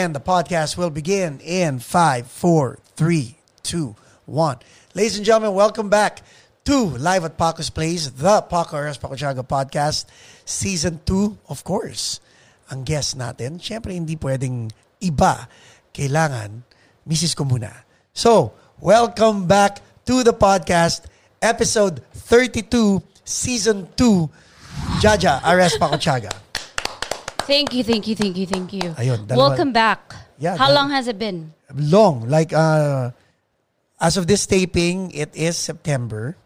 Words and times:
And 0.00 0.16
the 0.16 0.24
podcast 0.24 0.80
will 0.80 0.88
begin 0.88 1.44
in 1.44 1.76
five, 1.76 2.24
four, 2.24 2.80
three, 2.96 3.36
two, 3.60 3.92
one. 4.24 4.56
Ladies 4.96 5.20
and 5.20 5.28
gentlemen, 5.28 5.52
welcome 5.52 5.92
back 5.92 6.24
to 6.64 6.96
Live 6.96 7.28
at 7.28 7.36
Paco's 7.36 7.68
Place, 7.68 8.08
the 8.08 8.40
Paco 8.48 8.80
Paco 8.80 9.44
podcast, 9.44 10.08
season 10.48 11.04
2, 11.04 11.52
of 11.52 11.60
course. 11.68 12.16
Ang 12.72 12.88
guest 12.88 13.20
natin, 13.20 13.60
syempre 13.60 13.92
hindi 13.92 14.16
pwedeng 14.16 14.72
iba. 15.04 15.44
Kailangan, 15.92 16.64
Mrs. 17.04 17.36
ko 17.36 17.44
muna. 17.44 17.84
So, 18.16 18.56
welcome 18.80 19.44
back 19.44 19.84
to 20.08 20.24
the 20.24 20.32
podcast, 20.32 21.12
episode 21.44 22.00
32, 22.16 23.04
season 23.20 23.84
2, 24.00 25.04
Jaja 25.04 25.44
Aras 25.44 25.76
Paco 25.76 26.00
Chaga. 26.00 26.49
Thank 27.50 27.74
you, 27.74 27.82
thank 27.82 28.06
you, 28.06 28.14
thank 28.14 28.38
you, 28.38 28.46
thank 28.46 28.70
you. 28.70 28.94
Ayun, 28.94 29.26
dalawa- 29.26 29.50
Welcome 29.58 29.74
back. 29.74 30.14
Yeah, 30.38 30.54
How 30.54 30.70
dal- 30.70 30.86
long 30.86 30.94
has 30.94 31.10
it 31.10 31.18
been? 31.18 31.50
long. 31.74 32.30
Like, 32.30 32.54
uh, 32.54 33.10
as 33.98 34.14
of 34.14 34.30
this 34.30 34.46
taping, 34.46 35.10
it 35.10 35.34
is 35.34 35.58
September. 35.58 36.38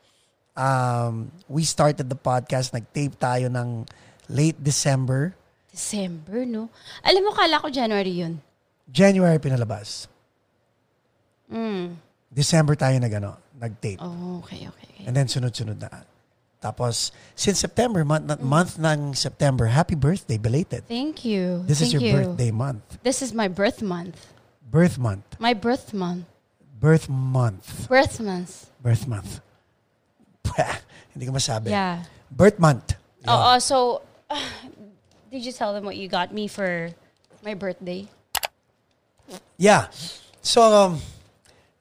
Um, 0.56 1.28
we 1.44 1.68
started 1.68 2.08
the 2.08 2.16
podcast, 2.16 2.72
nag-tape 2.72 3.20
tayo 3.20 3.52
ng 3.52 3.84
late 4.32 4.56
December. 4.56 5.36
December, 5.68 6.48
no? 6.48 6.72
Alam 7.04 7.28
mo, 7.28 7.30
kala 7.36 7.60
ko 7.60 7.68
January 7.68 8.24
yun. 8.24 8.40
January 8.88 9.36
pinalabas. 9.36 10.08
Mm. 11.52 12.00
December 12.32 12.80
tayo 12.80 12.96
nag, 12.96 13.12
ano, 13.12 13.36
nag-tape. 13.60 14.00
Oh, 14.00 14.40
okay, 14.40 14.64
okay. 14.72 14.88
okay. 14.88 15.04
And 15.04 15.12
then 15.12 15.28
sunod-sunod 15.28 15.84
na. 15.84 16.13
Tapos, 16.64 17.12
since 17.36 17.60
September, 17.60 18.08
month, 18.08 18.24
na- 18.24 18.40
month 18.40 18.80
ng 18.80 19.12
September, 19.12 19.68
happy 19.68 19.92
birthday, 19.92 20.40
belated. 20.40 20.88
Thank 20.88 21.20
you. 21.20 21.60
This 21.68 21.84
is 21.84 21.92
Thank 21.92 22.00
your 22.00 22.02
you. 22.08 22.12
birthday 22.16 22.48
month. 22.48 22.80
This 23.04 23.20
is 23.20 23.36
my 23.36 23.52
birth 23.52 23.84
month. 23.84 24.16
Birth 24.64 24.96
month. 24.96 25.36
My 25.36 25.52
birth 25.52 25.92
month. 25.92 26.24
Birth 26.80 27.12
month. 27.12 27.84
Birth 27.84 28.16
month. 28.16 28.72
Birth 28.80 29.04
month. 29.04 29.44
Hindi 31.12 31.28
ko 31.28 31.36
masabi. 31.36 31.68
Yeah. 31.68 32.08
Birth 32.32 32.56
month. 32.56 32.96
Oh, 33.28 33.60
so, 33.60 34.00
did 35.30 35.44
you 35.44 35.52
tell 35.52 35.76
them 35.76 35.84
what 35.84 36.00
you 36.00 36.08
got 36.08 36.32
me 36.32 36.48
for 36.48 36.88
my 37.44 37.52
birthday? 37.52 38.08
Yeah. 39.60 39.92
So, 40.40 40.64
um, 40.64 40.96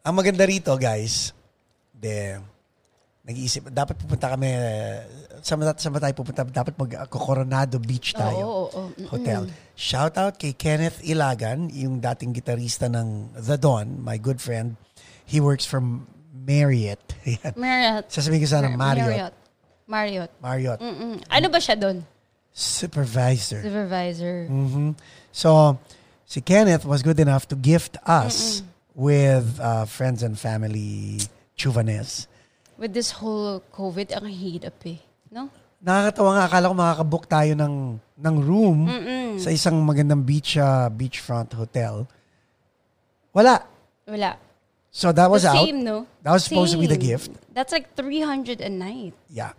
ang 0.03 0.19
maganda 0.19 0.43
rito, 0.43 0.75
guys, 0.75 1.31
de, 1.95 2.43
nag-iisip, 3.23 3.71
dapat 3.71 3.95
pupunta 3.95 4.35
kami, 4.35 4.51
saan 5.39 5.63
ba 5.63 5.71
tayo 6.03 6.11
pupunta? 6.11 6.43
Dapat 6.43 6.75
mag-Coronado 6.75 7.79
Beach 7.79 8.11
tayo. 8.11 8.43
Oo, 8.43 8.51
oo, 8.51 8.67
oo. 8.67 8.83
Mm-mm. 8.99 9.07
Hotel. 9.07 9.41
Shout 9.79 10.19
out 10.19 10.35
kay 10.35 10.51
Kenneth 10.51 10.99
Ilagan, 11.07 11.71
yung 11.71 12.03
dating 12.03 12.35
gitarista 12.35 12.91
ng 12.91 13.31
The 13.39 13.55
Dawn, 13.55 14.03
my 14.03 14.19
good 14.19 14.43
friend. 14.43 14.75
He 15.23 15.39
works 15.39 15.63
from 15.63 16.03
Marriott. 16.35 16.99
Marriott. 17.55 18.11
Sasabihin 18.11 18.43
ko 18.43 18.49
sana 18.51 18.67
Mar- 18.75 18.99
Marriott. 18.99 19.35
Marriott. 19.87 20.31
Marriott. 20.43 20.79
Mm-mm. 20.83 21.23
Ano 21.31 21.47
ba 21.47 21.63
siya 21.63 21.79
doon? 21.79 22.03
Supervisor. 22.51 23.63
Supervisor. 23.63 24.51
Mhm. 24.51 24.99
So, 25.31 25.79
si 26.27 26.43
Kenneth 26.43 26.83
was 26.83 27.01
good 27.01 27.23
enough 27.23 27.47
to 27.47 27.55
gift 27.55 27.95
us 28.03 28.61
with 28.93 29.57
uh, 29.63 29.87
friends 29.87 30.21
and 30.21 30.35
family 30.35 31.23
chuvanes. 31.55 32.27
With 32.83 32.91
this 32.91 33.15
whole 33.15 33.63
COVID, 33.71 34.11
ang 34.11 34.27
hirap 34.27 34.75
eh. 34.83 34.99
No? 35.31 35.47
Nakakatawa 35.79 36.29
nga, 36.35 36.43
akala 36.51 36.67
ko 36.67 36.75
makakabook 36.75 37.25
tayo 37.31 37.55
ng, 37.55 37.95
ng 37.95 38.35
room 38.43 38.91
Mm-mm. 38.91 39.39
sa 39.39 39.55
isang 39.55 39.79
magandang 39.87 40.19
beach 40.19 40.59
uh, 40.59 40.91
beachfront 40.91 41.55
hotel. 41.55 42.03
Wala. 43.31 43.63
Wala. 44.03 44.35
So 44.91 45.15
that 45.15 45.31
was 45.31 45.47
the 45.47 45.55
out. 45.55 45.63
same, 45.63 45.79
no? 45.79 46.03
That 46.27 46.35
was 46.35 46.43
supposed 46.43 46.75
to 46.75 46.79
be 46.79 46.91
the 46.91 46.99
Same. 46.99 47.07
gift. 47.15 47.31
That's 47.55 47.71
like 47.71 47.95
300 47.95 48.59
a 48.59 48.67
night. 48.67 49.15
Yeah. 49.31 49.55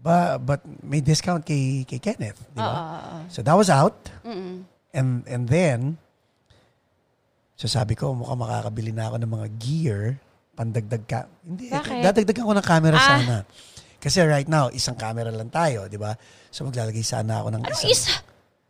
But 0.00 0.40
but 0.48 0.60
may 0.80 1.04
discount 1.04 1.44
kay 1.44 1.84
kay 1.84 2.00
Kenneth, 2.00 2.40
di 2.56 2.58
ba? 2.58 2.72
Ah, 2.72 3.20
So 3.28 3.44
that 3.44 3.52
was 3.52 3.68
out. 3.68 4.00
And 4.96 5.22
and 5.28 5.44
then 5.44 6.00
so 7.52 7.68
sabi 7.68 7.94
ko 7.94 8.16
mukhang 8.16 8.40
makakabili 8.40 8.96
na 8.96 9.12
ako 9.12 9.16
ng 9.22 9.30
mga 9.30 9.46
gear 9.60 10.00
pandagdag 10.56 11.04
ka. 11.04 11.20
Hindi, 11.42 11.68
Bakit? 11.68 12.00
dadagdagan 12.02 12.42
ko 12.42 12.54
ng 12.54 12.66
camera 12.66 12.96
Ah. 12.96 13.06
sana. 13.06 13.36
Kasi 13.96 14.18
right 14.22 14.46
now, 14.46 14.68
isang 14.70 14.94
camera 14.94 15.28
lang 15.28 15.48
tayo, 15.48 15.84
di 15.86 15.96
ba? 15.96 16.16
So 16.48 16.64
maglalagay 16.64 17.02
sana 17.02 17.44
ako 17.44 17.48
ng 17.50 17.62
Ano 17.62 17.70
isang... 17.70 17.90
isa? 17.90 18.14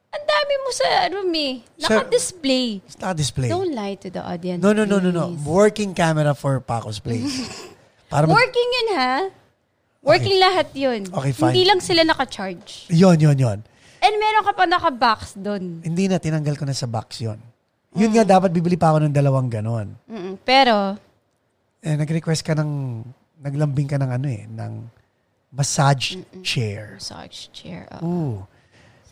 Ang 0.09 0.25
dami 0.25 0.55
mo 0.57 0.71
sa 0.71 0.87
room 1.09 1.31
eh. 1.31 1.55
Naka-display. 1.79 2.81
It's 2.83 2.97
not 2.97 3.15
display. 3.15 3.47
Don't 3.47 3.71
lie 3.71 3.95
to 3.97 4.09
the 4.09 4.19
audience. 4.19 4.59
No, 4.59 4.73
no, 4.73 4.83
no, 4.83 4.97
no, 4.97 5.11
no. 5.11 5.31
Working 5.41 5.93
camera 5.93 6.33
for 6.33 6.59
Paco's 6.59 6.99
Place. 6.99 7.27
Para 8.11 8.25
mag- 8.25 8.35
Working 8.35 8.69
yun 8.73 8.89
ha? 8.95 9.15
Working 10.01 10.39
lahat 10.39 10.71
yun. 10.73 11.01
Okay, 11.05 11.35
fine. 11.35 11.51
Hindi 11.51 11.63
lang 11.67 11.83
sila 11.83 12.03
naka-charge. 12.03 12.87
Yon, 12.89 13.19
yon, 13.19 13.35
yon. 13.37 13.59
And 13.99 14.15
meron 14.15 14.47
ka 14.47 14.55
pa 14.55 14.65
naka-box 14.65 15.35
doon. 15.35 15.83
Hindi 15.83 16.07
na, 16.07 16.17
tinanggal 16.17 16.55
ko 16.55 16.63
na 16.63 16.73
sa 16.73 16.87
box 16.87 17.19
yon. 17.21 17.43
Yun 17.93 18.15
nga, 18.15 18.23
dapat 18.23 18.55
bibili 18.55 18.77
pa 18.77 18.95
ako 18.95 19.03
ng 19.03 19.11
dalawang 19.11 19.49
ganon. 19.49 19.99
Mm-mm. 20.07 20.39
Pero, 20.41 20.95
Eh, 21.87 21.95
nag-request 21.95 22.43
ka 22.43 22.59
ng, 22.59 23.03
naglambing 23.39 23.87
ka 23.87 23.95
ng 23.95 24.11
ano 24.11 24.27
eh, 24.27 24.43
ng 24.45 24.73
massage 25.55 26.19
chair. 26.43 26.99
massage 26.99 27.47
chair. 27.55 27.87
Oh. 27.95 28.03
Ooh. 28.03 28.37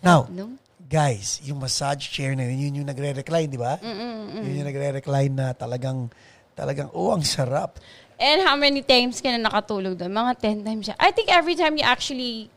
Now, 0.02 0.26
No? 0.26 0.58
guys, 0.82 1.38
yung 1.40 1.62
massage 1.62 2.10
chair 2.10 2.34
na 2.34 2.50
yun, 2.50 2.58
yun 2.58 2.82
yung 2.82 2.88
nagre-recline, 2.90 3.46
di 3.46 3.56
ba? 3.56 3.78
Yun 3.78 4.58
yung 4.58 4.66
nagre-recline 4.66 5.30
na 5.30 5.54
talagang, 5.54 6.10
talagang, 6.52 6.90
oh, 6.90 7.14
ang 7.14 7.22
sarap. 7.22 7.78
And 8.18 8.42
how 8.42 8.58
many 8.58 8.82
times 8.82 9.22
ka 9.22 9.30
na 9.30 9.38
nakatulog 9.38 9.94
doon? 9.94 10.10
Mga 10.10 10.32
10 10.42 10.66
times 10.66 10.82
siya. 10.90 10.96
I 10.98 11.14
think 11.14 11.30
every 11.30 11.54
time 11.54 11.78
you 11.78 11.86
actually 11.86 12.50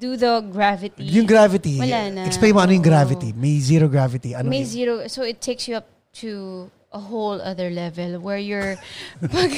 do 0.00 0.16
the 0.16 0.38
gravity. 0.48 1.04
Yung 1.10 1.26
gravity, 1.26 1.78
Wala 1.78 2.08
na. 2.10 2.22
explain 2.26 2.54
mo 2.54 2.62
ano 2.62 2.72
yung 2.72 2.82
Oo. 2.82 2.90
gravity. 2.94 3.34
May 3.34 3.58
zero 3.58 3.86
gravity. 3.86 4.34
Ano 4.34 4.48
May 4.48 4.62
yun? 4.62 4.70
zero. 4.70 4.92
So 5.06 5.22
it 5.22 5.42
takes 5.42 5.66
you 5.66 5.76
up 5.76 5.86
to 6.24 6.66
a 6.90 6.98
whole 6.98 7.38
other 7.38 7.70
level 7.70 8.18
where 8.18 8.38
you're, 8.38 8.74
pag, 9.34 9.50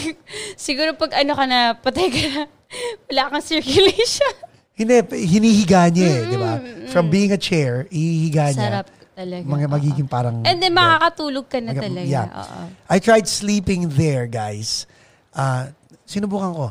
siguro 0.57 0.93
pag 0.97 1.17
ano 1.17 1.33
ka 1.33 1.45
na, 1.49 1.73
patay 1.73 2.09
ka 2.13 2.21
na, 2.29 2.43
wala 3.09 3.23
kang 3.33 3.45
circulation. 3.45 4.35
Hindi, 4.79 5.05
hinihiga 5.13 5.93
niya 5.93 6.09
eh, 6.09 6.21
di 6.33 6.37
ba? 6.41 6.53
From 6.89 7.13
being 7.13 7.33
a 7.33 7.41
chair, 7.41 7.85
ihihiga 7.93 8.57
niya. 8.57 8.69
Sarap 8.81 8.89
talaga. 9.13 9.45
Mga 9.45 9.67
oo. 9.69 9.75
magiging 9.77 10.09
parang... 10.09 10.41
And 10.49 10.57
then 10.61 10.73
makakatulog 10.73 11.47
ka 11.53 11.61
na 11.61 11.77
Mag- 11.77 11.85
talaga. 11.85 12.09
yeah. 12.09 12.29
Oo. 12.33 12.61
I 12.89 12.97
tried 12.97 13.29
sleeping 13.29 13.93
there, 13.93 14.25
guys. 14.25 14.89
Ah, 15.37 15.69
sinubukan 16.09 16.57
ko. 16.57 16.67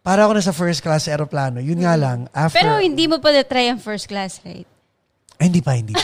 Para 0.00 0.24
ako 0.24 0.40
na 0.40 0.42
sa 0.44 0.56
first 0.56 0.80
class 0.80 1.04
aeroplano. 1.12 1.60
Yun 1.60 1.84
nga 1.84 1.92
lang, 2.00 2.24
after... 2.32 2.56
Pero 2.56 2.80
hindi 2.80 3.04
mo 3.04 3.20
pa 3.20 3.36
na-try 3.36 3.68
ang 3.68 3.76
first 3.76 4.08
class, 4.08 4.40
right? 4.40 4.64
Ay, 5.36 5.52
hindi 5.52 5.60
pa, 5.60 5.76
hindi 5.76 5.92
pa. 5.92 6.00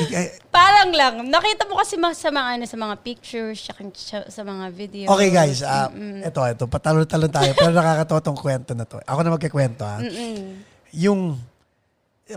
Parang 0.54 0.90
lang. 0.92 1.14
Nakita 1.28 1.68
mo 1.68 1.76
kasi 1.80 1.96
sa 1.98 2.28
mga, 2.30 2.48
ano, 2.58 2.64
sa 2.64 2.78
mga 2.78 2.94
pictures, 3.04 3.58
sa, 3.94 4.24
sa 4.26 4.42
mga 4.42 4.64
videos. 4.72 5.08
okay, 5.10 5.30
guys. 5.30 5.60
ah 5.64 5.92
ito, 6.22 6.40
ito. 6.40 6.64
Patalo-talo 6.68 7.28
tayo. 7.28 7.50
Pero 7.52 7.72
nakakatawa 7.72 8.20
tong 8.24 8.38
kwento 8.38 8.72
na 8.72 8.84
to. 8.88 9.00
Ako 9.04 9.18
na 9.24 9.34
magkikwento, 9.34 9.82
ha? 9.84 10.00
Mm-mm. 10.00 10.64
Yung... 10.96 11.36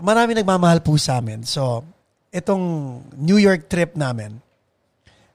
Marami 0.02 0.36
nagmamahal 0.36 0.84
po 0.84 0.98
sa 1.00 1.22
amin. 1.24 1.46
So, 1.48 1.80
itong 2.28 2.64
New 3.16 3.40
York 3.40 3.70
trip 3.70 3.96
namin, 3.96 4.44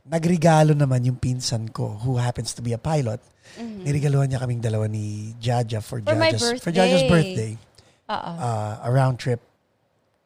nagregalo 0.06 0.78
naman 0.78 1.02
yung 1.08 1.18
pinsan 1.18 1.72
ko 1.74 1.98
who 2.04 2.22
happens 2.22 2.54
to 2.54 2.62
be 2.62 2.76
a 2.76 2.82
pilot. 2.82 3.18
Niregaluhan 3.58 4.30
niya 4.30 4.40
kaming 4.40 4.62
dalawa 4.62 4.86
ni 4.86 5.34
Jaja 5.42 5.82
for, 5.82 6.00
Mm-hmm. 6.00 6.14
For 6.14 6.20
my 6.20 6.32
Jaja's, 6.32 6.62
for 6.62 6.72
Jaja's 6.72 7.06
birthday. 7.10 7.58
birthday. 7.58 7.70
Oo. 8.12 8.32
uh, 8.38 8.76
a 8.84 8.90
round 8.92 9.18
trip 9.18 9.40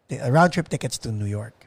a 0.09 0.29
round 0.31 0.53
trip 0.53 0.69
tickets 0.69 0.97
to 0.97 1.11
New 1.11 1.25
York. 1.29 1.64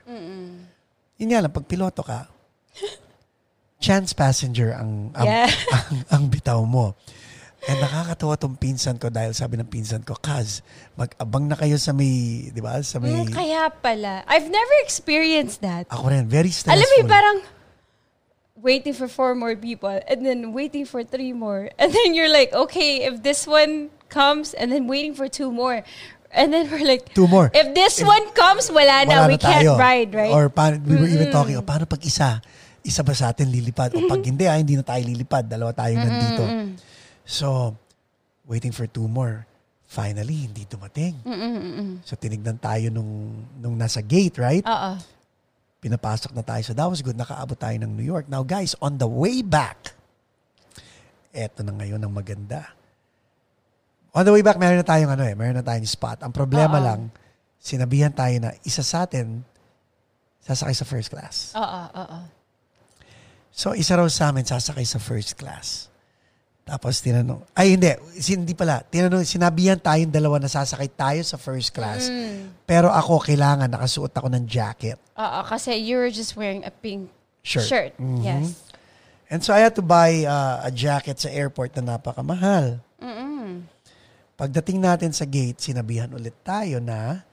Yun 1.19 1.29
nga 1.29 1.43
lang, 1.43 1.53
pag 1.53 1.67
piloto 1.67 2.01
ka, 2.01 2.27
chance 3.85 4.11
passenger 4.13 4.75
ang 4.75 5.13
ang, 5.15 5.27
Yeah. 5.27 5.51
ang, 5.77 5.97
ang 6.09 6.23
bitaw 6.27 6.63
mo. 6.65 6.95
And 7.67 7.83
nakakatawa 7.83 8.39
tong 8.39 8.55
pinsan 8.55 8.97
ko 8.97 9.11
dahil 9.11 9.35
sabi 9.35 9.59
ng 9.59 9.67
pinsan 9.67 10.07
ko, 10.07 10.15
Kaz, 10.15 10.63
mag-abang 10.95 11.45
na 11.45 11.59
kayo 11.59 11.75
sa 11.75 11.91
may, 11.91 12.47
di 12.49 12.63
ba? 12.63 12.79
Sa 12.81 13.03
may, 13.03 13.11
Mm, 13.13 13.35
kaya 13.35 13.67
pala. 13.69 14.23
I've 14.31 14.47
never 14.47 14.75
experienced 14.81 15.61
that. 15.61 15.91
ako 15.91 16.07
rin, 16.09 16.31
very 16.31 16.55
stressful. 16.55 16.79
Alam 16.79 16.87
mo 16.87 16.99
parang 17.11 17.39
waiting 18.63 18.95
for 18.95 19.11
four 19.11 19.35
more 19.35 19.59
people 19.59 19.91
and 19.91 20.23
then 20.23 20.55
waiting 20.55 20.87
for 20.87 21.03
three 21.03 21.35
more. 21.35 21.67
And 21.83 21.91
then 21.91 22.15
you're 22.15 22.31
like, 22.31 22.55
okay, 22.55 23.03
if 23.05 23.27
this 23.27 23.43
one 23.45 23.91
comes 24.09 24.55
and 24.55 24.71
then 24.73 24.87
waiting 24.87 25.13
for 25.13 25.27
two 25.29 25.51
more. 25.51 25.83
And 26.29 26.53
then 26.53 26.69
we're 26.69 26.85
like, 26.85 27.09
Two 27.17 27.25
more. 27.27 27.49
if 27.55 27.73
this 27.73 28.05
one 28.05 28.29
comes, 28.37 28.69
wala 28.69 29.09
na, 29.09 29.25
Wala 29.25 29.29
we 29.33 29.37
na 29.37 29.41
tayo. 29.41 29.73
can't 29.73 29.81
ride, 29.81 30.11
right? 30.13 30.33
Or 30.33 30.53
paano, 30.53 30.77
we 30.85 30.97
were 30.97 31.09
even 31.09 31.33
talking, 31.33 31.57
oh, 31.57 31.65
paano 31.65 31.89
pag 31.89 32.05
isa, 32.05 32.45
isa 32.85 33.01
ba 33.01 33.17
sa 33.17 33.33
atin 33.33 33.49
lilipad? 33.49 33.97
O 33.97 34.05
pag 34.05 34.21
hindi, 34.21 34.45
ah, 34.45 34.61
hindi 34.61 34.77
na 34.77 34.85
tayo 34.85 35.01
lilipad. 35.03 35.49
Dalawa 35.49 35.73
tayong 35.73 36.05
nandito. 36.05 36.45
So, 37.25 37.77
waiting 38.45 38.73
for 38.73 38.85
two 38.85 39.09
more. 39.09 39.49
Finally, 39.89 40.53
hindi 40.53 40.69
dumating. 40.69 41.17
So 42.05 42.13
tinignan 42.13 42.61
tayo 42.61 42.93
nung, 42.93 43.33
nung 43.57 43.73
nasa 43.73 44.05
gate, 44.05 44.37
right? 44.37 44.61
Oo. 44.69 45.01
Pinapasok 45.81 46.37
na 46.37 46.45
tayo. 46.45 46.61
So 46.61 46.77
that 46.77 46.85
was 46.85 47.01
good. 47.01 47.17
Nakaabot 47.17 47.57
tayo 47.57 47.73
ng 47.81 47.97
New 47.97 48.05
York. 48.05 48.29
Now 48.29 48.45
guys, 48.45 48.77
on 48.85 49.01
the 49.01 49.09
way 49.09 49.41
back, 49.41 49.97
eto 51.33 51.65
na 51.65 51.73
ngayon 51.73 52.05
ang 52.05 52.13
maganda. 52.13 52.69
On 54.19 54.27
the 54.27 54.35
way 54.35 54.43
back, 54.43 54.59
meron 54.59 54.83
na 54.83 54.87
tayong 54.87 55.15
ano 55.15 55.23
eh, 55.23 55.39
meron 55.39 55.63
na 55.63 55.63
tayong 55.63 55.87
spot. 55.87 56.27
Ang 56.27 56.35
problema 56.35 56.83
Oo. 56.83 56.87
lang, 56.91 57.01
sinabihan 57.63 58.11
tayo 58.11 58.35
na 58.43 58.51
isa 58.67 58.83
sa 58.83 59.07
atin 59.07 59.47
sasakay 60.43 60.75
sa 60.75 60.83
first 60.83 61.09
class. 61.15 61.55
Oo, 61.55 61.83
oo. 61.95 62.19
So, 63.55 63.79
isa 63.79 63.95
raw 63.95 64.07
sa 64.11 64.35
amin 64.35 64.43
sasakay 64.43 64.83
sa 64.83 64.99
first 64.99 65.39
class. 65.39 65.87
Tapos 66.67 66.99
tinanong, 66.99 67.47
ay 67.55 67.79
hindi, 67.79 67.95
hindi 68.35 68.59
pala. 68.59 68.83
Tinanong, 68.83 69.23
sinabihan 69.23 69.79
tayong 69.79 70.11
dalawa 70.11 70.43
na 70.43 70.51
sasakay 70.51 70.91
tayo 70.99 71.23
sa 71.23 71.39
first 71.39 71.71
class. 71.71 72.11
Pero 72.67 72.91
ako, 72.91 73.23
kailangan, 73.23 73.71
nakasuot 73.71 74.11
ako 74.11 74.29
ng 74.35 74.45
jacket. 74.51 74.99
Oo, 75.15 75.41
kasi 75.47 75.79
you 75.79 75.95
were 75.95 76.11
just 76.11 76.35
wearing 76.35 76.67
a 76.67 76.75
pink 76.75 77.07
Shirt. 77.47 77.71
shirt. 77.71 77.93
Mhm. 78.03 78.21
Yes. 78.27 78.47
And 79.31 79.47
so 79.47 79.55
I 79.55 79.63
had 79.63 79.79
to 79.79 79.85
buy 79.85 80.27
uh, 80.27 80.67
a 80.67 80.75
jacket 80.75 81.23
sa 81.23 81.31
airport 81.31 81.77
na 81.79 81.95
napakamahal. 81.97 82.83
Pagdating 84.39 84.79
natin 84.79 85.11
sa 85.11 85.27
gate, 85.27 85.59
sinabihan 85.59 86.07
ulit 86.15 86.47
tayo 86.47 86.79
na, 86.79 87.27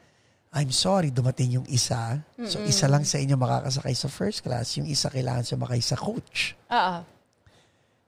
I'm 0.49 0.73
sorry, 0.73 1.13
dumating 1.13 1.61
yung 1.61 1.67
isa. 1.69 2.17
So 2.49 2.65
isa 2.65 2.89
lang 2.89 3.05
sa 3.05 3.21
inyo 3.21 3.37
makakasakay 3.37 3.93
sa 3.93 4.09
first 4.09 4.41
class. 4.41 4.73
Yung 4.81 4.89
isa 4.89 5.13
kailangan 5.13 5.45
sumakay 5.45 5.85
sa 5.85 5.93
coach. 5.93 6.57
Oo. 6.73 7.05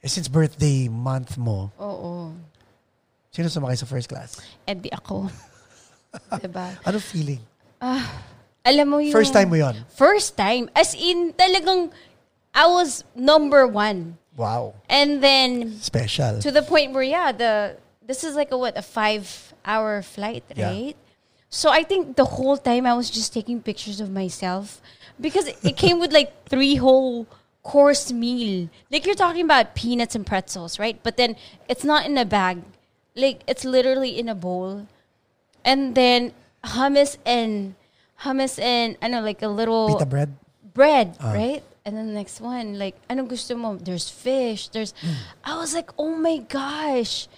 Eh, 0.02 0.10
since 0.10 0.26
birthday 0.26 0.90
month 0.90 1.38
mo, 1.38 1.70
Oo. 1.78 2.34
sino 3.30 3.46
sumakay 3.54 3.78
sa 3.78 3.86
first 3.86 4.10
class? 4.10 4.42
Eh 4.66 4.74
di 4.74 4.90
ako. 4.90 5.30
diba? 6.42 6.74
Ano 6.82 6.98
feeling? 6.98 7.46
Alam 8.66 8.86
mo 8.90 8.98
yung... 8.98 9.14
First 9.14 9.38
time 9.38 9.54
mo 9.54 9.62
yon. 9.62 9.78
First 9.94 10.34
time. 10.34 10.74
As 10.74 10.98
in, 10.98 11.38
talagang, 11.38 11.94
I 12.58 12.66
was 12.66 13.06
number 13.14 13.70
one. 13.70 14.18
Wow. 14.34 14.74
And 14.90 15.22
then, 15.22 15.78
Special. 15.86 16.42
to 16.42 16.50
the 16.50 16.66
point 16.66 16.98
where, 16.98 17.06
yeah, 17.06 17.30
the 17.30 17.78
this 18.08 18.24
is 18.24 18.36
like 18.36 18.52
a 18.52 18.58
what, 18.58 18.78
a 18.78 18.82
five-hour 18.82 20.02
flight, 20.02 20.44
Yeah. 20.56 20.72
right? 20.72 20.96
So 21.50 21.70
I 21.72 21.84
think 21.84 22.16
the 22.16 22.26
whole 22.26 22.58
time 22.58 22.86
I 22.86 22.94
was 22.94 23.10
just 23.10 23.32
taking 23.34 23.62
pictures 23.62 24.00
of 24.02 24.10
myself 24.12 24.82
because 25.20 25.48
it 25.48 25.78
came 25.78 26.00
with 26.00 26.12
like 26.12 26.32
three 26.50 26.76
whole 26.76 27.28
course 27.64 28.12
meal. 28.12 28.68
Like 28.92 29.06
you're 29.06 29.16
talking 29.16 29.44
about 29.46 29.76
peanuts 29.76 30.16
and 30.16 30.26
pretzels, 30.26 30.80
right? 30.80 31.00
But 31.04 31.16
then 31.16 31.36
it's 31.70 31.84
not 31.84 32.06
in 32.06 32.18
a 32.18 32.26
bag. 32.26 32.64
Like 33.16 33.44
it's 33.48 33.64
literally 33.64 34.20
in 34.20 34.28
a 34.28 34.36
bowl. 34.36 34.88
And 35.64 35.96
then 35.96 36.34
hummus 36.64 37.16
and 37.26 37.76
hummus 38.24 38.60
and 38.60 38.98
I 39.02 39.08
know 39.08 39.22
like 39.22 39.42
a 39.42 39.48
little 39.48 39.96
Pita 39.96 40.06
bread? 40.06 40.36
bread, 40.74 41.16
Ah. 41.20 41.32
right? 41.32 41.64
And 41.88 41.96
then 41.96 42.08
the 42.08 42.14
next 42.20 42.42
one, 42.44 42.76
like, 42.78 42.96
I 43.10 43.16
ano 43.16 43.24
gusto 43.24 43.56
mo? 43.56 43.80
There's 43.80 44.12
fish. 44.12 44.68
There's, 44.76 44.92
Hmm. 45.00 45.16
I 45.48 45.56
was 45.56 45.72
like, 45.74 45.88
oh 45.98 46.12
my 46.20 46.44
gosh. 46.44 47.32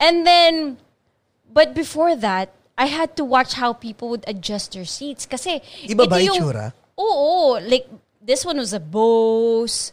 And 0.00 0.26
then, 0.26 0.78
but 1.52 1.74
before 1.74 2.16
that, 2.16 2.52
I 2.76 2.86
had 2.86 3.16
to 3.16 3.24
watch 3.24 3.54
how 3.54 3.72
people 3.72 4.08
would 4.10 4.24
adjust 4.26 4.72
their 4.72 4.84
seats. 4.84 5.24
Kasi, 5.24 5.60
Iba 5.88 6.08
ba 6.08 6.20
yung- 6.20 6.36
itsura? 6.36 6.72
Oo, 6.98 7.56
like, 7.60 7.88
this 8.20 8.44
one 8.44 8.58
was 8.58 8.72
a 8.72 8.80
Bose. 8.80 9.92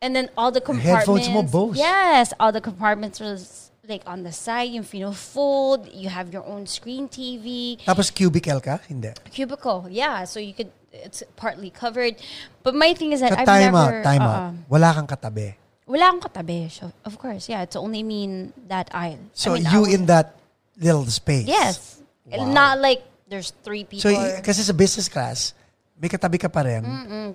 And 0.00 0.16
then 0.16 0.30
all 0.36 0.50
the 0.50 0.60
compartments. 0.62 1.04
Headphones 1.06 1.28
mo, 1.28 1.42
Bose? 1.42 1.76
Yes, 1.76 2.32
all 2.40 2.52
the 2.52 2.60
compartments 2.60 3.20
was 3.20 3.70
like 3.90 4.06
on 4.06 4.22
the 4.22 4.32
side, 4.32 4.70
yung 4.70 4.86
fold. 4.86 5.90
You 5.92 6.08
have 6.08 6.32
your 6.32 6.46
own 6.46 6.64
screen 6.70 7.10
TV 7.10 7.76
Tapos 7.84 8.14
cubicle 8.14 8.62
ka? 8.62 8.78
Hindi. 8.88 9.12
cubicle. 9.34 9.90
Yeah, 9.90 10.24
so 10.24 10.38
you 10.38 10.54
could 10.54 10.70
it's 10.92 11.22
partly 11.36 11.68
covered. 11.70 12.16
But 12.62 12.74
my 12.74 12.94
thing 12.94 13.12
is 13.12 13.20
that 13.20 13.34
Sa 13.34 13.40
I've 13.42 13.50
time 13.50 13.72
never 13.74 14.00
out, 14.00 14.04
time 14.06 14.22
uh-uh. 14.22 14.40
out. 14.50 14.54
Wala 14.70 14.94
kang 14.94 15.06
katabi. 15.10 15.54
Wala 15.90 16.14
akong 16.14 16.22
katabi. 16.30 16.70
Of 17.02 17.18
course, 17.18 17.50
yeah, 17.50 17.66
it's 17.66 17.74
only 17.74 18.06
me 18.06 18.22
in 18.22 18.34
that 18.70 18.86
aisle. 18.94 19.18
So 19.34 19.58
I 19.58 19.58
mean, 19.58 19.66
you 19.74 19.82
in 19.90 20.06
that 20.06 20.38
little 20.78 21.02
space? 21.10 21.50
Yes. 21.50 21.98
Wow. 22.30 22.46
Not 22.46 22.78
like 22.78 23.02
there's 23.26 23.50
three 23.66 23.82
people. 23.82 24.06
So, 24.06 24.14
kasi 24.38 24.62
sa 24.62 24.70
business 24.70 25.10
class, 25.10 25.50
may 25.98 26.06
katabi 26.06 26.38
ka 26.38 26.46
pa 26.46 26.62
rin. 26.62 26.86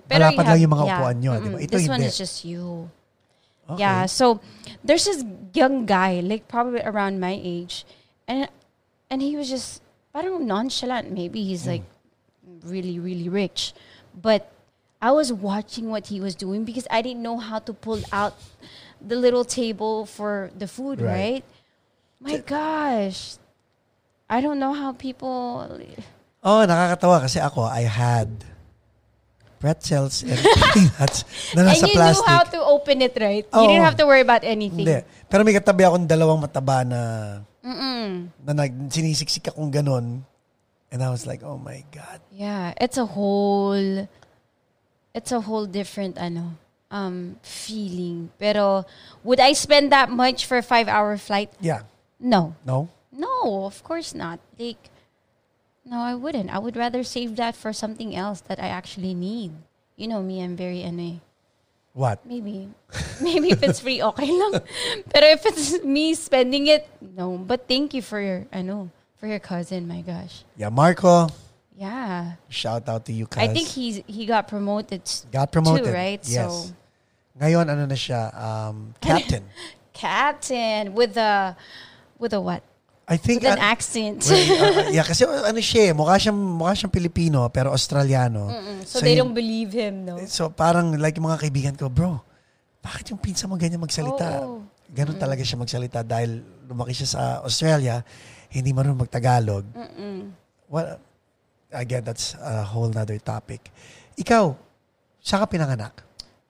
Pero 0.08 0.24
Malapad 0.24 0.40
you 0.40 0.48
lang 0.48 0.60
yung 0.64 0.72
mga 0.72 0.86
yeah, 0.88 0.96
upuan 0.96 1.16
nyo, 1.20 1.32
di 1.36 1.40
mm-mm. 1.44 1.52
ba? 1.52 1.58
Ito 1.60 1.72
This 1.76 1.84
hindi. 1.84 1.92
one 1.92 2.02
is 2.08 2.16
just 2.16 2.36
you. 2.48 2.64
Okay. 3.68 3.82
Yeah, 3.84 4.06
so 4.08 4.40
there's 4.80 5.04
this 5.04 5.20
young 5.52 5.84
guy, 5.84 6.24
like 6.24 6.48
probably 6.48 6.80
around 6.80 7.20
my 7.20 7.36
age, 7.36 7.84
and 8.24 8.48
and 9.12 9.20
he 9.20 9.36
was 9.36 9.52
just 9.52 9.84
parang 10.16 10.48
nonchalant. 10.48 11.12
Maybe 11.12 11.44
he's 11.44 11.68
Hmm. 11.68 11.78
like 11.78 11.86
really 12.64 12.96
really 12.96 13.28
rich, 13.28 13.76
but 14.16 14.48
I 15.06 15.14
was 15.14 15.30
watching 15.30 15.86
what 15.86 16.10
he 16.10 16.18
was 16.18 16.34
doing 16.34 16.66
because 16.66 16.82
I 16.90 16.98
didn't 16.98 17.22
know 17.22 17.38
how 17.38 17.62
to 17.62 17.70
pull 17.70 18.02
out 18.10 18.34
the 18.98 19.14
little 19.14 19.46
table 19.46 20.02
for 20.02 20.50
the 20.50 20.66
food. 20.66 20.98
Right. 20.98 21.14
Right? 21.14 21.44
My 22.18 22.42
gosh, 22.42 23.38
I 24.26 24.42
don't 24.42 24.58
know 24.58 24.74
how 24.74 24.90
people. 24.98 25.62
Oh, 26.42 26.66
nakakatawa 26.66 27.22
kasi 27.22 27.38
ako, 27.38 27.62
I 27.70 27.86
had 27.86 28.34
pretzels 29.62 30.26
and 30.26 30.34
peanuts 30.74 31.22
na 31.54 31.62
and 31.62 31.70
nasa 31.70 31.86
you 31.86 31.94
plastic. 31.94 32.26
knew 32.26 32.34
how 32.34 32.42
to 32.42 32.58
open 32.66 32.98
it, 33.06 33.14
right? 33.22 33.46
You 33.46 33.62
Oo. 33.62 33.70
didn't 33.70 33.86
have 33.86 33.98
to 34.02 34.06
worry 34.10 34.26
about 34.26 34.42
anything. 34.42 34.90
Hindi. 34.90 35.06
Pero 35.30 35.46
may 35.46 35.54
katabi 35.54 35.86
akong 35.86 36.10
dalawang 36.10 36.42
mataba 36.42 36.82
na 36.82 37.00
Mm-mm. 37.62 38.26
na 38.42 38.52
nag, 38.58 38.90
sinisiksik 38.90 39.54
akong 39.54 39.70
ganun. 39.70 40.26
And 40.90 40.98
I 40.98 41.14
was 41.14 41.30
like, 41.30 41.46
oh 41.46 41.62
my 41.62 41.86
God. 41.94 42.18
Yeah, 42.34 42.74
it's 42.82 42.98
a 42.98 43.06
whole 43.06 44.10
it's 45.16 45.32
a 45.32 45.40
whole 45.40 45.64
different 45.64 46.20
ano 46.20 46.60
um 46.92 47.40
feeling. 47.42 48.30
Pero 48.38 48.84
would 49.24 49.40
I 49.40 49.56
spend 49.56 49.90
that 49.90 50.12
much 50.12 50.44
for 50.44 50.60
a 50.60 50.62
5-hour 50.62 51.16
flight? 51.16 51.50
Yeah. 51.58 51.88
No. 52.20 52.54
No? 52.68 52.92
No, 53.10 53.64
of 53.64 53.82
course 53.82 54.14
not. 54.14 54.38
Like 54.60 54.92
no, 55.88 56.04
I 56.04 56.14
wouldn't. 56.14 56.52
I 56.52 56.60
would 56.60 56.76
rather 56.76 57.02
save 57.02 57.36
that 57.40 57.56
for 57.56 57.72
something 57.72 58.14
else 58.14 58.44
that 58.52 58.60
I 58.60 58.68
actually 58.68 59.14
need. 59.14 59.56
You 59.96 60.08
know 60.08 60.22
me, 60.22 60.44
I'm 60.44 60.54
very 60.54 60.84
ano 60.84 61.16
eh. 61.16 61.18
What? 61.96 62.20
Maybe 62.28 62.68
maybe 63.24 63.56
if 63.56 63.64
it's 63.64 63.80
free 63.80 64.04
okay 64.04 64.28
lang. 64.28 64.60
Pero 65.14 65.26
if 65.32 65.48
it's 65.48 65.80
me 65.80 66.12
spending 66.12 66.68
it, 66.68 66.84
no. 67.00 67.40
But 67.40 67.64
thank 67.64 67.96
you 67.96 68.04
for 68.04 68.20
your 68.20 68.44
ano, 68.52 68.92
for 69.16 69.24
your 69.24 69.40
cousin, 69.40 69.88
my 69.88 70.04
gosh. 70.04 70.44
Yeah, 70.60 70.68
Marco, 70.68 71.32
Yeah. 71.76 72.40
shout 72.48 72.88
out 72.88 73.04
to 73.04 73.12
you, 73.12 73.28
cuz. 73.28 73.36
I 73.36 73.52
think 73.52 73.68
he's 73.68 74.00
he 74.08 74.24
got 74.24 74.48
promoted 74.48 75.04
got 75.28 75.52
promoted. 75.52 75.84
too, 75.84 75.92
right? 75.92 76.20
Yes. 76.24 76.48
So 76.48 76.72
Ngayon, 77.36 77.68
ano 77.68 77.84
na 77.84 77.92
siya? 77.92 78.32
Um, 78.32 78.96
captain. 79.04 79.44
captain 79.92 80.96
with 80.96 81.20
a 81.20 81.52
with 82.16 82.32
a 82.32 82.40
what? 82.40 82.64
I 83.06 83.14
think, 83.20 83.46
With 83.46 83.54
an 83.54 83.62
uh, 83.62 83.70
accent. 83.70 84.26
well, 84.26 84.88
uh, 84.88 84.90
yeah, 84.96 85.06
kasi 85.06 85.22
uh, 85.22 85.46
ano 85.46 85.62
siya, 85.62 85.88
eh, 85.88 85.92
mukha 85.94 86.18
siyang, 86.18 86.34
mukha 86.34 86.74
siyang 86.74 86.90
Pilipino, 86.90 87.46
pero 87.54 87.70
Australiano. 87.70 88.50
so, 88.82 88.98
they 88.98 89.14
yun- 89.14 89.30
don't 89.30 89.36
believe 89.36 89.70
him, 89.70 90.02
no? 90.02 90.18
So 90.26 90.50
parang 90.50 90.90
like 90.98 91.14
mga 91.14 91.38
kaibigan 91.38 91.74
ko, 91.78 91.86
bro, 91.86 92.18
bakit 92.82 93.14
yung 93.14 93.22
pinsa 93.22 93.46
mo 93.46 93.54
ganyan 93.54 93.78
magsalita? 93.78 94.42
Oo. 94.42 94.66
Ganon 94.90 95.14
talaga 95.22 95.46
siya 95.46 95.54
magsalita 95.54 96.02
dahil 96.02 96.42
lumaki 96.66 96.98
siya 96.98 97.08
sa 97.14 97.22
Australia, 97.46 98.02
hindi 98.50 98.74
marunong 98.74 99.06
magtagalog. 99.06 99.62
Well, 100.66 100.98
again, 101.72 102.04
that's 102.04 102.34
a 102.40 102.62
whole 102.62 102.88
nother 102.88 103.18
topic. 103.18 103.70
Ikaw, 104.18 104.56
saan 105.22 105.38
ka 105.44 105.46
pinanganak? 105.46 105.92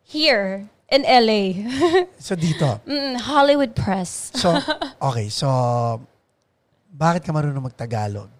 Here 0.07 0.69
in 0.89 1.03
LA, 1.03 1.67
So 2.23 2.37
dito. 2.39 2.79
Mm, 2.87 3.19
Hollywood 3.19 3.75
Press. 3.75 4.31
So, 4.39 4.55
okay, 5.11 5.29
so 5.29 5.49
bakit 6.95 7.27
ka 7.27 7.33
marunong 7.35 7.67
magtagalog? 7.67 8.31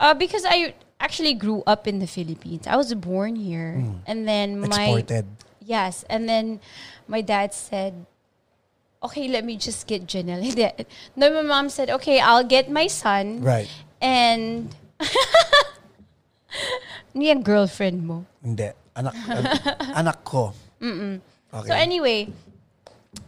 Uh, 0.00 0.14
because 0.14 0.44
I 0.48 0.72
actually 1.00 1.34
grew 1.34 1.62
up 1.66 1.86
in 1.86 1.98
the 1.98 2.06
Philippines. 2.06 2.66
I 2.66 2.76
was 2.76 2.94
born 2.94 3.36
here, 3.36 3.82
and 4.06 4.26
then 4.26 4.60
my 4.64 4.66
Exported. 4.66 5.26
yes, 5.60 6.04
and 6.08 6.24
then 6.28 6.58
my 7.06 7.20
dad 7.20 7.52
said, 7.52 8.06
"Okay, 9.02 9.26
let 9.28 9.44
me 9.44 9.58
just 9.58 9.84
get 9.86 10.06
Janelle." 10.06 10.46
No, 11.18 11.28
my 11.34 11.42
mom 11.44 11.68
said, 11.68 11.90
"Okay, 12.00 12.18
I'll 12.22 12.46
get 12.46 12.70
my 12.70 12.86
son." 12.86 13.42
Right. 13.42 13.68
And 14.00 14.70
ano 17.14 17.22
yan, 17.22 17.42
girlfriend 17.42 18.04
mo? 18.04 18.24
Hindi. 18.42 18.70
Anak, 18.96 19.14
an- 19.28 19.46
anak 20.00 20.24
ko. 20.24 20.52
Okay. 20.82 21.68
So 21.68 21.72
anyway, 21.74 22.28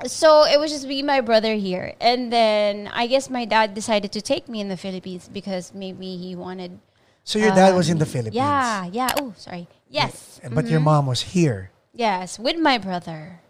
so 0.07 0.45
it 0.45 0.59
was 0.59 0.71
just 0.71 0.87
me 0.87 0.99
and 1.01 1.07
my 1.07 1.21
brother 1.21 1.55
here. 1.55 1.95
And 2.01 2.33
then 2.33 2.89
I 2.93 3.07
guess 3.07 3.31
my 3.31 3.45
dad 3.45 3.75
decided 3.75 4.13
to 4.13 4.21
take 4.21 4.49
me 4.49 4.61
in 4.61 4.69
the 4.69 4.77
Philippines 4.77 5.29
because 5.33 5.73
maybe 5.75 6.17
he 6.17 6.35
wanted 6.37 6.79
So 7.25 7.39
your 7.39 7.55
dad 7.55 7.71
um, 7.71 7.77
was 7.77 7.89
in 7.89 7.99
the 7.99 8.07
Philippines. 8.07 8.35
Yeah, 8.35 8.87
yeah. 8.91 9.09
Oh, 9.21 9.33
sorry. 9.37 9.69
Yes. 9.89 10.41
But 10.51 10.67
your 10.67 10.81
mom 10.81 11.07
was 11.07 11.37
here. 11.37 11.71
Yes, 11.93 12.39
with 12.39 12.57
my 12.59 12.79
brother. 12.79 13.41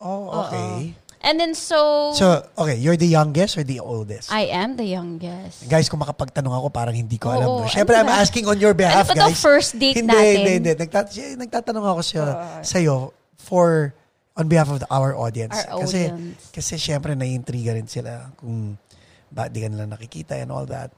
Oh, 0.00 0.46
okay. 0.46 0.94
And 1.20 1.36
then 1.36 1.52
so, 1.52 2.12
So, 2.16 2.48
okay, 2.56 2.80
you're 2.80 2.96
the 2.96 3.06
youngest 3.06 3.60
or 3.60 3.62
the 3.62 3.76
oldest? 3.80 4.32
I 4.32 4.48
am 4.56 4.80
the 4.80 4.88
youngest. 4.88 5.68
Guys, 5.68 5.92
kung 5.92 6.00
makapagtanong 6.00 6.48
ako, 6.48 6.72
parang 6.72 6.96
hindi 6.96 7.20
ko 7.20 7.28
alam. 7.28 7.44
Oo, 7.44 7.60
No? 7.60 7.68
Siyempre, 7.68 7.92
ano 7.92 8.08
I'm 8.08 8.16
ba? 8.16 8.24
asking 8.24 8.48
on 8.48 8.56
your 8.56 8.72
behalf, 8.72 9.12
Ano 9.12 9.28
guys. 9.28 9.36
first 9.36 9.76
date 9.76 10.00
hindi, 10.00 10.08
natin? 10.08 10.36
Hindi, 10.40 10.52
hindi, 10.56 10.72
Nagtat- 10.80 11.12
nagtatanong 11.36 11.84
ako 11.84 12.00
sa, 12.00 12.20
sa'yo 12.64 13.12
for, 13.36 13.92
on 14.32 14.48
behalf 14.48 14.72
of 14.72 14.80
the, 14.80 14.88
our 14.88 15.12
audience. 15.12 15.52
Our 15.68 15.84
kasi, 15.84 16.08
audience. 16.08 16.40
kasi 16.56 16.80
siyempre, 16.80 17.12
naiintriga 17.12 17.76
rin 17.76 17.84
sila 17.84 18.32
kung 18.40 18.80
bakit 19.28 19.52
di 19.52 19.60
ka 19.60 19.68
nila 19.68 19.84
nakikita 19.92 20.40
and 20.40 20.48
all 20.48 20.64
that. 20.64 20.88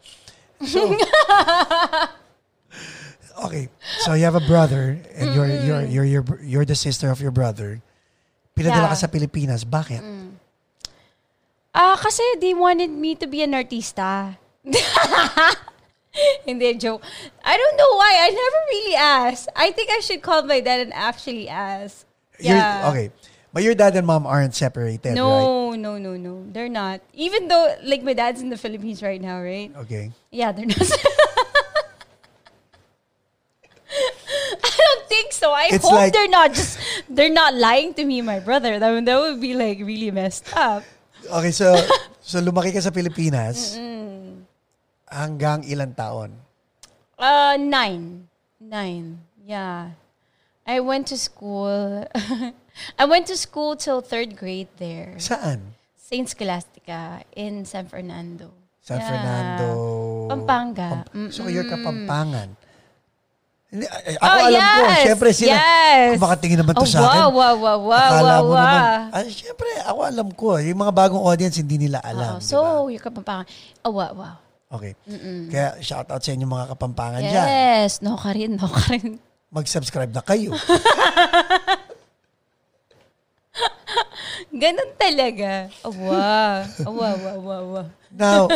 So, 0.62 0.86
okay. 3.50 3.66
So, 4.06 4.14
you 4.14 4.22
have 4.22 4.38
a 4.38 4.46
brother 4.46 5.02
and 5.18 5.34
you're, 5.34 5.50
you're, 5.50 5.82
you're, 5.82 6.06
you're, 6.06 6.24
you're 6.46 6.64
the 6.64 6.78
sister 6.78 7.10
of 7.10 7.18
your 7.18 7.34
brother. 7.34 7.82
Pinadala 8.52 8.86
Yeah. 8.86 8.92
ka 8.92 8.96
sa 8.98 9.08
Pilipinas. 9.08 9.64
Bakit? 9.64 10.02
Ah, 11.72 11.96
kasi 11.96 12.20
they 12.36 12.52
wanted 12.52 12.92
me 12.92 13.16
to 13.16 13.24
be 13.26 13.40
an 13.40 13.56
artista. 13.56 14.36
Hindi, 16.44 16.76
joke. 16.76 17.00
I 17.40 17.56
don't 17.56 17.76
know 17.80 17.92
why. 17.96 18.12
I 18.20 18.28
never 18.28 18.60
really 18.68 18.94
asked. 18.94 19.48
I 19.56 19.72
think 19.72 19.88
I 19.88 20.00
should 20.04 20.20
call 20.20 20.44
my 20.44 20.60
dad 20.60 20.84
and 20.84 20.92
actually 20.92 21.48
ask. 21.48 22.04
You're- 22.36 22.60
Yeah. 22.60 22.90
okay. 22.92 23.08
But 23.52 23.64
your 23.64 23.72
dad 23.76 23.96
and 23.96 24.06
mom 24.06 24.24
aren't 24.28 24.54
separated, 24.54 25.12
right? 25.12 25.16
No, 25.16 25.72
no, 25.76 25.96
no, 26.00 26.16
no. 26.16 26.44
They're 26.52 26.72
not. 26.72 27.00
Even 27.12 27.48
though, 27.48 27.76
like, 27.84 28.00
my 28.04 28.12
dad's 28.12 28.40
in 28.40 28.48
the 28.48 28.56
Philippines 28.56 29.00
right 29.04 29.20
now, 29.20 29.40
right? 29.40 29.68
Okay. 29.88 30.12
Yeah, 30.32 30.52
they're 30.52 30.64
not. 30.68 30.76
I 34.64 34.70
don't 34.72 35.01
think 35.12 35.28
so. 35.36 35.52
I 35.52 35.68
It's 35.76 35.84
hope 35.84 35.92
like- 36.00 36.12
they're 36.16 36.32
not 36.32 36.56
just, 36.56 36.80
they're 37.12 37.32
not 37.32 37.52
lying 37.52 37.92
to 38.00 38.02
me 38.08 38.24
my 38.24 38.40
brother. 38.40 38.80
That 38.80 38.88
would, 38.96 39.04
that 39.04 39.18
would 39.20 39.40
be, 39.44 39.52
like, 39.52 39.76
really 39.84 40.08
messed 40.08 40.48
up. 40.56 40.82
Okay, 41.28 41.52
so 41.52 41.76
so 42.24 42.40
lumaki 42.40 42.72
ka 42.72 42.80
sa 42.80 42.90
Pilipinas 42.90 43.76
hanggang 45.06 45.62
ilang 45.68 45.92
taon? 45.94 46.30
Uh, 47.20 47.54
nine. 47.60 48.26
Nine. 48.58 49.20
Yeah. 49.44 49.94
I 50.66 50.80
went 50.80 51.06
to 51.10 51.18
school. 51.18 52.06
I 52.98 53.04
went 53.04 53.26
to 53.28 53.36
school 53.36 53.76
till 53.76 54.00
third 54.00 54.34
grade 54.38 54.70
there. 54.78 55.14
Saan? 55.18 55.76
Saint 55.98 56.28
Scholastica 56.30 57.22
in 57.36 57.64
San 57.66 57.86
Fernando. 57.86 58.50
San 58.82 58.98
Yeah. 58.98 59.06
Fernando. 59.10 59.68
Pampanga. 60.30 60.90
so 61.30 61.46
you're 61.46 61.66
Kapampangan. 61.68 62.56
Hindi, 63.72 63.88
ay- 63.88 64.20
Ako 64.20 64.36
Oh, 64.36 64.44
alam 64.44 64.60
ko, 64.60 64.80
yes! 64.84 65.00
syempre 65.00 65.28
sila, 65.32 65.56
Yes! 65.56 66.08
kung 66.12 66.20
makatingin 66.20 66.58
naman 66.60 66.74
to 66.76 66.84
Oh, 66.84 66.92
sa 66.92 66.98
akin. 67.00 67.08
wow, 67.08 67.30
wow, 67.32 67.56
wow, 67.56 67.78
wow, 67.80 67.96
akala 68.04 68.20
wow, 68.28 68.36
mo 68.38 68.52
wow. 68.52 68.60
naman, 68.60 68.82
ay, 69.16 69.24
syempre, 69.32 69.68
ako 69.80 69.98
alam 70.04 70.28
ko. 70.28 70.46
Yung 70.60 70.76
mga 70.78 70.92
bagong 70.92 71.24
audience, 71.24 71.56
hindi 71.56 71.80
nila 71.80 72.04
alam. 72.04 72.36
Oh, 72.36 72.44
so, 72.44 72.60
ba? 72.60 72.92
you're 72.92 73.00
Kapampangan. 73.00 73.48
Oh, 73.80 73.96
wow, 73.96 74.12
wow. 74.12 74.36
Okay. 74.68 74.92
Kaya, 75.48 75.80
shout 75.80 76.04
out 76.06 76.20
sa 76.20 76.30
inyo 76.30 76.44
mga 76.44 76.68
Kapampangan 76.70 77.20
dyan. 77.20 77.48
Yes. 77.48 78.00
No 78.00 78.20
ka 78.20 78.36
rin, 78.36 78.60
no 78.60 78.68
ka 78.68 78.92
rin. 78.92 79.16
Mag-subscribe 79.48 80.12
na 80.12 80.20
kayo. 80.20 80.52
Ganun 84.52 84.92
talaga. 84.96 85.72
Oh, 85.80 85.92
wow. 85.92 86.56
Oh, 86.84 86.92
wow, 86.92 87.16
wow, 87.16 87.38
wow, 87.40 87.64
wow. 87.72 87.86
now, 88.10 88.48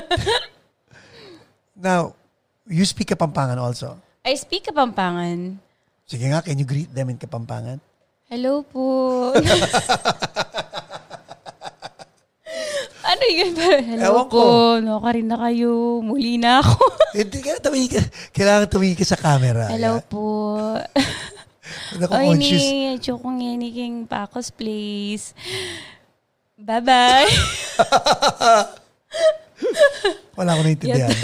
now, 1.77 2.03
you 2.65 2.85
speak 2.85 3.09
Kapampangan 3.09 3.57
also. 3.57 3.97
I 4.27 4.35
speak 4.35 4.67
Kapampangan. 4.67 5.55
Sige 6.03 6.27
nga, 6.27 6.43
can 6.43 6.59
you 6.59 6.67
greet 6.67 6.91
them 6.91 7.11
in 7.11 7.19
Kapampangan? 7.19 7.79
Hello 8.27 8.67
po. 8.67 9.31
ano 13.07 13.25
yun? 13.25 13.55
Hello 13.55 14.03
Ewan 14.03 14.27
po. 14.27 14.35
ko. 14.35 14.43
Naka 14.83 15.09
rin 15.15 15.31
na 15.31 15.39
kayo. 15.39 16.03
Muli 16.03 16.43
na 16.43 16.59
ako. 16.59 16.75
Hindi 17.19 17.39
ka 17.39 17.63
tumingin 17.63 17.91
ka. 17.93 18.01
Kailangan 18.35 18.67
tumingin 18.67 18.99
ka 18.99 19.07
sa 19.07 19.15
camera. 19.15 19.71
Hello 19.71 19.99
Yeah. 19.99 20.11
po. 20.11 20.25
Naku, 21.99 22.13
Oy 22.13 22.27
conscious. 22.35 22.63
ni, 22.63 22.99
Choco 22.99 23.31
nga 23.31 23.53
ni 23.55 23.69
King 23.71 24.05
Pacos 24.05 24.51
Place. 24.51 25.35
Bye-bye. 26.57 27.31
Wala 30.35 30.51
ko 30.53 30.63
naintindihan. 30.63 31.15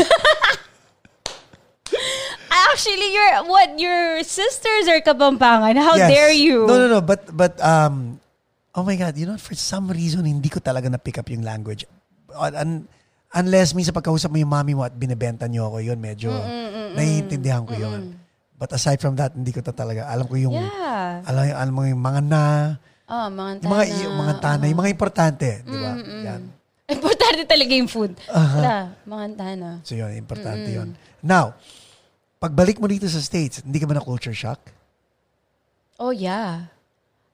Actually, 2.72 3.12
your 3.12 3.28
what? 3.44 3.70
Your 3.76 4.24
sisters 4.24 4.88
are 4.88 5.00
Kapampangan. 5.00 5.76
How 5.76 5.94
Yes. 5.94 6.08
dare 6.08 6.32
you? 6.32 6.64
No, 6.64 6.76
no, 6.78 6.86
no. 6.88 7.00
But, 7.00 7.28
but, 7.28 7.60
um, 7.60 8.16
oh 8.72 8.80
my 8.82 8.96
God, 8.96 9.12
you 9.14 9.28
know, 9.28 9.36
for 9.36 9.52
some 9.52 9.92
reason, 9.92 10.24
hindi 10.24 10.48
ko 10.48 10.56
talaga 10.58 10.88
na-pick 10.88 11.20
up 11.20 11.28
yung 11.28 11.44
language. 11.44 11.84
Un- 12.32 12.56
un- 12.56 12.84
unless 13.36 13.76
minsan 13.76 13.92
pagkausap 13.92 14.32
mo 14.32 14.40
yung 14.40 14.48
mami 14.48 14.72
mo 14.72 14.82
at 14.82 14.96
binibenta 14.96 15.44
niyo 15.44 15.68
ako, 15.68 15.84
yun 15.84 16.00
medyo 16.00 16.32
naiintindihan 16.96 17.64
ko 17.64 17.76
yun. 17.76 18.16
But 18.56 18.72
aside 18.72 19.02
from 19.02 19.18
that, 19.20 19.36
hindi 19.36 19.52
ko 19.52 19.60
ta 19.60 19.74
talaga. 19.74 20.08
Alam 20.08 20.24
ko 20.24 20.36
yung, 20.38 20.56
Yeah. 20.56 21.26
alam, 21.26 21.42
alam 21.52 21.72
mo 21.74 21.82
yung 21.84 22.00
mga 22.00 22.20
na, 22.24 22.42
Oh, 23.12 23.28
mga 23.28 23.60
yung 23.60 23.68
mga, 23.68 23.84
yung 24.00 24.16
mga 24.16 24.34
tanay, 24.40 24.66
yung 24.72 24.80
mga 24.80 24.92
importante, 24.96 25.48
di 25.60 25.76
ba? 25.76 25.92
Yan. 26.00 26.42
Importante 26.92 27.44
talaga 27.44 27.72
yung 27.72 27.88
food. 27.88 28.12
Wala, 28.28 28.92
mga 29.04 29.26
tana. 29.36 29.68
So 29.84 29.92
yun, 29.92 30.12
importante 30.12 30.68
yun. 30.68 30.92
Now, 31.20 31.56
pagbalik 32.42 32.82
mo 32.82 32.90
dito 32.90 33.06
sa 33.06 33.22
States, 33.22 33.62
hindi 33.62 33.78
ka 33.78 33.86
ba 33.86 33.94
na 33.94 34.02
culture 34.02 34.34
shock? 34.34 34.58
Oh, 36.02 36.10
yeah. 36.10 36.74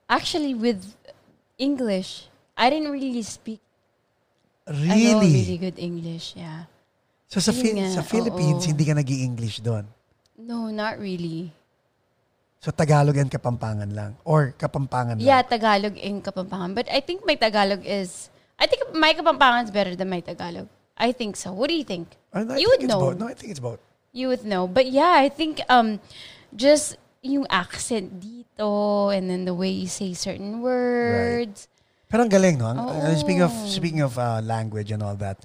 Actually, 0.05 0.53
with 0.53 0.93
English, 1.57 2.29
I 2.53 2.69
didn't 2.69 2.93
really 2.93 3.25
speak 3.25 3.57
Really? 4.69 5.09
ano, 5.09 5.25
really 5.25 5.57
good 5.57 5.81
English. 5.81 6.37
Yeah. 6.37 6.69
So 7.25 7.41
sa, 7.41 7.49
Phil- 7.49 7.73
nga, 7.73 7.89
sa 7.89 8.05
Philippines, 8.05 8.65
oo. 8.65 8.69
hindi 8.69 8.85
ka 8.85 8.93
nag 8.93 9.09
english 9.09 9.65
doon? 9.65 9.89
No, 10.37 10.69
not 10.69 11.01
really. 11.01 11.49
So 12.61 12.69
Tagalog 12.69 13.17
and 13.17 13.33
Kapampangan 13.33 13.89
lang? 13.89 14.13
Or 14.21 14.53
Kapampangan 14.53 15.17
lang? 15.17 15.25
Yeah, 15.25 15.41
Tagalog 15.41 15.97
and 15.97 16.21
Kapampangan. 16.21 16.77
But 16.77 16.85
I 16.93 17.01
think 17.01 17.25
my 17.25 17.33
Tagalog 17.33 17.81
is... 17.81 18.29
I 18.61 18.69
think 18.69 18.93
my 18.93 19.09
Kapampangan 19.17 19.65
is 19.65 19.71
better 19.73 19.97
than 19.97 20.05
my 20.05 20.21
Tagalog. 20.21 20.69
I 20.93 21.17
think 21.17 21.33
so. 21.33 21.49
What 21.49 21.73
do 21.73 21.75
you 21.75 21.87
think? 21.87 22.05
No, 22.29 22.53
I 22.53 22.61
you 22.61 22.69
think 22.69 22.69
would 22.69 22.81
it's 22.85 22.91
know. 22.93 23.01
Both. 23.09 23.17
No, 23.17 23.25
I 23.25 23.33
think 23.33 23.49
it's 23.49 23.63
both. 23.63 23.81
You 24.11 24.29
would 24.33 24.45
know. 24.45 24.65
But 24.65 24.89
yeah, 24.89 25.17
I 25.21 25.29
think 25.29 25.61
um, 25.69 26.01
just 26.55 26.97
yung 27.21 27.45
accent 27.51 28.23
dito 28.23 29.11
and 29.13 29.29
then 29.29 29.45
the 29.45 29.53
way 29.53 29.69
you 29.69 29.87
say 29.87 30.13
certain 30.15 30.61
words. 30.63 31.67
Pero 32.09 32.25
ang 32.25 32.31
galing, 32.31 32.57
no? 32.57 32.73
Uh, 32.73 33.13
speaking 33.13 33.45
of, 33.45 33.53
speaking 33.69 34.01
of 34.01 34.17
uh, 34.17 34.41
language 34.41 34.89
and 34.89 35.05
all 35.05 35.13
that, 35.21 35.37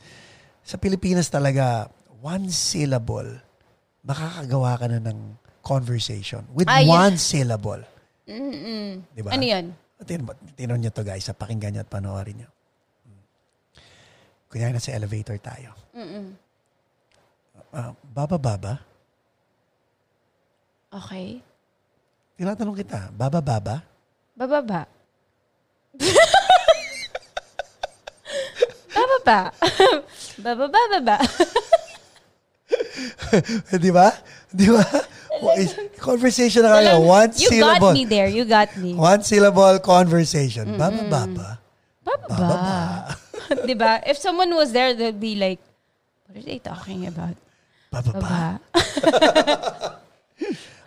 sa 0.65 0.81
Pilipinas 0.81 1.29
talaga, 1.29 1.93
one 2.25 2.49
syllable, 2.49 3.37
makakagawa 4.01 4.81
ka 4.81 4.87
na 4.89 4.97
ng 4.97 5.37
conversation 5.61 6.41
with 6.57 6.65
Ah, 6.65 6.81
yeah. 6.81 6.89
one 6.89 7.21
syllable. 7.21 7.85
Mm-mm. 8.25 9.05
Di 9.13 9.21
ba? 9.21 9.37
Ano 9.37 9.45
yun? 9.45 9.77
Tinan, 10.57 10.81
nyo 10.81 10.89
to 10.89 11.05
guys, 11.05 11.29
sa 11.29 11.37
pakinggan 11.37 11.77
nyo 11.77 11.83
at 11.85 11.89
panoorin 11.93 12.45
nyo. 12.45 12.49
Hmm. 13.05 13.25
Kunyari 14.49 14.73
nasa 14.73 14.97
elevator 14.97 15.37
tayo. 15.41 15.77
Mm-mm. 15.93 16.44
Ah, 17.75 17.91
baba, 18.15 18.39
baba? 18.39 18.79
Okay. 20.95 21.43
Tinatanong 22.39 22.79
kita, 22.79 23.11
baba, 23.11 23.43
baba? 23.43 23.83
Bababa. 24.39 24.87
Bababa. 28.95 29.41
Bababa, 30.39 30.81
baba. 30.95 31.17
Di 33.85 33.91
ba? 33.91 34.09
Di 34.51 34.67
ba? 34.71 34.85
Conversation 35.99 36.63
na 36.63 36.79
kayo. 36.79 37.03
One 37.03 37.31
you 37.35 37.51
syllable. 37.51 37.93
got 37.93 37.99
me 37.99 38.05
there. 38.07 38.29
You 38.31 38.45
got 38.45 38.71
me. 38.79 38.95
One 38.95 39.23
syllable 39.23 39.79
conversation. 39.83 40.79
Baba, 40.79 41.03
baba. 41.11 41.49
Bababa. 42.05 42.55
diba? 43.67 44.01
If 44.11 44.19
someone 44.19 44.55
was 44.55 44.73
there, 44.73 44.95
they'd 44.95 45.19
be 45.19 45.35
like, 45.35 45.61
what 46.27 46.39
are 46.39 46.47
they 46.47 46.59
talking 46.59 47.07
about? 47.07 47.37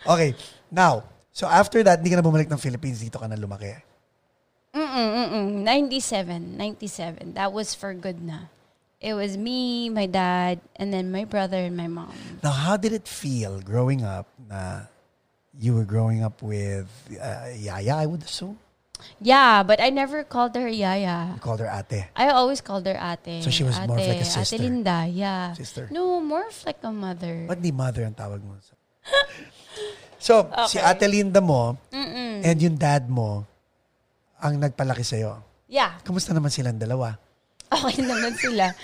Okay. 0.08 0.32
Now, 0.72 1.04
so 1.36 1.44
after 1.44 1.84
that, 1.84 2.00
hindi 2.00 2.08
ka 2.08 2.16
na 2.16 2.24
bumalik 2.24 2.48
ng 2.48 2.56
Philippines. 2.56 3.04
Dito 3.04 3.20
ka 3.20 3.28
na 3.28 3.36
lumaki. 3.36 3.76
Mm-mm, 4.72 5.08
mm-mm. 5.28 5.46
97. 5.60 6.56
97. 6.56 7.36
That 7.36 7.52
was 7.52 7.76
for 7.76 7.92
good 7.92 8.24
na. 8.24 8.48
It 8.98 9.14
was 9.14 9.36
me, 9.36 9.92
my 9.92 10.10
dad, 10.10 10.58
and 10.74 10.90
then 10.90 11.12
my 11.12 11.22
brother 11.22 11.60
and 11.60 11.76
my 11.76 11.86
mom. 11.86 12.40
Now, 12.42 12.50
how 12.50 12.80
did 12.80 12.96
it 12.96 13.06
feel 13.06 13.60
growing 13.60 14.02
up 14.02 14.26
na 14.48 14.88
you 15.54 15.76
were 15.76 15.86
growing 15.86 16.24
up 16.24 16.42
with 16.42 16.88
uh, 17.14 17.52
Yaya, 17.54 17.94
I 17.94 18.06
would 18.06 18.24
assume? 18.24 18.58
Yeah, 19.18 19.62
but 19.62 19.80
I 19.80 19.90
never 19.90 20.22
called 20.22 20.54
her 20.54 20.68
Yaya. 20.68 21.34
You 21.34 21.40
called 21.40 21.60
her 21.60 21.70
ate. 21.70 22.10
I 22.14 22.30
always 22.30 22.60
called 22.60 22.86
her 22.86 22.94
ate. 22.94 23.42
So 23.42 23.50
she 23.50 23.62
was 23.62 23.78
more 23.86 23.98
of 23.98 24.06
like 24.06 24.22
a 24.22 24.26
Ate- 24.26 24.36
sister. 24.38 24.56
Ate 24.56 24.62
Linda, 24.62 25.06
yeah. 25.06 25.52
Sister. 25.54 25.88
No, 25.90 26.18
more 26.20 26.46
of 26.46 26.56
like 26.66 26.78
a 26.82 26.90
mother. 26.90 27.46
Ba't 27.46 27.62
di 27.62 27.70
mother 27.70 28.04
ang 28.06 28.14
tawag 28.14 28.42
mo? 28.42 28.58
So, 30.18 30.50
si 30.66 30.82
Okay. 30.82 30.82
Ate 30.82 31.06
Linda 31.06 31.38
mo 31.38 31.78
Mm-mm. 31.94 32.42
and 32.42 32.58
yung 32.58 32.74
dad 32.74 33.06
mo 33.06 33.46
ang 34.42 34.58
nagpalaki 34.58 35.06
sa'yo. 35.06 35.38
Yeah. 35.70 35.94
Kamusta 36.02 36.34
naman 36.34 36.50
silang 36.50 36.74
dalawa? 36.74 37.14
Okay 37.70 38.02
naman 38.02 38.34
sila. 38.34 38.74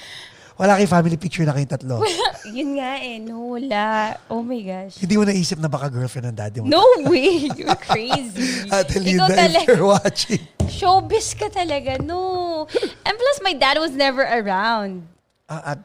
Wala 0.54 0.78
kay 0.78 0.86
family 0.86 1.18
picture 1.18 1.42
na 1.42 1.50
kayong 1.50 1.72
tatlo. 1.74 1.98
Yun 2.46 2.78
nga 2.78 3.02
eh. 3.02 3.18
No, 3.18 3.58
wala. 3.58 4.14
Oh 4.30 4.38
my 4.38 4.62
gosh. 4.62 5.02
Hindi 5.02 5.18
mo 5.18 5.26
naisip 5.26 5.58
na 5.58 5.66
baka 5.66 5.90
girlfriend 5.90 6.30
ng 6.30 6.36
daddy 6.38 6.62
mo. 6.62 6.70
No 6.70 6.84
way. 7.10 7.50
You're 7.58 7.74
crazy. 7.74 8.70
Adelina, 8.70 9.26
Ikaw 9.26 9.34
if 9.34 9.38
talaga. 9.38 9.66
you're 9.66 9.86
watching. 9.90 10.42
Showbiz 10.70 11.34
ka 11.34 11.50
talaga. 11.50 11.98
No. 11.98 12.70
And 13.02 13.14
plus, 13.18 13.36
my 13.42 13.54
dad 13.58 13.82
was 13.82 13.90
never 13.98 14.22
around. 14.22 15.02
Ah, 15.50 15.74
ah, 15.74 15.78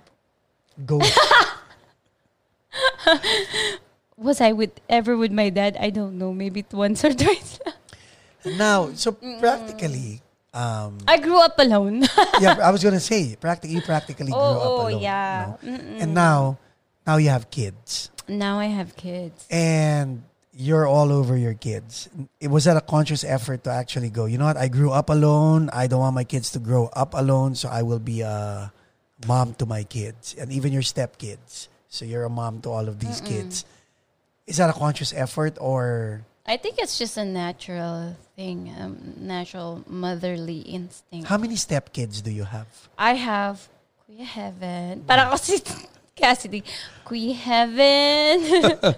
go. 0.85 1.01
Was 4.19 4.41
I 4.41 4.51
with 4.51 4.75
ever 4.91 5.15
with 5.15 5.31
my 5.31 5.49
dad? 5.49 5.77
I 5.79 5.89
don't 5.89 6.19
know. 6.19 6.33
Maybe 6.35 6.65
once 6.71 7.03
or 7.07 7.13
twice. 7.17 7.59
now, 8.45 8.91
so 8.93 9.15
practically, 9.39 10.21
um, 10.53 10.97
I 11.07 11.17
grew 11.17 11.39
up 11.41 11.55
alone. 11.59 12.01
yeah, 12.41 12.57
I 12.61 12.71
was 12.71 12.83
gonna 12.83 12.99
say, 12.99 13.35
practically, 13.39 13.75
you 13.75 13.81
practically 13.81 14.31
grew 14.31 14.35
Oh, 14.41 14.57
up 14.57 14.65
oh, 14.65 14.87
alone. 14.89 15.01
yeah. 15.01 15.55
no? 15.61 15.69
And 16.01 16.13
now, 16.13 16.57
now 17.05 17.17
you 17.17 17.29
have 17.29 17.49
kids, 17.49 18.09
now 18.27 18.59
I 18.59 18.65
have 18.65 18.95
kids. 18.95 19.45
and 19.49 20.23
you're 20.51 20.85
all 20.87 21.11
over 21.13 21.37
your 21.37 21.53
kids. 21.53 22.09
It 22.41 22.49
was 22.49 22.65
that 22.65 22.75
a 22.75 22.81
conscious 22.81 23.23
effort 23.23 23.63
to 23.63 23.69
actually 23.71 24.09
go. 24.09 24.25
You 24.25 24.37
know 24.37 24.43
what? 24.45 24.57
I 24.57 24.67
grew 24.67 24.91
up 24.91 25.09
alone. 25.09 25.69
I 25.71 25.87
don't 25.87 26.01
want 26.01 26.15
my 26.15 26.25
kids 26.25 26.51
to 26.51 26.59
grow 26.59 26.89
up 26.91 27.13
alone, 27.13 27.55
so 27.55 27.69
I 27.69 27.83
will 27.83 27.99
be 28.03 28.19
a 28.21 28.73
mom 29.25 29.53
to 29.55 29.65
my 29.65 29.83
kids, 29.83 30.35
and 30.37 30.51
even 30.51 30.73
your 30.73 30.81
stepkids. 30.81 31.69
So 31.87 32.03
you're 32.03 32.25
a 32.25 32.29
mom 32.29 32.59
to 32.61 32.69
all 32.69 32.87
of 32.89 32.99
these 32.99 33.21
kids. 33.21 33.63
Is 34.47 34.57
that 34.57 34.69
a 34.69 34.73
conscious 34.73 35.13
effort 35.13 35.57
or? 35.61 36.25
I 36.49 36.57
think 36.57 36.81
it's 36.81 36.97
just 36.97 37.15
a 37.15 37.23
natural 37.23 38.17
thing, 38.35 38.73
um, 38.81 39.13
natural 39.21 39.83
motherly 39.85 40.65
instinct. 40.65 41.27
How 41.29 41.37
many 41.37 41.53
stepkids 41.53 42.23
do 42.23 42.31
you 42.31 42.43
have? 42.43 42.65
I 42.97 43.13
have 43.13 43.69
Kuya 44.01 44.25
Heaven. 44.25 45.05
Parang 45.05 45.29
kasi 45.29 45.61
Cassidy. 46.17 46.65
Kuya 47.05 47.37
Heaven. 47.37 48.37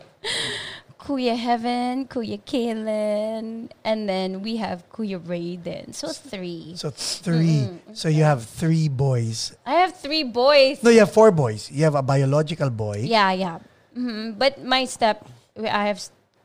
Kuya 1.02 1.36
Heaven, 1.36 2.08
Kuya 2.08 2.40
Kalen, 2.40 3.68
and 3.84 4.08
then 4.08 4.40
we 4.40 4.56
have 4.56 4.88
Kuya 4.88 5.20
Raiden. 5.20 5.92
So 5.92 6.08
three. 6.08 6.72
So 6.80 6.88
3 6.88 7.68
So 7.92 8.08
you 8.08 8.24
have 8.24 8.46
three 8.48 8.88
boys. 8.88 9.52
I 9.66 9.84
have 9.84 10.00
three 10.00 10.24
boys. 10.24 10.80
No, 10.80 10.88
you 10.90 11.04
have 11.04 11.12
four 11.12 11.36
boys. 11.36 11.68
You 11.68 11.84
have 11.84 11.96
a 12.00 12.06
biological 12.06 12.70
boy. 12.70 13.04
Yeah, 13.04 13.34
yeah. 13.36 13.60
hmm 13.92 14.40
But 14.40 14.64
my 14.64 14.86
step, 14.86 15.28
I 15.60 15.92
have 15.92 16.00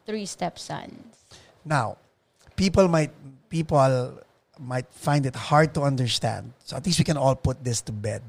three 0.07 0.25
stepsons. 0.27 1.19
Now, 1.65 1.99
people 2.55 2.89
might 2.89 3.11
people 3.51 4.23
might 4.59 4.87
find 4.91 5.27
it 5.27 5.35
hard 5.35 5.75
to 5.75 5.83
understand. 5.83 6.53
So 6.65 6.77
at 6.77 6.87
least 6.87 6.99
we 6.99 7.05
can 7.05 7.17
all 7.17 7.35
put 7.35 7.63
this 7.63 7.83
to 7.83 7.93
bed. 7.93 8.23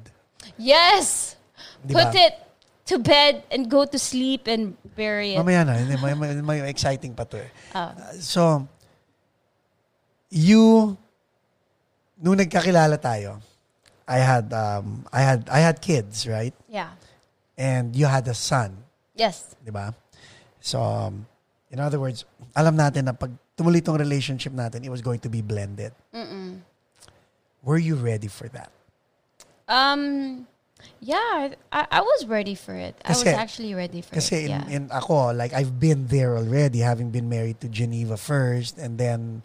Yes! 0.58 1.36
Di 1.86 1.94
Put 1.94 2.16
it 2.16 2.34
to 2.88 3.00
bed 3.00 3.44
and 3.52 3.70
go 3.70 3.86
to 3.86 4.00
sleep 4.00 4.48
and 4.48 4.76
bury 4.96 5.36
it. 5.36 5.40
Mamaya 5.40 5.66
na, 5.66 5.74
may, 6.02 6.14
may, 6.14 6.42
may 6.42 6.70
exciting 6.70 7.14
pa 7.14 7.24
to 7.26 7.44
eh. 7.44 7.50
Oh. 7.76 7.92
So, 8.20 8.68
you, 10.30 10.98
nung 12.22 12.38
nagkakilala 12.38 12.98
tayo, 13.00 13.42
I 14.08 14.20
had, 14.20 14.54
um, 14.54 15.06
I 15.12 15.22
had, 15.22 15.50
I 15.50 15.60
had 15.60 15.82
kids, 15.82 16.28
right? 16.28 16.56
Yeah. 16.70 16.92
And 17.58 17.96
you 17.96 18.06
had 18.06 18.28
a 18.28 18.34
son, 18.34 18.78
Yes. 19.16 19.56
di 19.64 19.72
ba? 19.72 19.94
So, 20.62 20.80
um, 20.82 21.28
in 21.72 21.80
other 21.80 22.00
words, 22.00 22.26
alam 22.56 22.76
natin 22.78 23.06
na 23.06 23.14
pag 23.14 23.32
tumuloy 23.58 23.84
tong 23.84 23.98
relationship 23.98 24.54
natin, 24.54 24.86
it 24.86 24.90
was 24.90 25.02
going 25.02 25.20
to 25.20 25.30
be 25.30 25.42
blended. 25.42 25.92
Mm-mm. 26.14 26.62
Were 27.64 27.78
you 27.82 27.96
ready 27.96 28.28
for 28.28 28.48
that? 28.56 28.72
Um, 29.68 30.48
yeah, 31.02 31.52
I, 31.72 31.88
I 31.92 32.02
was 32.02 32.26
ready 32.26 32.56
for 32.56 32.74
it. 32.74 32.96
I 33.04 33.12
was 33.12 33.26
actually 33.28 33.74
ready 33.76 34.00
for 34.02 34.16
Kasi 34.16 34.36
it. 34.36 34.44
in, 34.46 34.50
Yeah. 34.52 34.70
in 34.70 34.84
ako, 34.92 35.34
like 35.36 35.52
I've 35.52 35.80
been 35.80 36.08
there 36.08 36.38
already, 36.38 36.80
having 36.80 37.10
been 37.12 37.28
married 37.28 37.60
to 37.62 37.68
Geneva 37.68 38.16
first, 38.16 38.78
and 38.78 38.96
then 38.98 39.44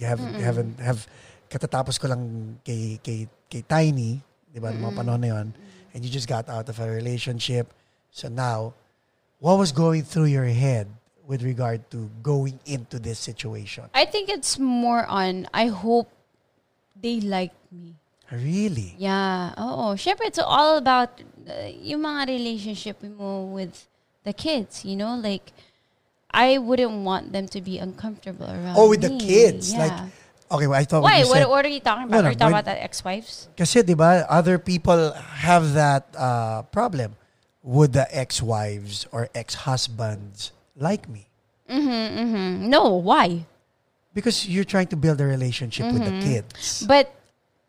have 0.00 0.20
haven't 0.40 0.80
have 0.80 1.04
katatapos 1.52 2.00
ko 2.00 2.08
lang 2.08 2.56
kay 2.64 2.96
kay 3.04 3.28
kay 3.52 3.60
Tiny, 3.68 4.24
'di 4.54 4.58
ba, 4.62 4.72
mga 4.72 4.96
panahon 4.96 5.20
na 5.20 5.28
'yon, 5.28 5.46
and 5.92 5.98
you 6.00 6.08
just 6.08 6.24
got 6.30 6.48
out 6.48 6.64
of 6.72 6.80
a 6.80 6.88
relationship. 6.88 7.68
So 8.08 8.32
now, 8.32 8.72
what 9.44 9.60
was 9.60 9.76
going 9.76 10.08
through 10.08 10.32
your 10.32 10.48
head 10.48 10.88
with 11.30 11.46
regard 11.46 11.86
to 11.94 12.10
going 12.26 12.58
into 12.66 12.98
this 12.98 13.22
situation? 13.22 13.86
I 13.94 14.04
think 14.04 14.28
it's 14.28 14.58
more 14.58 15.06
on, 15.06 15.46
I 15.54 15.70
hope 15.70 16.10
they 17.00 17.20
like 17.22 17.54
me. 17.70 17.94
Really? 18.34 18.98
Yeah. 18.98 19.54
Oh, 19.56 19.94
Syempre, 19.94 20.26
it's 20.26 20.42
all 20.42 20.76
about 20.76 21.22
uh, 21.46 21.70
yung 21.70 22.02
mga 22.02 22.26
relationship 22.26 22.98
mo 23.02 23.46
with 23.46 23.86
the 24.26 24.32
kids, 24.34 24.84
you 24.84 24.96
know? 24.98 25.14
Like, 25.14 25.54
I 26.30 26.58
wouldn't 26.58 27.06
want 27.06 27.32
them 27.32 27.46
to 27.54 27.60
be 27.62 27.78
uncomfortable 27.78 28.46
around 28.50 28.74
Oh, 28.76 28.90
with 28.90 29.02
the 29.02 29.14
kids, 29.18 29.72
Yeah. 29.72 29.86
like 29.86 29.98
Okay, 30.50 30.66
well, 30.66 30.80
I 30.80 30.82
thought 30.82 31.02
Why? 31.06 31.22
what 31.22 31.28
What, 31.30 31.38
said. 31.38 31.46
what 31.46 31.62
are 31.64 31.68
you 31.70 31.78
talking 31.78 32.10
about? 32.10 32.22
no, 32.22 32.26
are 32.26 32.32
you 32.34 32.36
talking 32.38 32.50
when- 32.58 32.66
about 32.66 32.74
the 32.74 32.82
ex-wives? 32.82 33.46
Kasi 33.54 33.86
'di 33.86 33.94
ba, 33.94 34.26
other 34.26 34.58
people 34.58 35.14
have 35.46 35.78
that 35.78 36.10
uh, 36.18 36.66
problem. 36.74 37.14
Would 37.62 37.94
the 37.94 38.10
ex-wives 38.10 39.06
or 39.14 39.30
ex-husbands 39.30 40.50
like 40.80 41.08
me? 41.08 41.28
Mm-hmm, 41.68 42.18
mm-hmm. 42.18 42.68
No, 42.68 42.96
why? 42.96 43.46
Because 44.12 44.48
you're 44.48 44.64
trying 44.66 44.88
to 44.88 44.96
build 44.96 45.20
a 45.20 45.26
relationship 45.26 45.86
with 45.92 46.02
Mm-hmm. 46.02 46.18
the 46.20 46.26
kids, 46.26 46.82
But, 46.82 47.14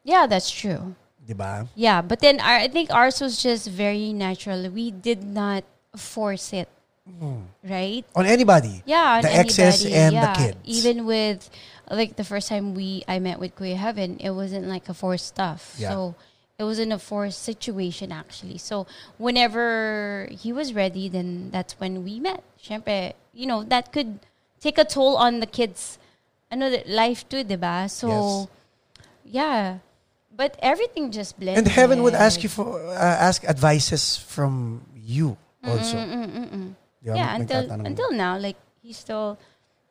yeah, 0.04 0.26
that's 0.26 0.50
true. 0.50 0.95
'di 1.21 1.38
ba? 1.38 1.69
Yeah, 1.78 2.02
but 2.02 2.19
then 2.19 2.41
our, 2.41 2.65
I 2.65 2.67
think 2.67 2.89
ours 2.89 3.21
was 3.21 3.38
just 3.38 3.69
very 3.69 4.10
natural. 4.12 4.65
We 4.74 4.89
did 4.89 5.21
not 5.21 5.62
force 5.93 6.50
it, 6.50 6.65
right? 7.63 8.04
On 8.17 8.26
anybody. 8.26 8.82
Yeah, 8.89 9.21
on 9.21 9.21
The 9.21 9.30
exes 9.30 9.86
anybody, 9.86 9.93
and 10.02 10.12
the 10.17 10.28
yeah. 10.34 10.34
kids. 10.34 10.58
Even 10.65 11.06
with 11.06 11.45
like 11.93 12.15
the 12.17 12.24
first 12.26 12.50
time 12.50 12.74
we 12.74 13.04
I 13.08 13.19
met 13.21 13.38
with 13.39 13.54
Kuya 13.56 13.78
Heaven, 13.78 14.17
it 14.17 14.32
wasn't 14.34 14.65
like 14.65 14.89
a 14.89 14.97
forced 14.97 15.28
stuff. 15.30 15.76
Yeah. 15.78 15.93
So 15.93 16.15
it 16.62 16.63
was 16.63 16.78
in 16.78 16.91
a 16.91 17.00
forced 17.02 17.41
situation 17.41 18.12
actually. 18.12 18.62
So 18.62 18.86
whenever 19.17 20.30
he 20.30 20.54
was 20.54 20.78
ready, 20.78 21.10
then 21.10 21.50
that's 21.50 21.74
when 21.82 22.06
we 22.06 22.21
met. 22.21 22.45
Syempre, 22.62 23.13
you 23.34 23.47
know, 23.50 23.65
that 23.65 23.91
could 23.91 24.19
take 24.62 24.78
a 24.78 24.86
toll 24.86 25.17
on 25.17 25.41
the 25.41 25.50
kids. 25.50 25.97
Ano, 26.52 26.69
the 26.69 26.84
life 26.86 27.28
too, 27.28 27.41
diba? 27.43 27.89
So, 27.89 28.47
yeah. 29.26 29.82
But 30.30 30.54
everything 30.62 31.10
just 31.10 31.39
blended. 31.39 31.65
And 31.65 31.67
heaven 31.74 32.04
would 32.04 32.13
ask 32.13 32.43
you 32.43 32.50
for 32.50 32.78
uh, 32.78 32.93
ask 32.93 33.43
advices 33.43 34.17
from 34.17 34.86
you 34.93 35.38
also. 35.65 35.97
Mm-mm-mm-mm. 35.97 36.76
Yeah, 37.02 37.36
until 37.36 37.71
until 37.71 38.12
now, 38.13 38.38
like 38.38 38.58
he 38.86 38.93
still, 38.93 39.39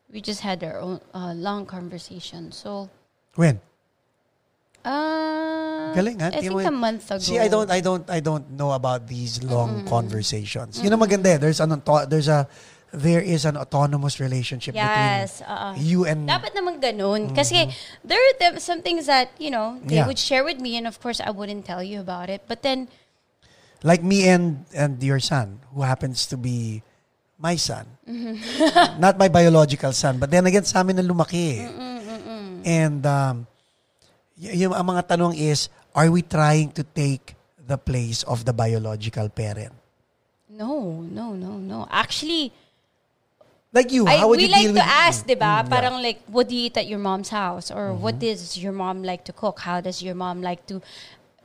we 0.06 0.20
just 0.22 0.40
had 0.40 0.62
our 0.62 0.78
own 0.78 1.00
uh, 1.12 1.34
long 1.34 1.66
conversation. 1.66 2.52
So, 2.52 2.88
when? 3.34 3.58
Uh, 4.84 5.92
Galing, 5.94 6.20
ha? 6.20 6.30
I 6.32 6.40
think 6.40 6.54
a 6.64 6.70
month 6.70 7.10
ago. 7.10 7.18
See, 7.18 7.38
I 7.38 7.48
don't, 7.48 7.70
I 7.70 7.80
don't, 7.80 8.08
I 8.08 8.20
don't 8.20 8.50
know 8.54 8.70
about 8.72 9.06
these 9.08 9.42
long 9.42 9.82
conversations. 9.84 10.78
Yun 10.82 10.92
ang 10.94 11.00
maganda. 11.00 11.34
eh. 11.34 11.38
There's 11.38 11.58
an, 11.60 11.82
there's 12.08 12.28
a, 12.28 12.46
there 12.92 13.20
is 13.22 13.44
an 13.44 13.56
autonomous 13.56 14.18
relationship 14.18 14.74
Yes, 14.74 15.42
uh, 15.46 15.72
between 15.74 15.86
you 15.86 16.04
and 16.06 16.26
dapat 16.28 16.54
naman 16.58 16.82
ganun. 16.82 17.34
Kasi 17.34 17.70
there 18.02 18.18
are 18.18 18.58
some 18.58 18.82
things 18.82 19.06
that 19.06 19.30
you 19.38 19.50
know 19.50 19.78
they 19.86 20.02
Yeah. 20.02 20.06
would 20.06 20.18
share 20.18 20.42
with 20.42 20.58
me, 20.58 20.74
and 20.78 20.86
of 20.90 20.98
course 20.98 21.22
I 21.22 21.30
wouldn't 21.30 21.66
tell 21.66 21.82
you 21.82 22.00
about 22.02 22.26
it. 22.30 22.42
But 22.50 22.62
then, 22.66 22.90
like 23.86 24.02
me 24.02 24.26
and 24.26 24.66
and 24.74 24.98
your 25.02 25.22
son, 25.22 25.62
who 25.70 25.82
happens 25.86 26.26
to 26.34 26.36
be 26.36 26.82
my 27.38 27.54
son, 27.54 27.86
not 28.98 29.18
my 29.18 29.30
biological 29.30 29.94
son, 29.94 30.18
but 30.18 30.30
then 30.34 30.46
again, 30.50 30.66
sa 30.66 30.82
amin 30.82 30.98
na 30.98 31.06
lumaki. 31.06 31.62
eh. 31.62 31.70
And 32.66 33.06
um, 33.06 33.46
y- 34.40 34.64
yung 34.64 34.72
ang 34.72 34.86
mga 34.86 35.06
tanong 35.06 35.36
is, 35.36 35.68
are 35.94 36.10
we 36.10 36.22
trying 36.22 36.70
to 36.72 36.82
take 36.82 37.36
the 37.60 37.76
place 37.78 38.22
of 38.24 38.44
the 38.44 38.52
biological 38.52 39.28
parent? 39.28 39.72
no, 40.50 41.00
no, 41.00 41.32
no, 41.32 41.56
no. 41.56 41.86
Actually, 41.90 42.52
Like 43.72 43.92
you, 43.92 44.04
I, 44.06 44.16
how 44.18 44.28
would 44.28 44.38
we 44.42 44.46
you 44.46 44.50
like 44.50 44.62
deal 44.66 44.74
to 44.74 44.82
with 44.82 44.90
ask, 45.06 45.24
Mm, 45.24 45.30
diba? 45.30 45.40
yeah. 45.40 45.62
Mm-hmm. 45.62 45.72
Parang 45.72 45.94
like, 46.02 46.18
what 46.26 46.48
do 46.50 46.56
you 46.58 46.66
eat 46.66 46.76
at 46.76 46.86
your 46.90 46.98
mom's 46.98 47.28
house? 47.30 47.70
Or 47.70 47.94
what 47.94 48.18
does 48.18 48.58
your 48.58 48.72
mom 48.72 49.04
like 49.06 49.24
to 49.24 49.32
cook? 49.32 49.60
How 49.60 49.80
does 49.80 50.02
your 50.02 50.14
mom 50.18 50.42
like 50.42 50.66
to, 50.66 50.82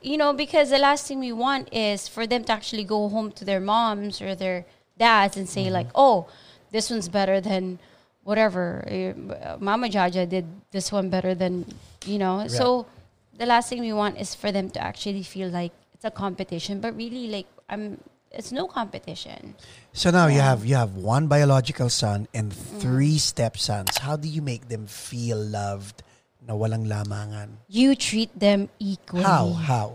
you 0.02 0.18
know, 0.18 0.32
because 0.34 0.70
the 0.70 0.78
last 0.82 1.06
thing 1.06 1.20
we 1.22 1.30
want 1.32 1.72
is 1.72 2.08
for 2.08 2.26
them 2.26 2.42
to 2.44 2.52
actually 2.52 2.82
go 2.82 3.08
home 3.08 3.30
to 3.38 3.44
their 3.46 3.60
moms 3.62 4.20
or 4.20 4.34
their 4.34 4.66
dads 4.98 5.36
and 5.38 5.48
say 5.48 5.64
Mm-hmm. 5.70 5.78
like, 5.86 5.90
oh, 5.94 6.26
this 6.74 6.90
one's 6.90 7.08
better 7.08 7.40
than 7.40 7.78
whatever. 8.26 8.82
Eh, 8.90 9.14
Mama 9.62 9.86
Jaja 9.88 10.26
did 10.28 10.44
this 10.74 10.90
one 10.90 11.08
better 11.08 11.32
than, 11.38 11.64
you 12.04 12.18
know. 12.18 12.50
So 12.50 12.84
the 13.38 13.46
last 13.46 13.70
thing 13.70 13.80
we 13.80 13.94
want 13.94 14.18
is 14.18 14.34
for 14.34 14.50
them 14.50 14.68
to 14.74 14.82
actually 14.82 15.22
feel 15.22 15.48
like 15.48 15.70
it's 15.94 16.04
a 16.04 16.10
competition, 16.10 16.82
but 16.82 16.98
really 16.98 17.30
like 17.30 17.46
I'm. 17.70 18.02
It's 18.36 18.52
no 18.52 18.66
competition. 18.66 19.54
So 19.96 20.10
now 20.10 20.26
you 20.26 20.42
have 20.44 20.66
you 20.66 20.76
have 20.76 20.98
one 20.98 21.24
biological 21.30 21.88
son 21.88 22.28
and 22.36 22.52
Mm. 22.52 22.82
three 22.82 23.16
stepsons. 23.16 23.96
How 23.96 24.18
do 24.18 24.28
you 24.28 24.42
make 24.44 24.68
them 24.68 24.84
feel 24.84 25.40
loved, 25.40 26.02
na 26.44 26.52
walang 26.52 26.84
lamangan? 26.84 27.64
You 27.70 27.94
treat 27.96 28.28
them 28.36 28.68
equally. 28.76 29.24
How? 29.24 29.56
How? 29.56 29.88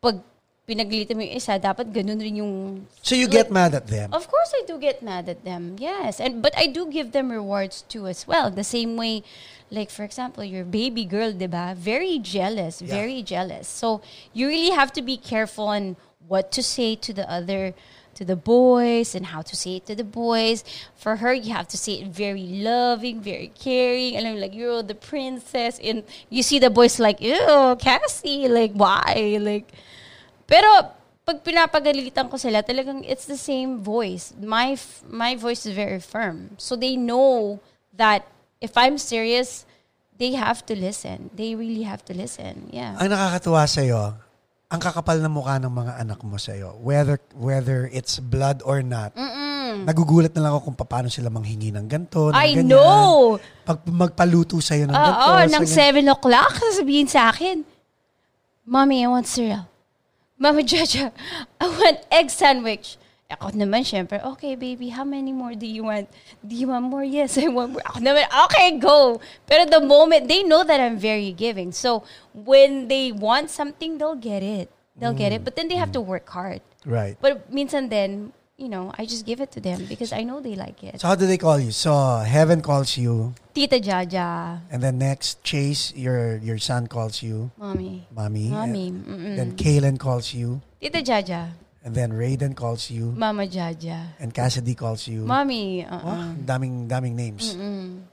Pag 0.00 0.24
pinaglitan 0.64 1.16
mo 1.16 1.22
yung 1.22 1.36
isa, 1.36 1.60
dapat 1.60 1.92
ganun 1.92 2.16
rin 2.16 2.40
yung... 2.40 2.86
So 3.02 3.14
you 3.14 3.28
get 3.28 3.52
mad 3.52 3.74
at 3.74 3.86
them? 3.86 4.12
Of 4.12 4.28
course, 4.28 4.50
I 4.56 4.64
do 4.64 4.78
get 4.80 5.02
mad 5.04 5.28
at 5.28 5.44
them. 5.44 5.76
Yes, 5.78 6.20
and 6.20 6.40
but 6.40 6.56
I 6.56 6.66
do 6.66 6.88
give 6.88 7.12
them 7.12 7.30
rewards 7.30 7.84
too 7.84 8.06
as 8.08 8.24
well. 8.26 8.50
The 8.50 8.64
same 8.64 8.96
way, 8.96 9.22
like 9.70 9.92
for 9.92 10.04
example, 10.04 10.42
your 10.42 10.64
baby 10.64 11.04
girl, 11.04 11.32
diba? 11.36 11.76
Very 11.76 12.18
jealous, 12.18 12.80
Yeah. 12.80 12.88
very 12.96 13.20
jealous. 13.20 13.68
So 13.68 14.00
you 14.32 14.48
really 14.48 14.72
have 14.72 14.88
to 14.96 15.02
be 15.04 15.20
careful 15.20 15.68
on 15.68 15.96
what 16.24 16.48
to 16.56 16.64
say 16.64 16.96
to 16.96 17.12
the 17.12 17.28
other, 17.28 17.76
to 18.16 18.24
the 18.24 18.36
boys, 18.36 19.12
and 19.12 19.36
how 19.36 19.44
to 19.44 19.52
say 19.52 19.76
it 19.76 19.84
to 19.92 19.94
the 19.94 20.06
boys. 20.06 20.64
For 20.96 21.20
her, 21.20 21.36
you 21.36 21.52
have 21.52 21.68
to 21.76 21.76
say 21.76 22.00
it 22.00 22.08
very 22.08 22.48
loving, 22.64 23.20
very 23.20 23.52
caring, 23.52 24.16
and 24.16 24.24
I'm 24.24 24.40
like 24.40 24.56
you're 24.56 24.80
the 24.80 24.96
princess. 24.96 25.76
And 25.76 26.08
you 26.32 26.40
see 26.40 26.56
the 26.56 26.72
boys 26.72 26.96
like, 26.96 27.20
ew, 27.20 27.76
Cassie, 27.76 28.48
like 28.48 28.72
why, 28.72 29.36
like. 29.36 29.68
Pero 30.44 30.68
pag 31.24 31.40
pinapagalitan 31.40 32.28
ko 32.28 32.36
sila, 32.36 32.60
talagang 32.60 33.00
it's 33.04 33.24
the 33.24 33.38
same 33.38 33.80
voice. 33.80 34.36
My 34.36 34.76
f- 34.76 35.00
my 35.08 35.34
voice 35.34 35.64
is 35.64 35.72
very 35.72 36.00
firm. 36.00 36.52
So 36.60 36.76
they 36.76 37.00
know 37.00 37.64
that 37.96 38.28
if 38.60 38.76
I'm 38.76 39.00
serious, 39.00 39.64
they 40.20 40.36
have 40.36 40.64
to 40.68 40.76
listen. 40.76 41.32
They 41.32 41.56
really 41.56 41.88
have 41.88 42.04
to 42.06 42.14
listen. 42.14 42.68
Yeah. 42.70 42.94
Ang 43.00 43.08
nakakatuwa 43.12 43.64
sa'yo, 43.64 44.14
ang 44.68 44.80
kakapal 44.80 45.18
na 45.20 45.32
mukha 45.32 45.56
ng 45.58 45.72
mga 45.72 45.92
anak 46.00 46.20
mo 46.22 46.36
sa'yo, 46.36 46.76
whether, 46.80 47.16
whether 47.34 47.88
it's 47.88 48.20
blood 48.20 48.60
or 48.64 48.84
not, 48.84 49.16
nagugulat 49.82 50.30
na 50.36 50.48
lang 50.48 50.52
ako 50.54 50.70
kung 50.70 50.78
paano 50.78 51.08
sila 51.10 51.32
manghingi 51.32 51.74
ng 51.74 51.86
ganito, 51.90 52.30
ng 52.30 52.36
I 52.36 52.54
ganyan. 52.58 52.78
know! 52.78 53.38
Pag 53.66 53.82
magpaluto 53.90 54.60
sa'yo 54.62 54.86
ng 54.86 54.94
Oo, 54.94 55.40
ganito. 55.40 55.56
ng 55.56 55.64
sa 55.66 55.90
ganyan. 55.90 56.10
7 56.10 56.14
o'clock, 56.14 56.52
sasabihin 56.72 57.08
sa 57.10 57.32
akin, 57.32 57.64
Mommy, 58.64 59.04
I 59.04 59.08
want 59.10 59.28
cereal. 59.28 59.68
Mama 60.44 60.60
Jaja, 60.60 61.08
I 61.58 61.68
want 61.72 62.04
egg 62.12 62.28
sandwich. 62.28 63.00
Ako 63.32 63.56
naman, 63.56 63.80
syempre, 63.80 64.20
okay, 64.36 64.52
baby, 64.52 64.92
how 64.92 65.00
many 65.00 65.32
more 65.32 65.56
do 65.56 65.64
you 65.64 65.88
want? 65.88 66.04
Do 66.44 66.52
you 66.52 66.68
want 66.68 66.84
more? 66.84 67.00
Yes, 67.00 67.40
I 67.40 67.48
want 67.48 67.72
more. 67.72 67.80
Ako 67.88 68.04
naman, 68.04 68.28
okay, 68.28 68.76
go. 68.76 69.24
Pero 69.48 69.64
the 69.64 69.80
moment, 69.80 70.28
they 70.28 70.44
know 70.44 70.60
that 70.60 70.84
I'm 70.84 71.00
very 71.00 71.32
giving. 71.32 71.72
So, 71.72 72.04
when 72.36 72.92
they 72.92 73.08
want 73.08 73.48
something, 73.48 73.96
they'll 73.96 74.20
get 74.20 74.44
it. 74.44 74.68
They'll 75.00 75.16
get 75.16 75.32
it. 75.32 75.40
Mm. 75.40 75.44
But 75.48 75.56
then 75.56 75.72
they 75.72 75.80
have 75.80 75.96
to 75.96 76.04
mm. 76.04 76.12
work 76.12 76.28
hard. 76.28 76.60
Right. 76.84 77.16
But 77.16 77.48
minsan 77.48 77.88
then, 77.88 78.36
you 78.56 78.68
know, 78.68 78.92
I 78.96 79.04
just 79.06 79.26
give 79.26 79.40
it 79.40 79.50
to 79.52 79.60
them 79.60 79.84
because 79.88 80.12
I 80.12 80.22
know 80.22 80.40
they 80.40 80.54
like 80.54 80.82
it. 80.84 81.00
So 81.00 81.08
how 81.08 81.14
do 81.16 81.26
they 81.26 81.38
call 81.38 81.58
you? 81.58 81.70
So 81.72 81.90
Heaven 82.22 82.62
calls 82.62 82.96
you, 82.96 83.34
Tita 83.54 83.80
Jaja, 83.80 84.60
and 84.70 84.82
then 84.82 84.98
next 84.98 85.42
Chase, 85.42 85.92
your 85.96 86.36
your 86.38 86.58
son 86.58 86.86
calls 86.86 87.22
you, 87.22 87.50
mommy. 87.58 88.06
mommy. 88.14 88.48
Mommy. 88.50 88.90
Mm-mm. 88.92 89.36
then 89.36 89.56
Kalen 89.58 89.98
calls 89.98 90.32
you, 90.34 90.62
Tita 90.80 91.02
Jaja. 91.02 91.50
and 91.84 91.94
then 91.94 92.12
Raiden 92.14 92.54
calls 92.54 92.90
you, 92.90 93.10
Mama 93.12 93.46
Jaja. 93.50 94.14
and 94.22 94.32
Cassidy 94.32 94.74
calls 94.74 95.06
you. 95.10 95.26
Mommy. 95.26 95.82
Wow, 95.84 95.98
Uh-uh. 95.98 96.34
daming 96.46 96.86
daming 96.88 97.14
names. 97.18 97.54
Mm-mm. 97.58 98.06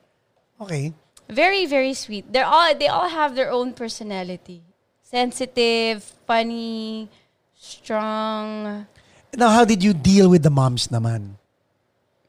Okay. 0.61 0.93
Very, 1.29 1.63
very 1.65 1.93
sweet. 1.93 2.27
They're 2.33 2.45
all 2.49 2.73
they 2.75 2.89
all 2.89 3.07
have 3.07 3.35
their 3.37 3.49
own 3.53 3.71
personality. 3.77 4.61
Sensitive, 5.05 6.01
funny, 6.27 7.07
strong. 7.55 8.87
Now, 9.35 9.49
how 9.49 9.63
did 9.65 9.83
you 9.83 9.93
deal 9.93 10.29
with 10.29 10.43
the 10.43 10.49
moms 10.51 10.87
naman? 10.87 11.39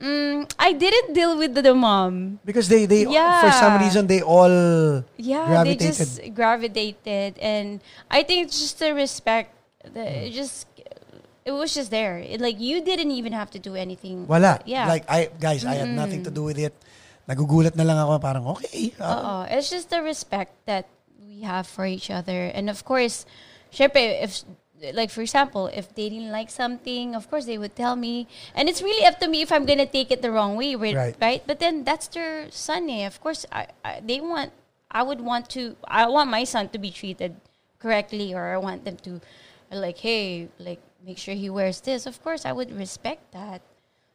Mm, 0.02 0.50
I 0.58 0.72
didn't 0.72 1.14
deal 1.14 1.38
with 1.38 1.54
the, 1.54 1.62
the 1.62 1.74
mom. 1.74 2.38
Because 2.44 2.66
they 2.66 2.86
they 2.86 3.06
Yeah. 3.06 3.38
for 3.38 3.50
some 3.54 3.78
reason 3.78 4.10
they 4.10 4.18
all 4.18 4.50
Yeah, 5.14 5.46
Gravitated. 5.46 5.78
they 5.78 5.86
just 5.94 6.34
gravitated, 6.34 7.38
and 7.38 7.78
I 8.10 8.26
think 8.26 8.46
it's 8.50 8.58
just 8.58 8.82
the 8.82 8.94
respect. 8.94 9.54
The, 9.86 10.02
Mm. 10.02 10.26
it 10.26 10.30
just 10.34 10.66
it 11.46 11.54
was 11.54 11.74
just 11.74 11.90
there. 11.94 12.18
It, 12.18 12.42
like 12.42 12.58
you 12.58 12.82
didn't 12.82 13.14
even 13.14 13.30
have 13.34 13.50
to 13.54 13.62
do 13.62 13.74
anything. 13.78 14.26
wala. 14.26 14.58
Yeah. 14.66 14.90
Like 14.90 15.06
I 15.06 15.30
guys, 15.38 15.62
I 15.62 15.78
had 15.86 15.90
nothing 15.94 16.26
to 16.26 16.34
do 16.34 16.42
with 16.42 16.58
it. 16.58 16.74
Nagugulat 17.30 17.78
na 17.78 17.86
lang 17.86 17.98
ako 18.02 18.18
parang 18.18 18.42
okay. 18.58 18.90
ah, 18.98 19.46
Oo. 19.46 19.54
It's 19.54 19.70
just 19.70 19.86
the 19.90 20.02
respect 20.02 20.50
that 20.66 20.90
we 21.22 21.46
have 21.46 21.70
for 21.70 21.86
each 21.86 22.10
other. 22.10 22.50
And 22.50 22.66
of 22.66 22.82
course, 22.82 23.22
syempre, 23.70 24.18
if, 24.18 24.42
like 24.92 25.10
for 25.10 25.22
example, 25.22 25.68
if 25.68 25.94
they 25.94 26.08
didn't 26.08 26.32
like 26.32 26.50
something, 26.50 27.14
of 27.14 27.30
course 27.30 27.44
they 27.44 27.58
would 27.58 27.76
tell 27.76 27.94
me. 27.94 28.26
And 28.54 28.68
it's 28.68 28.82
really 28.82 29.06
up 29.06 29.20
to 29.20 29.28
me 29.28 29.42
if 29.42 29.52
I'm 29.52 29.64
gonna 29.64 29.86
take 29.86 30.10
it 30.10 30.22
the 30.22 30.30
wrong 30.32 30.56
way, 30.56 30.74
right? 30.74 31.14
Right. 31.20 31.42
But 31.46 31.60
then 31.60 31.84
that's 31.84 32.08
their 32.08 32.50
son, 32.50 32.90
eh. 32.90 33.06
Of 33.06 33.20
course, 33.20 33.46
I, 33.52 33.68
I, 33.84 34.00
they 34.04 34.20
want, 34.20 34.52
I 34.90 35.02
would 35.02 35.20
want 35.20 35.48
to, 35.50 35.76
I 35.86 36.08
want 36.08 36.30
my 36.30 36.44
son 36.44 36.68
to 36.70 36.78
be 36.78 36.90
treated 36.90 37.36
correctly 37.78 38.34
or 38.34 38.52
I 38.52 38.58
want 38.58 38.84
them 38.84 38.96
to, 38.98 39.20
like, 39.70 39.98
hey, 39.98 40.48
like, 40.58 40.80
make 41.04 41.18
sure 41.18 41.34
he 41.34 41.50
wears 41.50 41.80
this. 41.80 42.06
Of 42.06 42.22
course, 42.22 42.44
I 42.44 42.52
would 42.52 42.70
respect 42.76 43.32
that. 43.32 43.62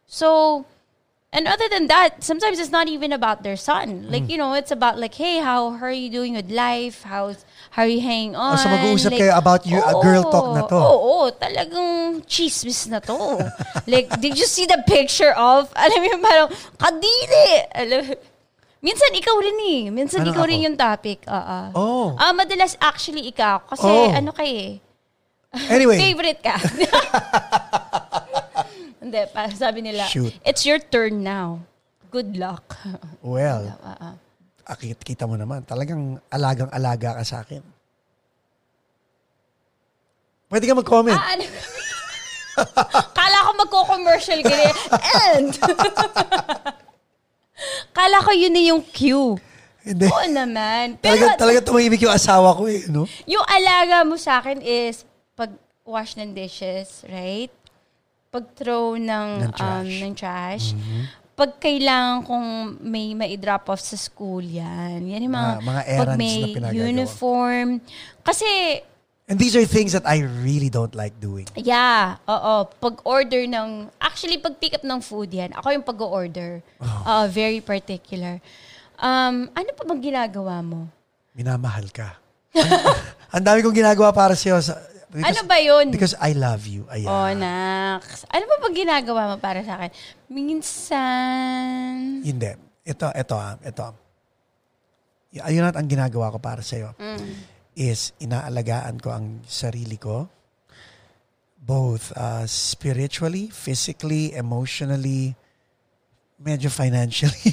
So, 0.06 0.66
and 1.34 1.48
other 1.48 1.68
than 1.68 1.88
that, 1.88 2.24
sometimes 2.24 2.60
it's 2.60 2.72
not 2.72 2.88
even 2.88 3.12
about 3.12 3.44
their 3.44 3.58
son. 3.58 4.04
Mm. 4.04 4.12
Like, 4.12 4.30
you 4.30 4.38
know, 4.38 4.54
it's 4.54 4.72
about 4.72 4.98
like, 4.98 5.14
hey, 5.16 5.40
how, 5.40 5.72
how 5.72 5.88
are 5.88 5.92
you 5.92 6.10
doing 6.10 6.34
with 6.36 6.50
life? 6.50 7.04
How's, 7.04 7.44
how 7.70 7.84
are 7.84 7.92
you 7.92 8.02
hanging 8.02 8.34
on? 8.34 8.58
so 8.58 8.68
mag-uusap 8.68 9.12
Like, 9.12 9.22
kayo 9.22 9.34
about 9.34 9.64
you, 9.64 9.78
a 9.78 9.94
girl 10.00 10.24
talk 10.28 10.54
na 10.54 10.64
to. 10.66 10.78
Oo, 10.78 10.98
oo, 10.98 11.24
talagang 11.32 12.22
chismis 12.26 12.88
na 12.88 13.00
to. 13.00 13.16
like, 13.92 14.10
did 14.18 14.34
you 14.34 14.46
see 14.46 14.66
the 14.66 14.82
picture 14.84 15.32
of, 15.34 15.70
alam 15.74 15.98
mo 15.98 16.08
yung 16.08 16.24
parang, 16.24 16.50
kadili! 16.76 17.48
Alam, 17.74 18.02
minsan 18.80 19.10
ikaw 19.14 19.36
rin 19.38 19.58
eh. 19.62 19.82
Minsan 19.90 20.22
Anong 20.24 20.34
ikaw 20.34 20.44
ako? 20.44 20.50
rin 20.50 20.60
yung 20.66 20.78
topic. 20.78 21.20
Oo. 21.28 21.58
Oh. 21.74 22.08
Ah, 22.16 22.32
madalas 22.32 22.74
actually 22.80 23.28
ikaw. 23.28 23.62
Kasi 23.64 23.86
Oh. 23.86 24.10
ano 24.10 24.32
kay 24.32 24.52
eh. 24.58 24.74
Anyway, 25.70 25.98
Favorite 26.04 26.42
ka. 26.42 26.56
Hindi, 29.02 29.22
pa, 29.32 29.48
sabi 29.50 29.80
nila, 29.82 30.04
Shoot. 30.08 30.34
it's 30.44 30.66
your 30.66 30.80
turn 30.80 31.24
now. 31.24 31.64
Good 32.12 32.36
luck. 32.36 32.76
well, 33.22 33.78
Ah, 33.84 34.12
ah. 34.12 34.16
Akit 34.68 35.00
kita 35.00 35.24
mo 35.24 35.40
naman, 35.40 35.64
talagang 35.64 36.20
alagang-alaga 36.28 37.18
ka 37.18 37.24
sa 37.24 37.38
akin. 37.42 37.64
Pwede 40.48 40.64
ka 40.68 40.76
mag-comment. 40.76 41.16
Ah, 41.16 41.36
ano? 41.36 41.44
Kala 43.18 43.38
ko 43.48 43.52
magko-commercial 43.64 44.40
ka. 44.44 44.56
And, 45.32 45.52
kala 47.98 48.18
ko 48.22 48.32
yun 48.34 48.54
na 48.54 48.62
yung 48.62 48.82
cue. 48.82 49.38
Hindi. 49.88 50.06
Oo 50.12 50.28
naman. 50.28 51.00
Pero 51.00 51.16
Talaga, 51.16 51.40
talaga 51.40 51.60
tumahimik 51.64 52.02
yung 52.04 52.12
asawa 52.12 52.52
ko 52.52 52.68
eh, 52.68 52.84
no? 52.92 53.08
yung 53.24 53.46
alaga 53.48 54.04
mo 54.04 54.20
sa 54.20 54.44
akin 54.44 54.60
is 54.60 55.08
pag 55.32 55.54
wash 55.88 56.20
ng 56.20 56.36
dishes, 56.36 57.08
right? 57.08 57.54
Pag 58.28 58.52
throw 58.60 59.00
ng, 59.00 59.48
Ng 59.48 59.54
trash. 59.56 59.88
Um, 59.88 60.04
ng 60.04 60.14
trash. 60.14 60.66
Mm-hmm. 60.76 61.04
Pag 61.38 61.62
kailangan 61.62 62.26
kong 62.26 62.48
may 62.82 63.14
mai-drop 63.14 63.70
off 63.70 63.78
sa 63.78 63.94
school 63.94 64.42
yan. 64.42 65.06
Yan 65.06 65.22
yung 65.22 65.36
mga, 65.38 65.52
Mga- 65.62 65.66
mga 65.70 65.82
pag 66.02 66.10
may 66.18 66.38
na 66.58 66.70
uniform. 66.74 67.78
Kasi, 68.26 68.82
And 69.28 69.36
these 69.36 69.60
are 69.60 69.68
things 69.68 69.92
that 69.92 70.08
I 70.08 70.24
really 70.24 70.72
don't 70.72 70.96
like 70.96 71.20
doing. 71.20 71.52
Yeah, 71.54 72.16
oo. 72.26 72.64
Pag-order 72.80 73.44
ng, 73.44 73.92
actually, 74.00 74.40
pag-pick 74.40 74.80
up 74.80 74.88
ng 74.88 75.04
food 75.04 75.36
yan, 75.36 75.52
ako 75.52 75.68
yung 75.76 75.84
pag-order. 75.84 76.64
Oh. 76.80 77.04
Uh, 77.04 77.26
very 77.28 77.60
particular. 77.60 78.40
Um, 78.98 79.52
ano 79.52 79.70
pa 79.76 79.84
bang 79.84 80.00
ginagawa 80.02 80.64
mo? 80.64 80.88
Minamahal 81.36 81.92
ka. 81.94 82.16
Ang 83.36 83.44
dami 83.44 83.60
kong 83.62 83.76
ginagawa 83.76 84.16
para 84.16 84.34
sa'yo. 84.34 84.58
Sa, 84.64 84.80
because, 85.18 85.34
ano 85.34 85.42
ba 85.50 85.58
yun? 85.58 85.86
Because 85.90 86.16
I 86.22 86.32
love 86.38 86.70
you. 86.70 86.86
Ayan. 86.94 87.10
Oh, 87.10 87.30
naks. 87.34 88.30
Ano 88.30 88.46
pa 88.46 88.56
bang 88.62 88.76
ginagawa 88.86 89.34
mo 89.34 89.36
para 89.42 89.66
sa 89.66 89.82
akin? 89.82 89.92
Minsan... 90.30 92.22
Hindi. 92.22 92.54
Ito, 92.86 93.10
ito, 93.12 93.36
ah, 93.36 93.58
ito. 93.58 93.88
Ayun 95.42 95.66
at 95.66 95.76
ang 95.76 95.90
ginagawa 95.90 96.30
ko 96.30 96.38
para 96.38 96.62
sa'yo. 96.62 96.94
Is 97.78 98.14
inaalagaan 98.22 99.02
ko 99.02 99.10
ang 99.14 99.42
sarili 99.46 99.98
ko. 99.98 100.30
Both 101.58 102.16
uh, 102.16 102.48
spiritually, 102.48 103.52
physically, 103.52 104.32
emotionally, 104.38 105.36
medyo 106.40 106.70
financially. 106.70 107.52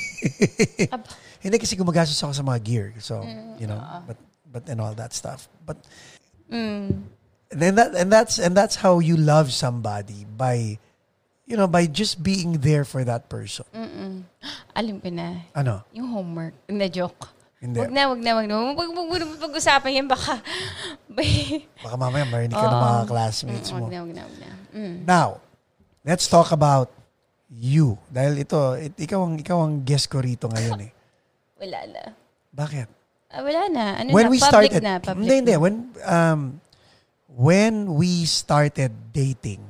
Hindi 1.45 1.57
kasi 1.59 1.75
gumagastos 1.75 2.21
ako 2.23 2.33
sa 2.33 2.45
mga 2.47 2.61
gear. 2.63 2.87
So, 3.03 3.27
you 3.59 3.67
know, 3.67 3.81
but 4.07 4.17
but 4.49 4.65
and 4.71 4.79
all 4.79 4.95
that 4.95 5.13
stuff. 5.13 5.51
But 5.67 5.83
Mm. 6.51 7.03
And 7.55 7.63
then 7.63 7.75
that 7.79 7.95
and 7.95 8.11
that's 8.11 8.43
and 8.43 8.53
that's 8.59 8.83
how 8.83 8.99
you 8.99 9.15
love 9.15 9.55
somebody 9.55 10.27
by 10.27 10.83
you 11.47 11.57
know, 11.57 11.69
by 11.69 11.87
just 11.87 12.23
being 12.25 12.59
there 12.65 12.85
for 12.85 13.05
that 13.05 13.29
person. 13.29 13.65
Mm-mm. 13.73 14.25
Alam 14.73 14.97
ko 15.01 15.09
na. 15.13 15.45
Ano? 15.53 15.85
Yung 15.93 16.09
homework. 16.09 16.57
Hindi, 16.65 16.89
joke. 16.89 17.29
Hindi. 17.61 17.81
Wag 17.81 17.93
na, 17.93 18.09
wag 18.09 18.21
na, 18.21 18.31
wag 18.37 18.47
na. 18.49 18.55
Wag, 18.73 18.89
wag, 18.93 19.09
wag 19.09 19.41
pag-usapan 19.41 19.91
yan, 19.93 20.09
baka... 20.09 20.41
Baka 21.85 21.97
mamaya 21.97 22.27
marinig 22.27 22.57
ka 22.57 22.67
ng 22.67 22.81
mga 22.81 23.03
classmates 23.07 23.71
Mm, 23.71 23.77
mo. 23.79 23.85
Wag 23.87 23.93
na, 23.93 23.99
wag 24.03 24.13
na, 24.13 24.23
wag 24.27 24.37
na. 24.41 24.49
Mm. 24.75 24.97
Now, 25.07 25.29
let's 26.03 26.27
talk 26.27 26.51
about 26.51 26.91
you. 27.49 27.97
Dahil 28.11 28.43
ito, 28.43 28.59
it, 28.75 28.99
ikaw 28.99 29.23
ang 29.23 29.39
ikaw 29.39 29.63
ang 29.63 29.87
guest 29.87 30.11
ko 30.11 30.19
rito 30.19 30.51
ngayon 30.51 30.91
eh. 30.91 30.93
Wala 31.63 31.81
na. 31.87 32.03
Bakit? 32.51 32.89
Ah, 33.35 33.43
wala 33.47 33.63
na. 33.71 33.85
Ano 34.03 34.09
when 34.11 34.27
na, 34.27 34.33
we 34.33 34.39
public 34.43 34.75
started, 34.75 34.83
na. 34.83 34.95
Public 34.99 35.23
hindi, 35.23 35.37
hindi. 35.45 35.55
na. 35.55 35.61
When, 35.63 35.75
um, 36.03 36.41
when 37.35 37.95
we 37.95 38.25
started 38.25 38.91
dating, 39.11 39.61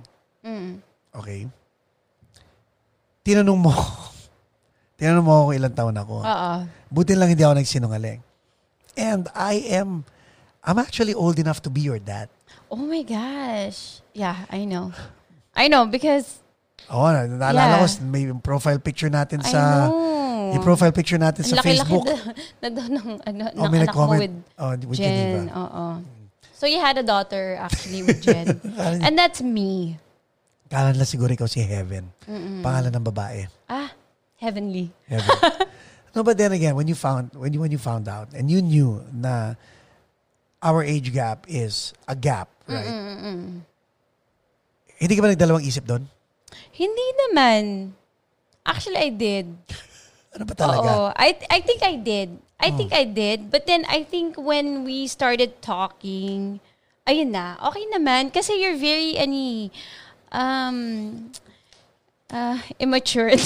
Mm. 0.44 0.84
okay, 1.16 1.48
tinanong 3.24 3.56
mo, 3.58 3.72
tinanong 5.00 5.24
mo 5.24 5.32
ako 5.32 5.42
kung 5.48 5.56
ilang 5.56 5.74
taon 5.74 5.96
ako. 5.96 6.16
Oo. 6.20 6.52
Buti 6.92 7.16
lang 7.16 7.32
hindi 7.32 7.40
ako 7.40 7.56
nagsinungaling. 7.56 8.20
And 8.94 9.26
I 9.32 9.64
am, 9.74 10.04
I'm 10.62 10.78
actually 10.78 11.16
old 11.16 11.40
enough 11.40 11.64
to 11.64 11.70
be 11.72 11.80
your 11.80 11.98
dad. 11.98 12.28
Oh 12.70 12.78
my 12.78 13.02
gosh. 13.02 14.04
Yeah, 14.12 14.46
I 14.52 14.68
know. 14.68 14.92
I 15.56 15.66
know 15.66 15.88
because 15.88 16.44
Oo, 16.92 17.08
na, 17.08 17.24
naalala 17.24 17.80
Yeah. 17.80 17.88
ko, 17.88 18.04
may 18.04 18.22
profile 18.38 18.76
picture 18.76 19.08
natin 19.08 19.40
I 19.40 19.48
sa, 19.48 19.88
know. 19.88 20.52
yung 20.52 20.60
profile 20.62 20.92
picture 20.92 21.16
natin 21.16 21.40
sa 21.42 21.56
laki-laki 21.56 21.80
Facebook. 21.80 22.04
na, 22.12 22.16
na 22.60 22.68
daw 22.68 22.86
ng, 22.86 23.08
ano, 23.24 23.42
Oh, 23.56 23.64
ng 23.64 23.72
anak 23.72 23.72
mo 23.72 24.04
nag-comment. 24.04 24.20
with 24.20 24.36
Oh, 24.60 24.70
with 24.84 24.98
Jen. 25.00 25.08
Geneva. 25.08 25.40
Oo. 25.56 25.84
So 26.64 26.72
you 26.72 26.80
had 26.80 26.96
a 26.96 27.04
daughter 27.04 27.60
actually 27.60 28.00
with 28.08 28.24
Jen. 28.24 28.56
And 29.04 29.20
that's 29.20 29.44
me. 29.44 30.00
Kala 30.72 30.96
nila 30.96 31.04
siguro 31.04 31.28
ikaw 31.28 31.44
si 31.44 31.60
Heaven. 31.60 32.08
Pangalan 32.64 32.88
ng 32.88 33.04
babae. 33.04 33.52
Ah, 33.68 33.92
heavenly. 34.40 34.88
Heaven. 35.04 35.28
no, 36.16 36.24
but 36.24 36.40
then 36.40 36.56
again, 36.56 36.72
when 36.72 36.88
you 36.88 36.96
found 36.96 37.36
when 37.36 37.52
you 37.52 37.60
when 37.60 37.68
you 37.68 37.76
found 37.76 38.08
out 38.08 38.32
and 38.32 38.48
you 38.48 38.64
knew 38.64 39.04
na 39.12 39.60
our 40.64 40.80
age 40.80 41.12
gap 41.12 41.44
is 41.52 41.92
a 42.08 42.16
gap, 42.16 42.48
right? 42.64 42.88
Hindi 44.96 45.12
ka 45.12 45.20
ba 45.20 45.36
nagdalawang 45.36 45.68
isip 45.68 45.84
doon? 45.84 46.08
Hindi 46.72 47.06
naman. 47.28 47.92
Actually, 48.64 49.04
I 49.04 49.12
did. 49.12 49.52
Ano 50.34 50.44
ba 50.44 50.54
talaga? 50.54 50.88
Oo. 50.90 51.12
I, 51.14 51.38
I 51.50 51.60
think 51.62 51.82
I 51.82 51.96
did. 51.96 52.38
I 52.58 52.70
think 52.70 52.92
I 52.92 53.04
did. 53.04 53.50
But 53.50 53.66
then, 53.66 53.84
I 53.88 54.02
think 54.02 54.40
when 54.40 54.84
we 54.84 55.06
started 55.06 55.60
talking, 55.60 56.60
ayun 57.06 57.30
na, 57.30 57.56
okay 57.60 57.84
naman. 57.92 58.32
Kasi 58.32 58.56
you're 58.56 58.78
very, 58.78 59.18
ani, 59.18 59.70
um, 60.32 61.30
uh, 62.32 62.58
immature. 62.80 63.30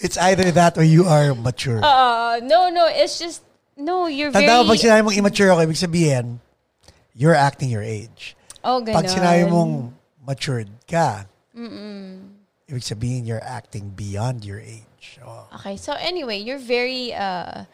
It's 0.00 0.16
either 0.16 0.50
that 0.52 0.78
or 0.78 0.82
you 0.82 1.04
are 1.04 1.34
mature. 1.34 1.80
uh, 1.84 2.40
no, 2.42 2.70
no, 2.70 2.88
it's 2.88 3.18
just, 3.18 3.42
no, 3.76 4.06
you're 4.06 4.30
very, 4.30 4.46
Tanda 4.46 4.64
mo, 4.64 4.72
pag 4.72 4.80
sinabi 4.80 5.04
mong 5.04 5.16
immature 5.16 5.52
ako, 5.52 5.60
ibig 5.68 5.76
sabihin, 5.76 6.40
you're 7.12 7.36
acting 7.36 7.68
your 7.68 7.84
age. 7.84 8.34
oh, 8.64 8.80
ganon. 8.80 8.96
Pag 8.96 9.12
sinabi 9.12 9.44
mong 9.44 9.92
matured 10.24 10.72
ka, 10.88 11.28
ibig 12.70 12.86
sabihin 12.86 13.26
you're 13.26 13.42
acting 13.42 13.90
beyond 13.98 14.46
your 14.46 14.62
age. 14.62 15.18
Oh. 15.26 15.50
Okay, 15.58 15.74
so 15.76 15.92
anyway, 15.98 16.38
you're 16.38 16.62
very, 16.62 17.10
uh, 17.12 17.66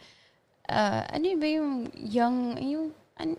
uh, 0.67 1.01
ano 1.13 1.37
ba 1.37 1.47
yung 1.47 1.71
young, 1.93 2.57
yung, 2.57 2.85
an, 3.21 3.37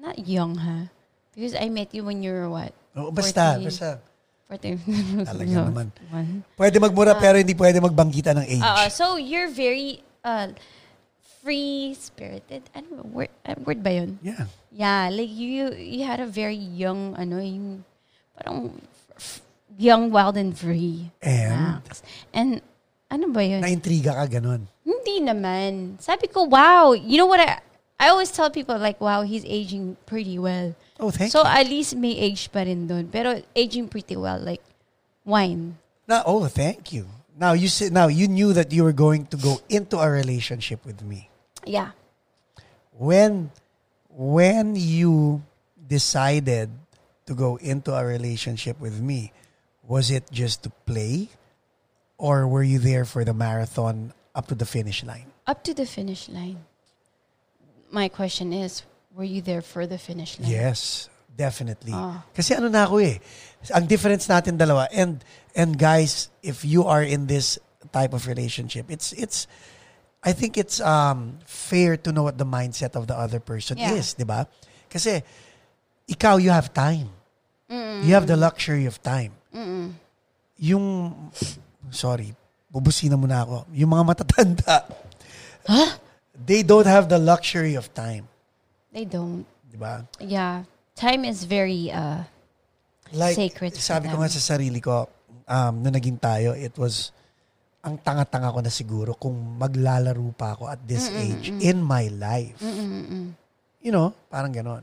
not 0.00 0.16
young 0.24 0.56
ha? 0.56 0.88
Because 1.36 1.52
I 1.54 1.68
met 1.68 1.92
you 1.92 2.08
when 2.08 2.24
you 2.24 2.32
were 2.32 2.48
what? 2.48 2.72
Oh, 2.96 3.10
basta, 3.12 3.60
14. 3.60 3.68
basta. 3.68 3.88
14. 4.48 5.28
Talaga 5.28 5.50
No. 5.60 5.64
naman. 5.68 5.86
One. 6.08 6.30
Pwede 6.56 6.76
magmura 6.80 7.12
pero 7.18 7.36
hindi 7.36 7.52
pwede 7.52 7.82
magbanggita 7.84 8.32
ng 8.38 8.46
age. 8.46 8.62
Uh, 8.64 8.88
so 8.88 9.16
you're 9.20 9.50
very 9.50 10.00
uh, 10.24 10.48
free-spirited. 11.42 12.64
Ano? 12.72 13.04
Word, 13.12 13.34
uh, 13.44 13.58
word 13.66 13.84
ba 13.84 13.92
yun? 13.92 14.16
yeah. 14.24 14.48
Yeah, 14.74 15.06
like 15.06 15.30
you 15.30 15.70
you 15.70 16.02
had 16.02 16.18
a 16.18 16.26
very 16.26 16.58
young, 16.58 17.14
ano, 17.14 17.38
yung 17.38 17.86
parang 18.34 18.74
young, 19.78 20.10
wild, 20.10 20.36
and 20.36 20.56
free. 20.56 21.10
And? 21.22 21.82
Max. 21.82 22.02
And 22.32 22.60
ano 23.10 23.28
ba 23.30 23.44
yun? 23.44 23.60
Na-intriga 23.60 24.14
ka 24.14 24.26
ganun. 24.26 24.66
Hindi 24.84 25.22
naman. 25.22 26.00
Sabi 26.00 26.26
ko, 26.28 26.44
wow. 26.44 26.92
You 26.92 27.18
know 27.18 27.26
what? 27.26 27.40
I, 27.40 27.60
I 27.98 28.08
always 28.08 28.30
tell 28.30 28.50
people 28.50 28.78
like, 28.78 29.00
wow, 29.00 29.22
he's 29.22 29.44
aging 29.44 29.96
pretty 30.06 30.38
well. 30.38 30.74
Oh, 30.98 31.10
thank 31.10 31.30
so 31.30 31.42
you. 31.42 31.48
at 31.48 31.66
least 31.66 31.96
may 31.96 32.14
age 32.18 32.50
pa 32.50 32.66
rin 32.66 32.86
dun. 32.86 33.08
Pero 33.08 33.42
aging 33.54 33.88
pretty 33.88 34.16
well, 34.16 34.38
like 34.38 34.62
wine. 35.24 35.78
Na, 36.06 36.22
oh, 36.26 36.46
thank 36.46 36.92
you. 36.92 37.06
Now 37.34 37.54
you 37.54 37.68
see, 37.68 37.90
now 37.90 38.06
you 38.06 38.28
knew 38.28 38.52
that 38.52 38.72
you 38.72 38.84
were 38.84 38.94
going 38.94 39.26
to 39.26 39.36
go 39.36 39.58
into 39.68 39.98
a 39.98 40.10
relationship 40.10 40.84
with 40.86 41.02
me. 41.02 41.30
Yeah. 41.66 41.90
When 42.94 43.50
when 44.10 44.76
you 44.76 45.42
decided 45.82 46.70
to 47.26 47.34
go 47.34 47.56
into 47.58 47.90
a 47.90 48.04
relationship 48.04 48.78
with 48.78 49.00
me, 49.00 49.32
was 49.86 50.10
it 50.10 50.30
just 50.32 50.62
to 50.64 50.70
play 50.86 51.28
or 52.18 52.46
were 52.48 52.62
you 52.62 52.78
there 52.78 53.04
for 53.04 53.24
the 53.24 53.34
marathon 53.34 54.12
up 54.34 54.46
to 54.48 54.54
the 54.54 54.66
finish 54.66 55.04
line? 55.04 55.26
Up 55.46 55.62
to 55.64 55.74
the 55.74 55.86
finish 55.86 56.28
line. 56.28 56.64
My 57.90 58.08
question 58.08 58.52
is, 58.52 58.82
were 59.14 59.24
you 59.24 59.42
there 59.42 59.62
for 59.62 59.86
the 59.86 59.98
finish 59.98 60.40
line? 60.40 60.50
Yes, 60.50 61.08
definitely. 61.36 61.92
Ah. 61.94 62.24
Kasi 62.34 62.54
ano 62.54 62.68
na 62.68 62.84
ako 62.88 62.98
eh, 62.98 63.20
ang 63.70 63.86
difference 63.86 64.26
natin 64.26 64.58
dalawa 64.58 64.88
and 64.90 65.22
and 65.54 65.78
guys, 65.78 66.30
if 66.42 66.64
you 66.64 66.84
are 66.84 67.02
in 67.02 67.26
this 67.26 67.58
type 67.92 68.12
of 68.16 68.26
relationship, 68.26 68.90
it's 68.90 69.12
it's 69.14 69.46
I 70.24 70.32
think 70.32 70.56
it's 70.56 70.80
um 70.80 71.38
fair 71.44 71.96
to 72.02 72.10
know 72.10 72.24
what 72.24 72.38
the 72.40 72.48
mindset 72.48 72.96
of 72.96 73.06
the 73.06 73.14
other 73.14 73.38
person 73.38 73.76
Yeah. 73.78 73.94
is, 73.94 74.16
'di 74.16 74.24
ba? 74.26 74.48
Kasi 74.90 75.22
ikaw 76.08 76.40
you 76.40 76.50
have 76.50 76.72
time. 76.74 77.12
You 77.74 78.14
have 78.14 78.30
the 78.30 78.36
luxury 78.38 78.86
of 78.86 79.02
time. 79.02 79.34
Yung 80.58 80.84
sorry, 81.90 82.34
bubusina 82.68 83.14
muna 83.14 83.46
ako. 83.46 83.56
Yung 83.74 83.90
mga 83.90 84.04
matatanda. 84.04 84.76
They 86.34 86.66
don't 86.66 86.86
have 86.86 87.06
the 87.06 87.18
luxury 87.18 87.78
of 87.78 87.94
time, 87.94 88.26
They 88.90 89.06
don't. 89.06 89.46
'di 89.70 89.78
ba? 89.78 90.02
Yeah. 90.18 90.66
Time 90.94 91.26
is 91.26 91.46
very 91.46 91.90
uh 91.90 92.22
like, 93.14 93.34
Sacred 93.38 93.74
for 93.74 93.82
sabi 93.82 94.10
ko 94.10 94.18
them. 94.18 94.26
nga 94.26 94.30
sa 94.34 94.42
sarili 94.54 94.82
ko, 94.82 95.06
um, 95.46 95.74
nung 95.82 95.94
naging 95.94 96.18
tayo, 96.18 96.54
it 96.54 96.74
was, 96.74 97.14
ang 97.84 97.98
tanga-tanga 98.00 98.50
ko 98.50 98.58
na 98.58 98.72
siguro 98.72 99.14
kung 99.14 99.34
maglalaro 99.58 100.24
pa 100.34 100.58
ako 100.58 100.66
at 100.66 100.82
this 100.82 101.10
age 101.14 101.52
in 101.62 101.78
my 101.84 102.10
life. 102.10 102.58
You 103.84 103.92
know, 103.92 104.16
parang 104.32 104.50
ganon. 104.50 104.82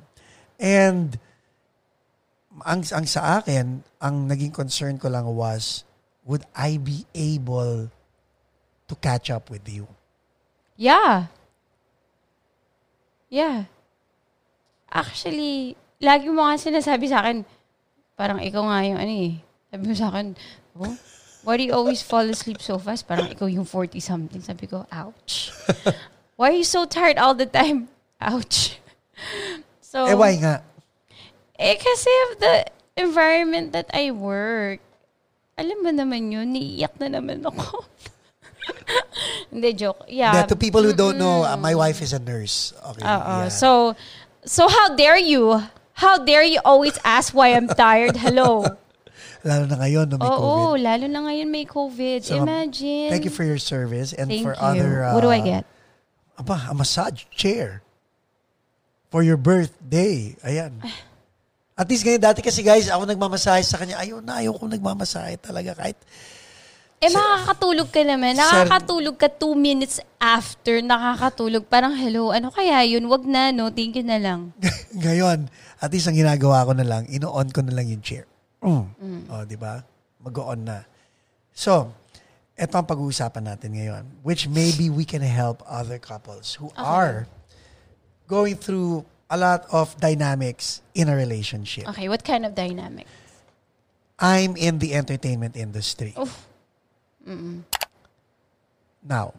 And, 0.62 1.18
ang, 2.60 2.84
ang 2.84 3.06
sa 3.08 3.40
akin, 3.40 3.80
ang 4.04 4.16
naging 4.28 4.52
concern 4.52 5.00
ko 5.00 5.08
lang 5.08 5.24
was, 5.32 5.88
would 6.28 6.44
I 6.52 6.76
be 6.76 7.08
able 7.16 7.88
to 8.88 8.94
catch 9.00 9.32
up 9.32 9.48
with 9.48 9.64
you? 9.72 9.88
Yeah. 10.76 11.32
Yeah. 13.32 13.72
Actually, 14.92 15.80
lagi 16.04 16.28
mo 16.28 16.44
nga 16.44 16.60
sinasabi 16.60 17.08
sa 17.08 17.24
akin, 17.24 17.48
parang 18.20 18.44
ikaw 18.44 18.68
nga 18.68 18.84
yung 18.84 19.00
ano 19.00 19.14
eh. 19.32 19.34
Sabi 19.72 19.84
mo 19.88 19.96
sa 19.96 20.12
akin, 20.12 20.36
oh, 20.76 20.96
why 21.48 21.56
do 21.56 21.64
you 21.64 21.72
always 21.72 22.04
fall 22.04 22.28
asleep 22.28 22.60
so 22.60 22.76
fast? 22.76 23.08
Parang 23.08 23.32
ikaw 23.32 23.48
yung 23.48 23.64
40-something. 23.64 24.44
Sabi 24.44 24.68
ko, 24.68 24.84
ouch. 24.92 25.56
why 26.38 26.52
are 26.52 26.60
you 26.60 26.68
so 26.68 26.84
tired 26.84 27.16
all 27.16 27.34
the 27.34 27.48
time? 27.48 27.88
Ouch. 28.20 28.76
So, 29.92 30.08
eh, 30.08 30.16
why 30.16 30.40
nga? 30.40 30.64
Eh, 31.62 31.78
kasi 31.78 32.10
of 32.28 32.32
the 32.42 32.66
environment 32.98 33.72
that 33.72 33.88
I 33.94 34.10
work. 34.10 34.82
Alam 35.56 35.86
mo 35.86 35.92
naman 35.94 36.34
yun, 36.34 36.50
niiyak 36.58 36.98
na 36.98 37.22
naman 37.22 37.46
ako. 37.46 37.86
Hindi, 39.54 39.74
joke. 39.78 40.10
Yeah. 40.10 40.34
That 40.34 40.50
to 40.50 40.58
people 40.58 40.82
who 40.82 40.94
don't 40.94 41.22
know, 41.22 41.46
uh, 41.46 41.58
my 41.58 41.76
wife 41.76 42.02
is 42.02 42.14
a 42.14 42.20
nurse. 42.20 42.74
Okay. 42.94 43.06
yeah. 43.06 43.46
Oo. 43.46 43.50
So, 43.54 43.96
so 44.44 44.66
how 44.68 44.98
dare 44.98 45.22
you? 45.22 45.62
How 45.94 46.18
dare 46.18 46.44
you 46.44 46.60
always 46.66 46.98
ask 47.06 47.34
why 47.34 47.54
I'm 47.54 47.70
tired? 47.70 48.18
Hello. 48.18 48.66
Lalo 49.46 49.66
na 49.66 49.78
ngayon, 49.82 50.06
no, 50.10 50.18
may 50.22 50.30
COVID. 50.30 50.46
Oo, 50.46 50.78
lalo 50.78 51.06
na 51.10 51.20
ngayon 51.26 51.48
may 51.50 51.66
COVID. 51.66 52.20
So, 52.22 52.38
Imagine. 52.38 53.10
Thank 53.10 53.26
you 53.26 53.34
for 53.34 53.42
your 53.42 53.58
service 53.58 54.14
and 54.14 54.30
Thank 54.30 54.46
for 54.46 54.54
you. 54.54 54.62
other. 54.62 55.02
Uh, 55.02 55.18
what 55.18 55.26
do 55.26 55.34
I 55.34 55.42
get? 55.42 55.66
Aba, 56.38 56.70
a 56.70 56.78
massage 56.78 57.26
chair. 57.34 57.82
For 59.10 59.26
your 59.26 59.42
birthday. 59.42 60.38
Ayan. 60.46 60.78
At 61.82 61.90
least 61.90 62.06
ngayon, 62.06 62.22
dati 62.22 62.46
kasi 62.46 62.62
guys, 62.62 62.94
ako 62.94 63.10
nagmamasahe 63.10 63.66
sa 63.66 63.82
kanya. 63.82 63.98
Ayaw 63.98 64.22
na, 64.22 64.38
ayaw 64.38 64.54
ko 64.54 64.70
nagmamasahe 64.70 65.42
talaga. 65.42 65.74
Kahit, 65.74 65.98
Eh, 67.02 67.10
makakatulog 67.10 67.90
ka 67.90 68.06
naman. 68.06 68.38
Nakakatulog 68.38 69.18
ka 69.18 69.26
two 69.26 69.58
minutes 69.58 69.98
after 70.22 70.86
nakakatulog. 70.86 71.66
Parang, 71.66 71.98
hello, 71.98 72.30
ano 72.30 72.54
kaya 72.54 72.86
yun? 72.86 73.10
Wag 73.10 73.26
na, 73.26 73.50
no? 73.50 73.74
Thank 73.74 73.98
you 73.98 74.06
na 74.06 74.22
lang. 74.22 74.54
ngayon, 75.02 75.50
at 75.82 75.90
least 75.90 76.06
ang 76.06 76.14
ginagawa 76.14 76.62
ko 76.62 76.78
na 76.78 76.86
lang, 76.86 77.10
ino-on 77.10 77.50
ko 77.50 77.66
na 77.66 77.74
lang 77.74 77.90
yung 77.90 78.06
chair. 78.06 78.30
Mm. 78.62 79.26
O, 79.34 79.42
di 79.50 79.58
ba? 79.58 79.82
Mag-on 80.22 80.62
na. 80.62 80.86
So, 81.50 81.90
eto 82.54 82.78
ang 82.78 82.86
pag-uusapan 82.86 83.50
natin 83.50 83.74
ngayon, 83.74 84.04
which 84.22 84.46
maybe 84.46 84.94
we 84.94 85.02
can 85.02 85.26
help 85.26 85.66
other 85.66 85.98
couples 85.98 86.54
who 86.54 86.70
are 86.78 87.26
going 88.30 88.54
through 88.54 89.02
a 89.32 89.38
lot 89.40 89.66
of 89.72 89.96
dynamics 89.98 90.84
in 90.94 91.08
a 91.08 91.16
relationship. 91.16 91.88
Okay, 91.88 92.12
what 92.12 92.28
kind 92.28 92.46
of 92.46 92.54
dynamic? 92.54 93.08
I'm 94.20 94.60
in 94.60 94.78
the 94.78 94.94
entertainment 94.94 95.56
industry. 95.56 96.14
Oof. 96.20 96.46
Now, 99.02 99.34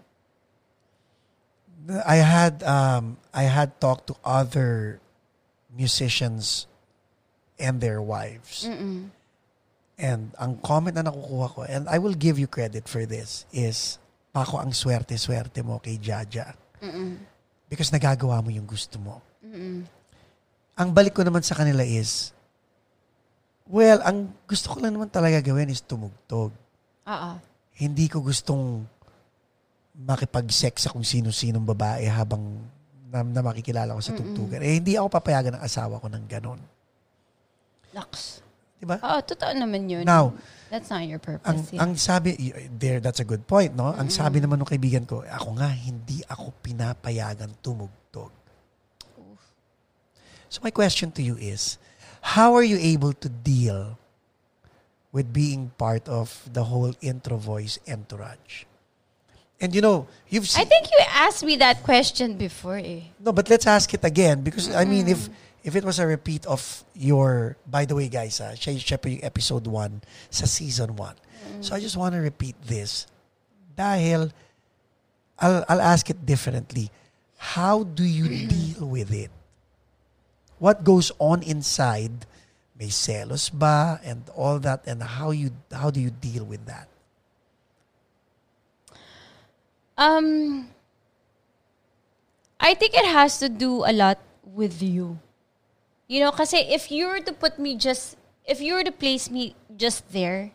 I 2.07 2.17
had 2.17 2.63
um, 2.65 3.19
I 3.35 3.45
had 3.45 3.79
talked 3.79 4.09
to 4.09 4.17
other 4.25 4.99
musicians 5.71 6.67
and 7.61 7.81
their 7.81 8.01
wives. 8.01 8.65
And 9.99 10.33
ang 10.41 10.59
comment 10.65 10.97
na 10.97 11.07
nakukuha 11.07 11.55
ko, 11.55 11.63
and 11.63 11.87
I 11.87 11.99
will 11.99 12.15
give 12.15 12.41
you 12.41 12.49
credit 12.49 12.89
for 12.89 13.07
this, 13.07 13.47
is, 13.53 13.99
Pako, 14.35 14.59
ang 14.59 14.73
swerte-swerte 14.75 15.63
mo 15.63 15.79
kay 15.79 16.01
Jaja. 16.01 16.57
Because 17.69 17.93
nagagawa 17.93 18.43
mo 18.43 18.51
yung 18.51 18.67
gusto 18.67 18.99
mo. 18.99 19.23
Ang 20.73 20.89
balik 20.97 21.13
ko 21.13 21.23
naman 21.23 21.45
sa 21.45 21.53
kanila 21.53 21.85
is, 21.85 22.33
well, 23.69 24.01
ang 24.03 24.33
gusto 24.49 24.73
ko 24.73 24.81
lang 24.81 24.97
naman 24.97 25.13
talaga 25.13 25.45
gawin 25.45 25.69
is 25.69 25.85
tumugtog. 25.85 26.53
Oo. 27.07 27.33
Hindi 27.77 28.09
ko 28.09 28.25
gustong 28.25 28.85
makipag-sex 29.93 30.89
sa 30.89 30.93
kung 30.93 31.05
sino-sinong 31.05 31.65
babae 31.65 32.09
habang 32.09 32.41
na, 33.13 33.21
na 33.21 33.45
makikilala 33.45 33.93
ko 33.93 34.01
sa 34.01 34.17
tugtugan. 34.17 34.65
Eh, 34.65 34.81
hindi 34.81 34.97
ako 34.97 35.13
papayagan 35.13 35.61
ng 35.61 35.65
asawa 35.65 36.01
ko 36.01 36.09
ng 36.09 36.25
ganon. 36.25 36.61
Laks. 37.93 38.41
Diba? 38.81 38.97
Oo, 39.05 39.21
totoo 39.21 39.53
naman 39.53 39.85
yun. 39.87 40.09
Now, 40.09 40.33
That's 40.73 40.89
not 40.89 41.05
your 41.05 41.21
purpose. 41.21 41.45
ang 41.45 41.61
yeah. 41.69 41.85
ang 41.85 41.93
sabi 42.01 42.33
there 42.81 42.97
that's 42.97 43.21
a 43.21 43.29
good 43.29 43.45
point 43.45 43.77
no 43.77 43.93
ang 43.93 44.09
sabi 44.09 44.41
naman 44.41 44.57
ng 44.65 44.73
kaibigan 44.73 45.05
ko 45.05 45.21
ako 45.21 45.61
nga 45.61 45.69
hindi 45.69 46.25
ako 46.25 46.49
pinapayagan 46.65 47.61
tumugtog 47.61 48.33
so 50.53 50.61
my 50.61 50.69
question 50.69 51.09
to 51.17 51.25
you 51.25 51.41
is 51.41 51.81
how 52.37 52.53
are 52.53 52.63
you 52.63 52.77
able 52.77 53.17
to 53.17 53.29
deal 53.33 53.97
with 55.09 55.33
being 55.33 55.73
part 55.81 56.05
of 56.05 56.29
the 56.53 56.69
whole 56.69 56.93
intro 57.01 57.41
voice 57.41 57.81
entourage? 57.89 58.69
And 59.65 59.73
you 59.75 59.81
know 59.81 60.13
you've 60.29 60.45
I 60.53 60.69
think 60.69 60.93
you 60.93 61.01
asked 61.09 61.41
me 61.41 61.57
that 61.57 61.83
question 61.83 62.37
before 62.37 62.77
eh. 62.77 63.17
no 63.17 63.33
but 63.33 63.49
let's 63.49 63.65
ask 63.65 63.95
it 63.95 64.05
again 64.05 64.45
because 64.45 64.69
I 64.69 64.85
mean 64.85 65.09
if 65.09 65.33
if 65.65 65.73
it 65.73 65.89
was 65.89 65.97
a 65.97 66.07
repeat 66.07 66.45
of 66.45 66.61
your 66.93 67.57
by 67.65 67.87
the 67.89 67.97
way 67.97 68.13
guys 68.13 68.43
siya 68.43 69.01
pa 69.01 69.09
yung 69.09 69.25
episode 69.25 69.65
1 69.65 70.05
sa 70.29 70.45
season 70.45 71.01
1 71.01 71.65
so 71.65 71.73
I 71.73 71.81
just 71.81 71.97
want 71.97 72.13
to 72.13 72.21
repeat 72.21 72.61
this. 72.61 73.09
Dahil 73.73 74.29
I'll 75.41 75.65
I'll 75.65 75.81
ask 75.81 76.11
it 76.13 76.21
differently. 76.29 76.93
How 77.41 77.89
do 77.89 78.05
you 78.05 78.29
deal 78.53 78.85
with 78.85 79.09
it 79.15 79.33
what 80.63 80.87
goes 80.87 81.11
on 81.19 81.43
inside 81.43 82.23
may 82.79 82.87
selos 82.87 83.51
ba 83.51 83.99
and 84.07 84.31
all 84.39 84.63
that 84.63 84.87
and 84.87 85.03
how 85.19 85.35
you 85.35 85.51
how 85.75 85.91
do 85.91 85.99
you 85.99 86.15
deal 86.15 86.47
with 86.47 86.63
that 86.71 86.87
Um, 89.97 90.69
I 92.59 92.75
think 92.75 92.95
it 92.95 93.07
has 93.07 93.39
to 93.39 93.49
do 93.49 93.85
a 93.85 93.93
lot 93.93 94.19
with 94.43 94.83
you. 94.83 95.19
You 96.09 96.21
know, 96.21 96.33
kasi 96.33 96.59
if 96.59 96.91
you 96.91 97.07
were 97.07 97.21
to 97.21 97.33
put 97.33 97.59
me 97.59 97.77
just, 97.77 98.17
if 98.45 98.61
you 98.61 98.75
were 98.75 98.85
to 98.85 98.93
place 98.93 99.31
me 99.31 99.55
just 99.77 100.11
there, 100.13 100.53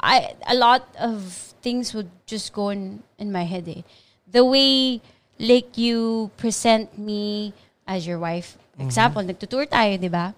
I 0.00 0.36
a 0.48 0.54
lot 0.54 0.88
of 0.98 1.54
things 1.62 1.94
would 1.94 2.10
just 2.26 2.52
go 2.52 2.68
in 2.68 3.02
in 3.18 3.32
my 3.32 3.44
head. 3.44 3.68
Eh. 3.68 3.82
The 4.26 4.44
way 4.44 5.00
like 5.38 5.78
you 5.78 6.30
present 6.36 6.98
me 6.98 7.54
as 7.86 8.06
your 8.06 8.18
wife. 8.18 8.58
Example, 8.78 9.22
nagtutour 9.22 9.66
tayo, 9.68 9.98
di 9.98 10.08
ba? 10.08 10.34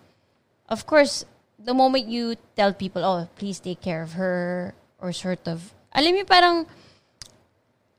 Of 0.68 0.84
course, 0.84 1.24
the 1.56 1.72
moment 1.72 2.08
you 2.08 2.36
tell 2.56 2.72
people, 2.72 3.04
oh, 3.04 3.28
please 3.36 3.60
take 3.60 3.80
care 3.80 4.02
of 4.02 4.14
her, 4.14 4.74
or 5.00 5.12
sort 5.12 5.48
of, 5.48 5.72
alam 5.94 6.16
mo 6.16 6.24
parang, 6.24 6.66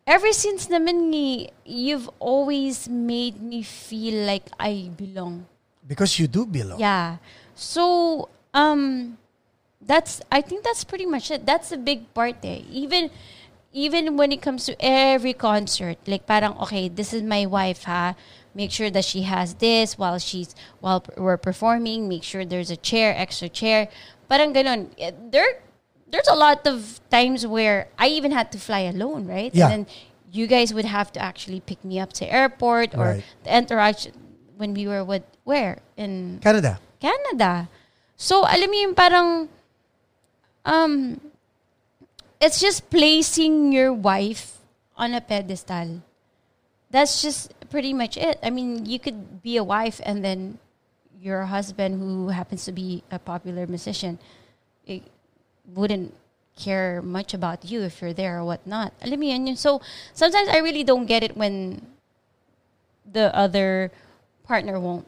ever 0.06 0.32
since 0.32 0.68
naman 0.68 1.10
ni, 1.10 1.50
you've 1.66 2.10
always 2.20 2.88
made 2.88 3.42
me 3.42 3.64
feel 3.64 4.26
like 4.26 4.46
I 4.60 4.92
belong. 4.94 5.46
because 5.88 6.20
you 6.20 6.28
do 6.28 6.46
belong 6.46 6.80
Yeah. 6.80 7.18
So, 7.56 8.28
um, 8.54 9.18
that's, 9.82 10.22
I 10.30 10.42
think 10.42 10.64
that's 10.64 10.84
pretty 10.84 11.06
much 11.08 11.32
it. 11.32 11.46
That's 11.46 11.72
a 11.72 11.78
big 11.78 12.14
part 12.14 12.44
eh. 12.44 12.62
Even, 12.70 13.10
even 13.72 14.18
when 14.18 14.32
it 14.32 14.42
comes 14.42 14.66
to 14.66 14.76
every 14.80 15.34
concert, 15.34 15.98
like 16.06 16.28
parang, 16.28 16.60
okay, 16.68 16.90
this 16.90 17.14
is 17.14 17.24
my 17.24 17.46
wife 17.46 17.84
ha. 17.84 18.14
Make 18.58 18.74
sure 18.74 18.90
that 18.90 19.06
she 19.06 19.22
has 19.30 19.54
this 19.62 20.02
while 20.02 20.18
she's, 20.18 20.58
while 20.82 21.06
we're 21.16 21.38
performing. 21.38 22.10
Make 22.10 22.26
sure 22.26 22.42
there's 22.42 22.74
a 22.74 22.76
chair, 22.82 23.14
extra 23.14 23.48
chair. 23.54 23.86
Parang 24.26 24.50
ganon. 24.50 24.90
Eh, 24.98 25.14
There, 25.30 25.62
there's 26.10 26.26
a 26.28 26.34
lot 26.34 26.66
of 26.66 26.98
times 27.14 27.46
where 27.46 27.86
I 28.02 28.08
even 28.10 28.34
had 28.34 28.50
to 28.54 28.58
fly 28.58 28.90
alone, 28.90 29.30
right? 29.30 29.54
Yeah. 29.54 29.70
And 29.70 29.86
then 29.86 29.94
you 30.34 30.48
guys 30.50 30.74
would 30.74 30.90
have 30.90 31.14
to 31.14 31.20
actually 31.22 31.62
pick 31.62 31.86
me 31.86 32.02
up 32.02 32.12
to 32.18 32.26
airport 32.26 32.98
or 32.98 33.22
Right. 33.22 33.24
the 33.46 33.54
entourage 33.56 34.10
when 34.58 34.74
we 34.74 34.90
were 34.90 35.06
with 35.06 35.22
where 35.46 35.78
in 35.96 36.42
Canada 36.42 36.82
Canada. 37.00 37.70
So 38.18 38.42
alam 38.42 38.74
mo 38.74 38.78
yung 38.82 38.96
parang 38.98 39.48
um 40.66 41.22
it's 42.42 42.60
just 42.60 42.90
placing 42.90 43.72
your 43.72 43.94
wife 43.94 44.58
on 44.98 45.14
a 45.14 45.22
pedestal. 45.22 46.02
That's 46.90 47.22
just 47.22 47.54
pretty 47.70 47.94
much 47.94 48.16
it. 48.18 48.40
I 48.42 48.50
mean, 48.50 48.86
you 48.86 49.00
could 49.00 49.42
be 49.44 49.58
a 49.58 49.64
wife 49.64 50.00
and 50.04 50.24
then 50.24 50.60
your 51.20 51.44
husband 51.46 52.00
who 52.00 52.30
happens 52.30 52.64
to 52.66 52.72
be 52.72 53.04
a 53.12 53.20
popular 53.20 53.68
musician 53.68 54.20
it 54.88 55.04
wouldn't 55.76 56.16
care 56.56 57.02
much 57.04 57.34
about 57.34 57.66
you 57.66 57.84
if 57.84 58.02
you're 58.02 58.14
there 58.14 58.40
or 58.40 58.46
whatnot. 58.46 58.94
Alam 59.04 59.20
mo 59.20 59.26
yun. 59.28 59.56
So, 59.56 59.82
sometimes 60.14 60.50
I 60.50 60.58
really 60.58 60.84
don't 60.84 61.06
get 61.06 61.22
it 61.22 61.38
when 61.38 61.86
the 63.06 63.30
other 63.36 63.92
partner 64.44 64.80
won't 64.80 65.06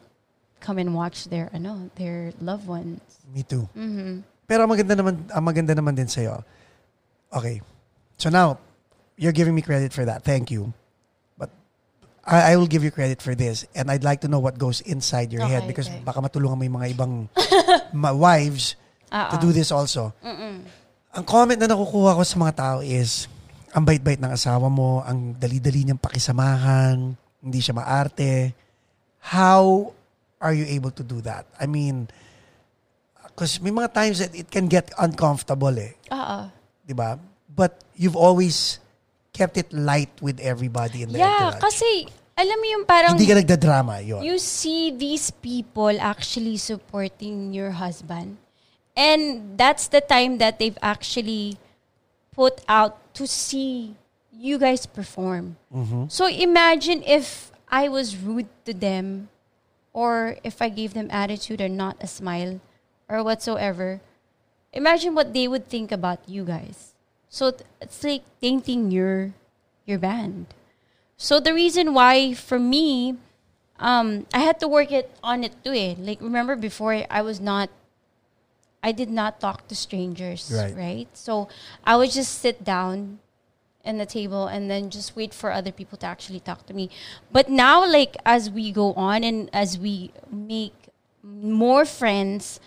come 0.60 0.78
and 0.78 0.94
watch 0.94 1.26
their 1.26 1.50
ano, 1.52 1.90
their 1.96 2.32
loved 2.40 2.68
ones. 2.68 3.00
Me 3.34 3.42
too. 3.42 3.68
Mm-hmm. 3.74 4.20
Pero 4.46 4.62
ang 4.62 4.70
maganda 4.70 4.94
naman, 4.94 5.14
ang 5.32 5.44
maganda 5.44 5.72
naman 5.74 5.94
din 5.96 6.06
sa'yo. 6.06 6.44
Okay. 7.32 7.62
So 8.18 8.28
now, 8.28 8.58
you're 9.16 9.34
giving 9.34 9.54
me 9.54 9.62
credit 9.62 9.92
for 9.92 10.04
that. 10.04 10.22
Thank 10.22 10.50
you. 10.50 10.74
I, 12.30 12.54
I 12.54 12.56
will 12.56 12.70
give 12.70 12.86
you 12.86 12.94
credit 12.94 13.18
for 13.18 13.34
this. 13.34 13.66
And 13.74 13.90
I'd 13.90 14.06
like 14.06 14.22
to 14.22 14.28
know 14.30 14.38
what 14.38 14.54
goes 14.56 14.80
inside 14.86 15.34
your 15.34 15.42
head 15.42 15.66
Okay, 15.66 15.74
because 15.74 15.90
okay. 15.90 15.98
baka 16.00 16.22
matulungan 16.22 16.56
mo 16.56 16.62
yung 16.62 16.76
mga 16.78 16.88
ibang 16.94 17.12
ma- 17.92 18.14
wives 18.14 18.78
to 19.10 19.36
do 19.42 19.50
this 19.50 19.74
also. 19.74 20.14
Ang 21.10 21.26
comment 21.26 21.58
na 21.58 21.66
nakukuha 21.66 22.14
ko 22.14 22.22
sa 22.22 22.38
mga 22.38 22.52
tao 22.54 22.78
is, 22.86 23.26
ang 23.74 23.82
bait-bait 23.82 24.22
ng 24.22 24.30
asawa 24.30 24.70
mo, 24.70 25.02
ang 25.02 25.34
dali-dali 25.34 25.82
niyang 25.82 25.98
pakisamahan, 25.98 27.18
hindi 27.42 27.58
siya 27.58 27.74
maarte. 27.74 28.54
How 29.18 29.90
are 30.38 30.54
you 30.54 30.70
able 30.70 30.94
to 30.94 31.02
do 31.02 31.18
that? 31.26 31.50
I 31.58 31.66
mean, 31.66 32.06
because 33.26 33.58
may 33.58 33.74
mga 33.74 33.90
times 33.90 34.22
that 34.22 34.30
it 34.38 34.46
can 34.54 34.70
get 34.70 34.94
uncomfortable 35.02 35.74
eh. 35.74 35.98
Oo. 36.14 36.46
Di 36.86 36.94
ba? 36.94 37.18
But 37.50 37.82
you've 37.98 38.14
always 38.14 38.78
kept 39.34 39.58
it 39.58 39.70
light 39.74 40.10
with 40.22 40.38
everybody 40.38 41.02
in 41.02 41.10
the 41.10 41.18
Yeah, 41.18 41.50
entourage. 41.50 41.62
kasi 41.62 41.90
alam 42.40 42.56
mo 42.56 42.66
yung 42.72 42.84
parang 42.88 43.12
Hindi 43.20 43.28
ka 43.28 43.36
nagdadrama 43.36 44.00
yun. 44.00 44.24
you 44.24 44.40
see 44.40 44.88
these 44.88 45.28
people 45.28 45.92
actually 46.00 46.56
supporting 46.56 47.52
your 47.52 47.76
husband. 47.76 48.40
And 48.96 49.56
that's 49.60 49.88
the 49.88 50.00
time 50.00 50.40
that 50.40 50.58
they've 50.58 50.76
actually 50.80 51.60
put 52.32 52.64
out 52.68 52.96
to 53.14 53.28
see 53.28 53.96
you 54.32 54.56
guys 54.56 54.88
perform. 54.88 55.60
Mm-hmm. 55.68 56.08
So 56.08 56.26
imagine 56.26 57.04
if 57.04 57.52
I 57.68 57.88
was 57.88 58.16
rude 58.16 58.48
to 58.64 58.72
them 58.72 59.28
or 59.92 60.36
if 60.42 60.60
I 60.60 60.68
gave 60.68 60.94
them 60.94 61.08
attitude 61.10 61.60
or 61.60 61.68
not 61.68 61.96
a 62.00 62.08
smile 62.08 62.60
or 63.08 63.22
whatsoever. 63.22 64.00
Imagine 64.72 65.14
what 65.14 65.34
they 65.34 65.48
would 65.48 65.68
think 65.68 65.92
about 65.92 66.24
you 66.26 66.44
guys. 66.44 66.94
So 67.28 67.52
it's 67.80 68.02
like 68.02 68.22
tainting 68.40 68.90
your 68.90 69.34
your 69.84 69.98
band. 69.98 70.46
So 71.20 71.36
the 71.38 71.52
reason 71.52 71.92
why 71.92 72.32
for 72.32 72.58
me 72.58 73.20
um, 73.78 74.24
I 74.32 74.40
had 74.40 74.58
to 74.60 74.68
work 74.68 74.90
it 74.90 75.12
on 75.22 75.44
it 75.44 75.52
too. 75.62 75.72
Eh. 75.72 75.94
Like 75.98 76.20
remember 76.20 76.56
before, 76.56 77.04
I 77.10 77.20
was 77.20 77.40
not, 77.40 77.68
I 78.82 78.92
did 78.92 79.10
not 79.10 79.40
talk 79.40 79.68
to 79.68 79.74
strangers, 79.76 80.48
Right. 80.52 80.74
right. 80.76 81.08
So 81.12 81.48
I 81.84 81.96
would 81.96 82.10
just 82.10 82.40
sit 82.40 82.64
down 82.64 83.18
in 83.84 83.96
the 83.98 84.06
table 84.06 84.46
and 84.48 84.70
then 84.70 84.88
just 84.88 85.16
wait 85.16 85.32
for 85.32 85.52
other 85.52 85.72
people 85.72 85.96
to 85.98 86.06
actually 86.06 86.40
talk 86.40 86.64
to 86.66 86.74
me. 86.74 86.88
But 87.32 87.48
now, 87.48 87.84
like 87.84 88.16
as 88.24 88.48
we 88.50 88.72
go 88.72 88.92
on 88.94 89.24
and 89.24 89.48
as 89.52 89.78
we 89.78 90.12
make 90.30 90.88
more 91.22 91.84
friends 91.84 92.60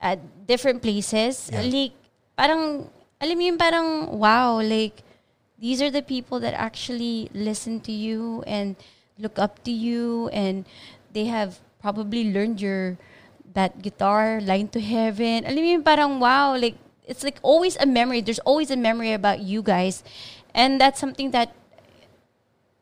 at 0.00 0.20
different 0.46 0.80
places, 0.82 1.48
Yeah. 1.52 1.64
like 1.64 1.92
parang 2.36 2.88
alam 3.20 3.36
mo 3.36 3.44
yung 3.44 3.60
parang 3.60 3.88
wow, 4.16 4.60
like 4.64 5.00
these 5.60 5.82
are 5.82 5.90
the 5.90 6.02
people 6.02 6.40
that 6.40 6.54
actually 6.56 7.28
listen 7.36 7.80
to 7.80 7.92
you 7.92 8.42
and 8.46 8.76
look 9.20 9.38
up 9.38 9.62
to 9.62 9.70
you 9.70 10.28
and 10.32 10.64
they 11.12 11.26
have 11.28 11.60
probably 11.80 12.32
learned 12.32 12.60
your 12.60 12.96
that 13.52 13.82
guitar 13.82 14.40
line 14.40 14.68
to 14.68 14.80
heaven 14.80 15.44
alam 15.44 15.60
mo 15.60 15.82
parang 15.84 16.18
wow 16.18 16.56
like 16.56 16.78
it's 17.04 17.26
like 17.26 17.36
always 17.42 17.76
a 17.82 17.86
memory 17.86 18.22
there's 18.22 18.40
always 18.46 18.70
a 18.70 18.78
memory 18.78 19.12
about 19.12 19.42
you 19.42 19.60
guys 19.60 20.06
And 20.54 20.80
that's 20.80 20.98
something 20.98 21.30
that 21.30 21.54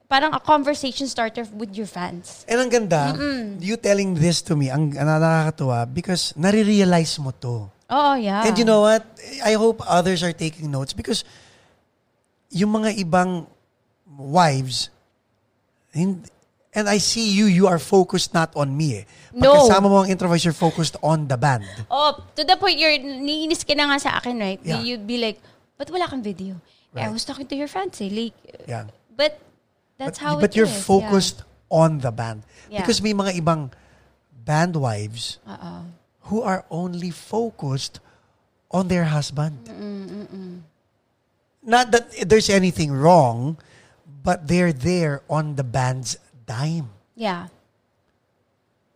parang 0.08 0.32
a 0.32 0.40
conversation 0.40 1.06
starter 1.06 1.44
with 1.52 1.76
your 1.76 1.86
fans. 1.86 2.44
And 2.48 2.60
ang 2.60 2.70
ganda, 2.72 3.12
you 3.60 3.76
telling 3.76 4.16
this 4.16 4.40
to 4.48 4.56
me, 4.56 4.72
ang, 4.72 4.96
ang 4.96 5.08
nakakatuwa 5.08 5.84
because 5.92 6.32
nare-realize 6.36 7.20
mo 7.20 7.32
to. 7.44 7.68
Oh, 7.88 8.14
yeah. 8.14 8.44
And 8.44 8.56
you 8.56 8.64
know 8.64 8.84
what? 8.84 9.04
I 9.44 9.56
hope 9.56 9.80
others 9.84 10.22
are 10.22 10.32
taking 10.32 10.70
notes 10.70 10.92
because 10.92 11.24
yung 12.50 12.70
mga 12.82 12.96
ibang 12.98 13.46
wives, 14.06 14.88
and 15.92 16.24
I 16.74 16.98
see 16.98 17.32
you, 17.32 17.46
you 17.46 17.66
are 17.66 17.78
focused 17.78 18.32
not 18.34 18.54
on 18.56 18.76
me 18.76 19.02
eh. 19.02 19.04
No. 19.34 19.52
Pagkasama 19.66 19.86
mo 19.88 20.04
ang 20.04 20.08
introvert, 20.08 20.44
you're 20.44 20.56
focused 20.56 20.96
on 21.02 21.28
the 21.28 21.36
band. 21.36 21.64
Oh, 21.90 22.16
to 22.36 22.44
the 22.44 22.56
point 22.56 22.78
you're 22.78 22.96
niinis 22.98 23.66
ka 23.66 23.74
na 23.74 23.88
nga 23.92 23.98
sa 24.00 24.10
akin, 24.18 24.38
right? 24.38 24.60
Yeah. 24.62 24.80
You'd 24.80 25.06
be 25.06 25.18
like, 25.18 25.40
"But 25.76 25.90
wala 25.90 26.08
kang 26.08 26.22
video." 26.22 26.60
Yeah, 26.96 27.04
I 27.04 27.12
Right. 27.12 27.12
was 27.12 27.24
talking 27.28 27.44
to 27.48 27.56
your 27.56 27.68
fans, 27.68 28.00
eh. 28.00 28.08
Like, 28.08 28.36
Yeah. 28.64 28.88
but 29.12 29.36
that's 30.00 30.16
but, 30.18 30.24
how 30.24 30.34
but 30.40 30.52
it 30.52 30.56
you're 30.56 30.70
is, 30.70 30.84
focused 30.88 31.44
on 31.68 32.00
the 32.00 32.08
band. 32.08 32.48
Yeah. 32.72 32.80
Because 32.80 33.04
may 33.04 33.12
mga 33.12 33.36
ibang 33.44 33.72
band 34.32 34.72
wives 34.80 35.36
Yeah. 35.44 35.52
Uh-uh. 35.52 35.82
who 36.32 36.40
are 36.40 36.64
only 36.72 37.12
focused 37.12 38.00
on 38.72 38.88
their 38.88 39.12
husband. 39.12 39.68
Not 41.68 41.92
that 41.92 42.08
there's 42.24 42.48
anything 42.48 42.96
wrong, 42.96 43.60
but 44.24 44.48
they're 44.48 44.72
there 44.72 45.20
on 45.28 45.60
the 45.60 45.64
band's 45.64 46.16
dime. 46.48 46.88
Yeah. 47.12 47.52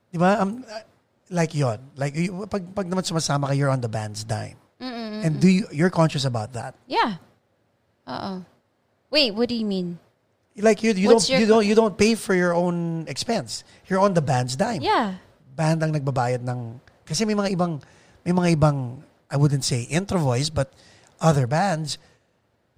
Di 0.09 0.17
ba? 0.17 0.41
Um, 0.41 0.65
uh, 0.65 0.81
like 1.29 1.53
yon 1.53 1.93
Like, 2.01 2.17
pag, 2.49 2.65
pag 2.73 2.89
naman 2.89 3.05
sumasama 3.05 3.49
ka, 3.49 3.53
you're 3.53 3.69
on 3.69 3.85
the 3.85 3.93
band's 3.93 4.25
dime. 4.25 4.57
And 5.23 5.39
do 5.39 5.47
you, 5.47 5.69
you're 5.71 5.91
conscious 5.91 6.25
about 6.25 6.55
that? 6.55 6.75
Yeah. 6.89 7.23
Uh-oh. 8.07 8.45
Wait, 9.11 9.31
what 9.31 9.49
do 9.49 9.55
you 9.55 9.65
mean? 9.65 9.99
Like 10.57 10.83
you, 10.83 10.93
you 10.93 11.09
What's 11.09 11.29
don't, 11.29 11.41
you 11.41 11.47
don't, 11.47 11.67
you 11.67 11.75
don't 11.75 11.97
pay 11.97 12.17
for 12.17 12.35
your 12.35 12.55
own 12.55 13.07
expense. 13.07 13.63
You're 13.87 14.01
on 14.01 14.15
the 14.15 14.21
band's 14.21 14.57
dime. 14.57 14.83
Yeah. 14.83 15.23
Band 15.55 15.83
ang 15.85 15.93
nagbabayad 15.95 16.43
ng, 16.43 16.81
kasi 17.07 17.25
may 17.25 17.35
mga 17.35 17.55
ibang, 17.55 17.81
may 18.25 18.33
mga 18.33 18.59
ibang, 18.59 19.03
I 19.31 19.37
wouldn't 19.37 19.65
say 19.65 19.83
intro 19.83 20.19
voice, 20.19 20.51
but 20.51 20.73
other 21.21 21.47
bands, 21.47 21.99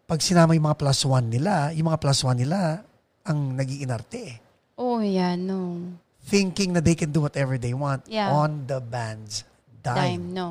pag 0.05 0.21
sinama 0.21 0.53
yung 0.53 0.69
mga 0.69 0.79
plus 0.79 1.01
one 1.05 1.27
nila, 1.29 1.73
yung 1.73 1.89
mga 1.89 2.01
plus 2.01 2.21
one 2.25 2.37
nila, 2.37 2.85
ang 3.25 3.57
nagiinarte 3.57 4.21
eh. 4.21 4.37
Oh, 4.77 5.01
yeah, 5.01 5.33
no. 5.37 5.95
Thinking 6.25 6.73
na 6.73 6.81
they 6.81 6.95
can 6.95 7.13
do 7.13 7.21
whatever 7.21 7.57
they 7.57 7.73
want 7.73 8.05
Yeah. 8.09 8.33
on 8.33 8.67
the 8.67 8.81
band's 8.81 9.45
dime. 9.83 9.97
Dime, 9.97 10.25
no. 10.35 10.47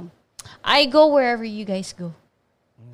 I 0.63 0.85
go 0.85 1.07
wherever 1.11 1.43
you 1.45 1.65
guys 1.65 1.93
go. 1.93 2.13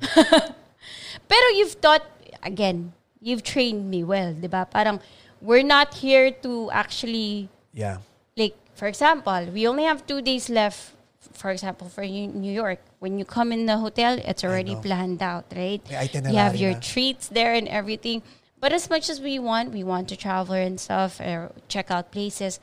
Pero 1.30 1.46
you've 1.56 1.80
taught, 1.80 2.04
again, 2.42 2.92
you've 3.20 3.42
trained 3.42 3.88
me 3.90 4.02
well, 4.04 4.32
di 4.34 4.48
ba? 4.48 4.66
Parang, 4.70 5.00
we're 5.40 5.64
not 5.66 5.94
here 5.94 6.30
to 6.44 6.70
actually, 6.72 7.48
Yeah. 7.72 7.98
like, 8.36 8.56
for 8.74 8.88
example, 8.88 9.48
we 9.52 9.66
only 9.68 9.84
have 9.84 10.06
two 10.06 10.20
days 10.22 10.48
left, 10.48 10.92
for 11.32 11.50
example, 11.50 11.88
for 11.88 12.04
New 12.04 12.52
York. 12.52 12.80
When 13.00 13.18
you 13.18 13.24
come 13.24 13.50
in 13.50 13.66
the 13.66 13.78
hotel, 13.78 14.20
it's 14.22 14.44
already 14.44 14.76
planned 14.76 15.22
out, 15.22 15.46
right? 15.56 15.80
You 15.90 16.36
have 16.36 16.56
your 16.56 16.72
na. 16.72 16.80
treats 16.80 17.28
there 17.28 17.54
and 17.54 17.66
everything. 17.66 18.22
But 18.60 18.72
as 18.72 18.90
much 18.90 19.08
as 19.08 19.20
we 19.20 19.38
want, 19.38 19.72
we 19.72 19.82
want 19.82 20.08
to 20.10 20.16
travel 20.16 20.54
and 20.54 20.78
stuff, 20.78 21.18
or 21.18 21.50
check 21.68 21.90
out 21.90 22.12
places. 22.12 22.60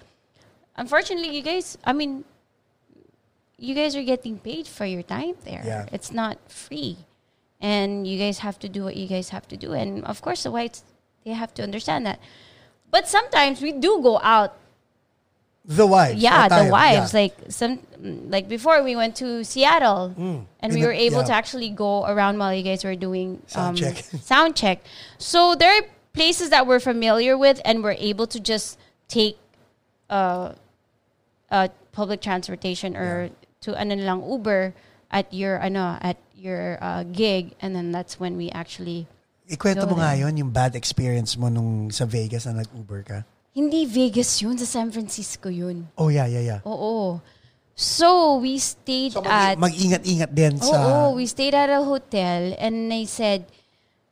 Unfortunately, 0.75 1.35
you 1.35 1.41
guys, 1.41 1.77
I 1.83 1.91
mean, 1.91 2.23
you 3.57 3.73
guys 3.73 3.95
are 3.95 4.03
getting 4.03 4.37
paid 4.37 4.67
for 4.67 4.85
your 4.85 5.01
time 5.01 5.33
there. 5.43 5.63
Yeah. 5.65 5.85
It's 5.91 6.11
not 6.11 6.37
free. 6.47 6.97
And 7.59 8.05
you 8.05 8.19
guys 8.19 8.37
have 8.39 8.59
to 8.59 8.69
do 8.69 8.83
what 8.83 8.95
you 8.95 9.07
guys 9.07 9.29
have 9.29 9.47
to 9.47 9.57
do. 9.57 9.73
And 9.73 10.05
of 10.05 10.21
course, 10.21 10.43
the 10.43 10.51
whites, 10.51 10.83
they 11.25 11.33
have 11.33 11.51
to 11.55 11.63
understand 11.63 12.05
that. 12.05 12.19
But 12.91 13.07
sometimes 13.07 13.59
we 13.59 13.71
do 13.71 13.99
go 14.03 14.19
out. 14.21 14.55
The 15.67 15.85
wives. 15.85 16.23
Yeah, 16.23 16.47
the 16.47 16.71
wives. 16.71 17.13
yeah. 17.13 17.19
Like 17.27 17.35
some, 17.51 17.79
like 18.31 18.47
before 18.47 18.81
we 18.83 18.95
went 18.95 19.17
to 19.19 19.43
Seattle, 19.43 20.15
and 20.15 20.47
In 20.63 20.73
we 20.73 20.79
the- 20.81 20.87
were 20.87 20.93
able 20.95 21.19
yeah. 21.27 21.27
to 21.27 21.33
actually 21.33 21.69
go 21.69 22.07
around 22.07 22.39
while 22.39 22.55
you 22.55 22.63
guys 22.63 22.87
were 22.87 22.95
doing 22.95 23.43
Sound 23.47 23.75
um, 23.75 23.75
check. 23.75 23.95
sound 24.23 24.55
check. 24.55 24.79
So 25.19 25.55
there 25.55 25.75
are 25.75 25.83
places 26.15 26.51
that 26.55 26.65
we're 26.65 26.79
familiar 26.79 27.37
with, 27.37 27.59
and 27.67 27.83
we're 27.83 27.99
able 27.99 28.27
to 28.31 28.39
just 28.39 28.79
take 29.11 29.35
uh, 30.09 30.53
uh, 31.51 31.67
public 31.91 32.21
transportation 32.23 32.95
or 32.95 33.29
to 33.67 33.75
ano 33.75 33.95
lang 33.95 34.23
Uber 34.23 34.71
at 35.11 35.27
your 35.35 35.59
ano 35.59 35.99
at 35.99 36.15
your 36.31 36.79
uh, 36.79 37.03
gig, 37.03 37.59
and 37.59 37.75
then 37.75 37.91
that's 37.91 38.19
when 38.23 38.37
we 38.39 38.47
actually 38.55 39.03
Ikwento 39.47 39.87
mo 39.87 39.95
nga 39.99 40.15
yun, 40.15 40.35
yung 40.35 40.51
bad 40.51 40.75
experience 40.75 41.35
mo 41.39 41.47
nung 41.47 41.87
sa 41.91 42.03
Vegas 42.03 42.43
na 42.47 42.63
nag-Uber 42.63 43.03
ka. 43.03 43.19
Hindi 43.57 43.89
Vegas 43.89 44.37
yun 44.45 44.53
sa 44.53 44.69
San 44.69 44.93
Francisco 44.93 45.49
yun. 45.49 45.89
Oh, 45.97 46.13
yeah, 46.13 46.29
yeah, 46.29 46.45
yeah. 46.45 46.59
Oo. 46.61 47.17
So 47.73 48.37
we 48.37 48.61
stayed 48.61 49.17
So, 49.17 49.25
at 49.25 49.57
mag- 49.57 49.73
mag-ingat-ingat 49.73 50.29
din 50.29 50.61
sa... 50.61 50.77
Oo, 50.77 51.17
we 51.17 51.25
stayed 51.25 51.57
at 51.57 51.73
a 51.73 51.81
hotel 51.81 52.53
and 52.61 52.93
I 52.93 53.09
said, 53.09 53.49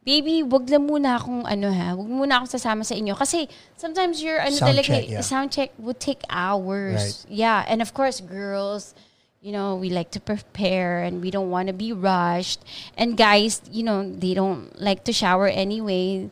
Baby, 0.05 0.45
wag 0.45 0.69
lang 0.69 0.85
muna 0.85 1.17
akong 1.17 1.49
ano 1.49 1.73
ha, 1.73 1.97
wag 1.97 2.05
muna 2.05 2.37
akong 2.37 2.53
sasama 2.53 2.85
sa 2.85 2.93
inyo. 2.93 3.17
Kasi 3.17 3.49
sometimes 3.73 4.21
your 4.21 4.37
ano 4.37 4.53
Sound 4.53 4.69
talaga, 4.69 4.85
check, 4.85 5.05
yeah. 5.09 5.25
sound 5.25 5.49
check 5.49 5.73
would 5.81 5.97
take 5.97 6.21
hours. 6.29 7.25
Yeah, 7.25 7.65
and 7.65 7.81
of 7.81 7.89
course, 7.97 8.21
girls, 8.21 8.93
you 9.41 9.49
know, 9.49 9.73
we 9.73 9.89
like 9.89 10.13
to 10.13 10.21
prepare 10.21 11.01
and 11.01 11.25
we 11.25 11.33
don't 11.33 11.49
want 11.49 11.69
to 11.69 11.73
be 11.73 11.89
rushed. 11.89 12.61
And 12.93 13.17
guys, 13.17 13.65
you 13.73 13.81
know, 13.81 14.05
they 14.05 14.37
don't 14.37 14.77
like 14.77 15.09
to 15.09 15.13
shower 15.13 15.49
anyway. 15.49 16.29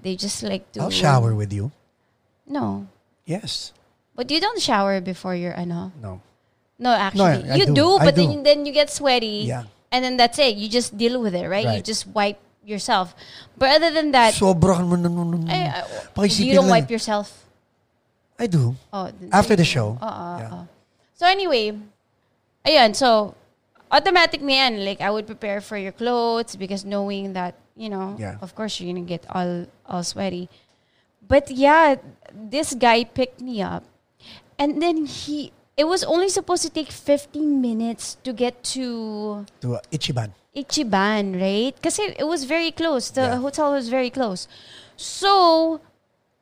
They 0.00 0.16
just 0.16 0.40
like 0.40 0.72
to... 0.72 0.88
I'll 0.88 0.88
shower 0.88 1.36
with 1.36 1.52
you. 1.52 1.72
No. 2.46 2.86
Yes. 3.26 3.72
But 4.14 4.30
you 4.30 4.40
don't 4.40 4.60
shower 4.60 5.00
before 5.00 5.34
your 5.34 5.54
ano. 5.56 5.92
No. 6.02 6.20
No, 6.80 6.90
actually, 6.96 7.44
I 7.50 7.56
you 7.60 7.66
do. 7.66 7.74
do, 7.74 7.88
but 8.00 8.16
do. 8.16 8.24
then 8.26 8.42
then 8.42 8.58
you 8.64 8.72
get 8.72 8.88
sweaty, 8.88 9.44
Yeah. 9.44 9.68
and 9.92 10.00
then 10.00 10.16
that's 10.16 10.38
it. 10.40 10.56
You 10.56 10.64
just 10.68 10.96
deal 10.96 11.20
with 11.20 11.36
it, 11.36 11.44
right? 11.44 11.76
You 11.76 11.84
just 11.84 12.08
wipe 12.08 12.40
yourself. 12.64 13.12
But 13.60 13.76
other 13.76 13.92
than 13.92 14.12
that, 14.16 14.32
Sobrang 14.32 14.88
mo 14.88 14.96
nun- 14.96 15.44
I, 15.44 15.84
I- 15.84 16.24
you 16.24 16.54
don't 16.56 16.72
wipe 16.72 16.88
yourself. 16.88 17.44
I 18.40 18.48
do. 18.48 18.74
Oh, 18.92 19.12
After 19.28 19.56
the 19.56 19.64
show. 19.68 20.00
go. 20.00 20.06
Oo, 20.06 20.08
oh, 20.08 20.16
oh, 20.16 20.36
Yeah. 20.40 20.52
oo. 20.56 20.62
So 21.20 21.28
anyway, 21.28 21.76
ayun. 22.64 22.96
So 22.96 23.36
automatic 23.92 24.40
yan. 24.40 24.80
Like 24.80 25.04
I 25.04 25.12
would 25.12 25.28
prepare 25.28 25.60
for 25.60 25.76
your 25.76 25.92
clothes 25.92 26.56
because 26.56 26.88
knowing 26.88 27.36
that 27.36 27.60
you 27.76 27.92
know, 27.92 28.16
Yeah. 28.16 28.40
of 28.40 28.56
course 28.56 28.80
you're 28.80 28.88
gonna 28.88 29.04
get 29.04 29.28
all 29.28 29.68
all 29.84 30.00
sweaty. 30.00 30.48
But 31.30 31.46
yeah, 31.54 31.94
this 32.34 32.74
guy 32.74 33.04
picked 33.06 33.38
me 33.40 33.62
up, 33.62 33.86
and 34.58 34.82
then 34.82 35.06
he. 35.06 35.54
It 35.78 35.86
was 35.86 36.02
only 36.02 36.28
supposed 36.28 36.66
to 36.66 36.68
take 36.68 36.90
15 36.90 37.62
minutes 37.62 38.18
to 38.26 38.34
get 38.34 38.60
to 38.74 39.46
To 39.62 39.78
uh, 39.78 39.80
Ichiban. 39.94 40.34
Ichiban, 40.52 41.40
right? 41.40 41.72
Because 41.72 41.96
it 42.02 42.26
was 42.26 42.44
very 42.44 42.74
close. 42.74 43.08
The 43.14 43.32
Yeah. 43.32 43.40
hotel 43.40 43.72
was 43.72 43.88
very 43.88 44.10
close. 44.10 44.44
So, 44.98 45.80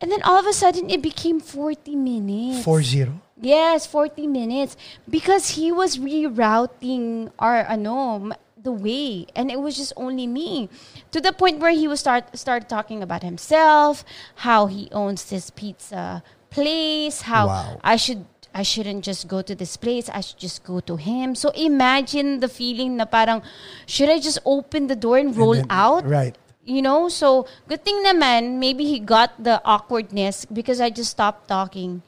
and 0.00 0.10
then 0.10 0.24
all 0.26 0.40
of 0.40 0.46
a 0.48 0.56
sudden 0.56 0.90
it 0.90 1.04
became 1.04 1.38
40 1.38 1.94
minutes. 1.94 2.64
4-0. 2.66 3.20
Yes, 3.38 3.86
40 3.86 4.26
minutes. 4.26 4.74
Because 5.06 5.54
he 5.54 5.70
was 5.70 5.98
rerouting 6.02 7.30
our, 7.38 7.62
ano, 7.68 8.32
the 8.68 8.76
way. 8.76 9.26
And 9.34 9.48
it 9.50 9.60
was 9.64 9.80
just 9.80 9.96
only 9.96 10.26
me. 10.28 10.68
To 11.16 11.20
the 11.24 11.32
point 11.32 11.58
where 11.64 11.72
he 11.72 11.88
was 11.88 12.00
start 12.04 12.36
start 12.36 12.68
talking 12.68 13.00
about 13.02 13.24
himself, 13.24 14.04
how 14.44 14.68
he 14.68 14.88
owns 14.92 15.24
this 15.32 15.48
pizza 15.48 16.20
place, 16.52 17.24
how 17.32 17.48
Wow. 17.48 17.80
I 17.82 17.96
should 17.96 18.28
I 18.52 18.64
shouldn't 18.64 19.04
just 19.04 19.28
go 19.28 19.40
to 19.44 19.54
this 19.54 19.76
place. 19.76 20.08
I 20.08 20.20
should 20.24 20.40
just 20.40 20.64
go 20.64 20.80
to 20.88 20.96
him. 20.96 21.36
So 21.36 21.52
imagine 21.54 22.40
the 22.40 22.48
feeling 22.48 22.96
na 22.96 23.04
parang, 23.04 23.44
should 23.86 24.08
I 24.08 24.18
just 24.18 24.40
open 24.44 24.88
the 24.88 24.96
door 24.96 25.16
and 25.20 25.36
roll 25.36 25.52
And 25.54 25.68
then- 25.68 25.78
out? 25.84 26.02
Right. 26.08 26.34
You 26.64 26.80
know? 26.84 27.08
So, 27.12 27.46
good 27.68 27.84
thing 27.84 28.00
naman, 28.04 28.56
maybe 28.60 28.84
he 28.88 28.98
got 29.00 29.36
the 29.40 29.60
awkwardness 29.64 30.44
because 30.48 30.80
I 30.84 30.88
just 30.90 31.12
stopped 31.12 31.48
talking. 31.48 32.02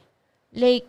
Like, 0.52 0.88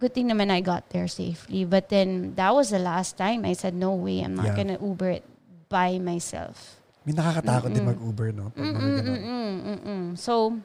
good 0.00 0.16
thing 0.16 0.26
naman 0.26 0.48
I 0.48 0.64
got 0.64 0.88
there 0.88 1.06
safely. 1.06 1.68
But 1.68 1.92
then, 1.92 2.32
that 2.34 2.56
was 2.56 2.72
the 2.72 2.80
last 2.80 3.20
time 3.20 3.44
I 3.44 3.52
said, 3.52 3.76
no 3.76 3.92
way, 3.92 4.24
I'm 4.24 4.32
not 4.34 4.50
Yeah. 4.52 4.56
gonna 4.56 4.78
Uber 4.80 5.20
it 5.20 5.24
by 5.68 6.00
myself. 6.00 6.80
May 7.04 7.12
nakakatakot 7.12 7.68
din 7.70 7.84
mag-Uber, 7.84 8.32
no? 8.32 8.48
Pag. 8.50 8.64
Mm, 8.64 9.56
mm-mm. 9.60 10.04
So, 10.18 10.56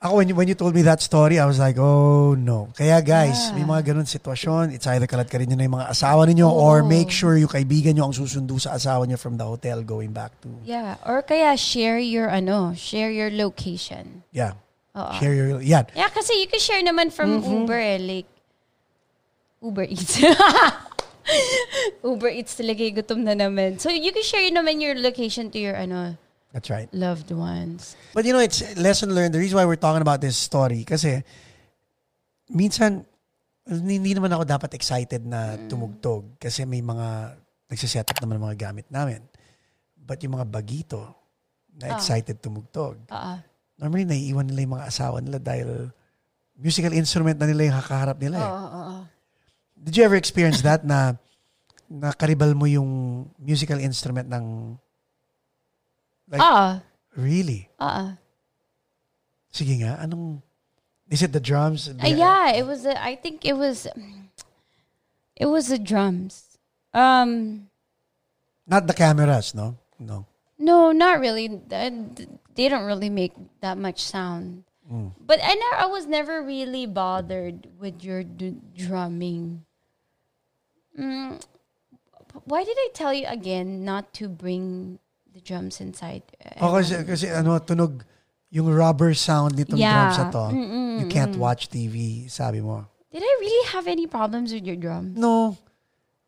Ako, 0.00 0.16
when 0.16 0.32
you, 0.32 0.34
when 0.34 0.48
you 0.48 0.56
told 0.56 0.72
me 0.72 0.80
that 0.80 1.04
story, 1.04 1.36
I 1.36 1.44
was 1.44 1.60
like, 1.60 1.76
oh, 1.76 2.32
no. 2.32 2.72
Kaya 2.72 3.04
guys, 3.04 3.52
Yeah. 3.52 3.60
may 3.60 3.68
mga 3.68 3.92
ganun 3.92 4.08
sitwasyon. 4.08 4.72
It's 4.72 4.88
either 4.88 5.04
kalat 5.04 5.28
ka 5.28 5.36
rin 5.36 5.52
nyo 5.52 5.60
na 5.60 5.68
yung 5.68 5.76
mga 5.76 5.92
asawa 5.92 6.24
ninyo 6.24 6.48
or 6.48 6.80
Oo. 6.80 6.88
make 6.88 7.12
sure 7.12 7.36
yung 7.36 7.52
kaibigan 7.52 7.92
nyo 7.92 8.08
ang 8.08 8.16
susundo 8.16 8.56
sa 8.56 8.80
asawa 8.80 9.04
nyo 9.04 9.20
from 9.20 9.36
the 9.36 9.44
hotel 9.44 9.84
going 9.84 10.08
back 10.08 10.32
to, 10.40 10.48
yeah. 10.64 10.96
Or 11.04 11.20
kaya 11.20 11.52
share 11.52 12.00
your, 12.00 12.32
ano, 12.32 12.72
share 12.72 13.12
your 13.12 13.28
location. 13.28 14.24
yeah. 14.32 14.56
Oo. 14.96 15.12
Share 15.20 15.36
your, 15.36 15.60
yan. 15.60 15.84
Yeah, 15.92 16.08
kasi 16.08 16.32
you 16.40 16.48
can 16.48 16.64
share 16.64 16.80
naman 16.80 17.12
from 17.12 17.36
Mm-hmm. 17.44 17.52
Uber 17.68 17.76
eh, 17.78 18.00
like 18.00 18.28
Uber 19.60 19.84
Eats. 19.84 20.16
Uber 22.04 22.32
Eats 22.32 22.56
talaga 22.56 22.80
yung 22.80 22.96
gutom 22.96 23.20
na 23.22 23.36
naman. 23.36 23.76
So 23.76 23.92
you 23.92 24.10
can 24.10 24.24
share 24.24 24.48
naman 24.48 24.80
your 24.80 24.96
location 24.96 25.52
to 25.52 25.58
your 25.60 25.76
ano 25.76 26.16
That's 26.50 26.66
right. 26.66 26.88
loved 26.90 27.30
ones. 27.30 27.94
But 28.10 28.24
you 28.26 28.32
know, 28.32 28.42
it's 28.42 28.58
lesson 28.74 29.14
learned. 29.14 29.36
The 29.36 29.38
reason 29.38 29.54
why 29.54 29.68
we're 29.68 29.78
talking 29.78 30.02
about 30.02 30.18
this 30.18 30.34
story, 30.34 30.82
kasi 30.82 31.22
minsan, 32.50 33.06
hindi 33.70 34.16
naman 34.16 34.34
ako 34.34 34.42
dapat 34.48 34.74
excited 34.74 35.22
na 35.22 35.54
tumugtog 35.70 36.34
kasi 36.42 36.66
may 36.66 36.82
mga 36.82 37.38
nagsiset 37.70 38.02
up 38.10 38.18
naman 38.18 38.42
ng 38.42 38.44
mga 38.50 38.58
gamit 38.58 38.86
namin. 38.90 39.22
But 39.94 40.18
yung 40.26 40.34
mga 40.34 40.50
bagito 40.50 41.06
na 41.78 41.94
excited 41.94 42.42
tumugtog, 42.42 42.98
Uh, 43.06 43.38
normally 43.78 44.02
naiiwan 44.02 44.50
nila 44.50 44.66
yung 44.66 44.74
mga 44.74 44.88
asawa 44.90 45.22
nila 45.22 45.38
dahil 45.38 45.94
musical 46.58 46.90
instrument 46.90 47.38
na 47.38 47.46
nila 47.46 47.70
yung 47.70 47.78
kakaharap 47.78 48.18
nila. 48.18 48.42
eh. 48.42 48.50
oo, 48.50 48.66
oo. 48.74 48.96
Did 49.80 49.96
you 49.96 50.04
ever 50.04 50.16
experience 50.16 50.60
that 50.62 50.84
na 50.84 51.16
nakaribal 51.90 52.54
mo 52.54 52.68
yung 52.68 53.26
musical 53.40 53.80
instrument 53.80 54.28
ng 54.28 54.76
Like- 56.30 56.38
Ah, 56.38 56.78
really? 57.18 57.66
ah. 57.80 58.14
Sige 59.50 59.82
nga, 59.82 59.98
anong 59.98 60.38
Is 61.10 61.26
it 61.26 61.32
the 61.34 61.42
drums? 61.42 61.90
Uh, 61.90 62.06
yeah, 62.06 62.54
it 62.54 62.62
was. 62.62 62.86
A, 62.86 62.94
I 62.94 63.16
think 63.16 63.42
it 63.42 63.58
was. 63.58 63.88
It 65.34 65.46
was 65.46 65.66
the 65.66 65.78
drums. 65.78 66.54
Um, 66.94 67.66
Not 68.66 68.86
the 68.86 68.94
cameras, 68.94 69.52
no? 69.54 69.74
No. 69.98 70.26
no, 70.56 70.92
not 70.92 71.18
really. 71.18 71.48
They 71.50 72.68
don't 72.68 72.86
really 72.86 73.10
make 73.10 73.34
that 73.60 73.76
much 73.76 73.98
sound. 74.06 74.62
Mm. 74.86 75.10
But 75.18 75.40
I 75.42 75.54
never. 75.54 75.76
I 75.82 75.86
was 75.86 76.06
never 76.06 76.42
really 76.46 76.86
bothered 76.86 77.66
with 77.80 78.04
your 78.06 78.22
d- 78.22 78.62
drumming. 78.78 79.66
Mm, 80.98 81.40
why 82.44 82.64
did 82.64 82.76
I 82.76 82.88
tell 82.94 83.12
you 83.14 83.26
again 83.26 83.84
not 83.84 84.12
to 84.14 84.28
bring 84.28 84.98
the 85.32 85.40
drums 85.40 85.80
inside? 85.80 86.22
Oh, 86.60 86.72
kasi, 86.74 87.04
kasi 87.04 87.26
ano, 87.30 87.58
tunog 87.58 88.02
yung 88.50 88.66
rubber 88.66 89.14
sound 89.14 89.54
nitong 89.54 89.78
Yeah. 89.78 89.94
drums 89.94 90.18
na 90.18 90.26
to. 90.30 90.44
Mm-mm, 90.54 91.00
You 91.00 91.06
can't 91.06 91.36
watch 91.38 91.70
TV, 91.70 92.26
sabi 92.26 92.60
mo. 92.60 92.86
Did 93.10 93.22
I 93.22 93.32
really 93.40 93.64
have 93.74 93.86
any 93.86 94.06
problems 94.06 94.52
with 94.52 94.66
your 94.66 94.76
drums? 94.76 95.18
No. 95.18 95.56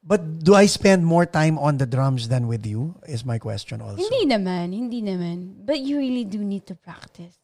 But 0.03 0.43
do 0.43 0.55
I 0.55 0.67
spend 0.67 1.07
more 1.07 1.27
time 1.27 1.59
on 1.59 1.79
the 1.79 1.87
drums 1.87 2.27
than 2.27 2.51
with 2.51 2.67
you? 2.67 2.99
Is 3.07 3.23
my 3.23 3.39
question 3.39 3.79
also. 3.79 4.03
Hindi 4.03 4.27
naman, 4.27 4.75
hindi 4.75 4.99
naman. 4.99 5.63
But 5.63 5.79
you 5.79 5.99
really 5.99 6.27
do 6.27 6.43
need 6.43 6.67
to 6.67 6.75
practice. 6.75 7.39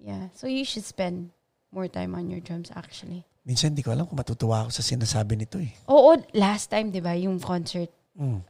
Yeah, 0.00 0.32
so 0.32 0.48
you 0.48 0.64
should 0.64 0.84
spend 0.84 1.32
more 1.72 1.88
time 1.88 2.14
on 2.16 2.28
your 2.32 2.40
drums 2.40 2.72
actually. 2.72 3.24
Minsan 3.44 3.76
hindi 3.76 3.84
ko 3.84 3.92
alam 3.92 4.08
kung 4.08 4.16
matutuwa 4.16 4.64
ako 4.64 4.70
sa 4.72 4.80
sinasabi 4.80 5.36
nito 5.36 5.60
eh. 5.60 5.68
Oo, 5.92 6.16
last 6.32 6.72
time, 6.72 6.88
di 6.88 6.98
ba, 6.98 7.12
yung 7.12 7.36
concert 7.36 7.92
Mm. 8.16 8.40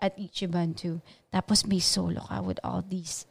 at 0.00 0.16
Ichiban 0.16 0.72
too. 0.72 1.04
Tapos 1.28 1.68
may 1.68 1.82
solo 1.82 2.24
ka 2.24 2.40
with 2.40 2.56
all 2.64 2.80
these 2.80 3.28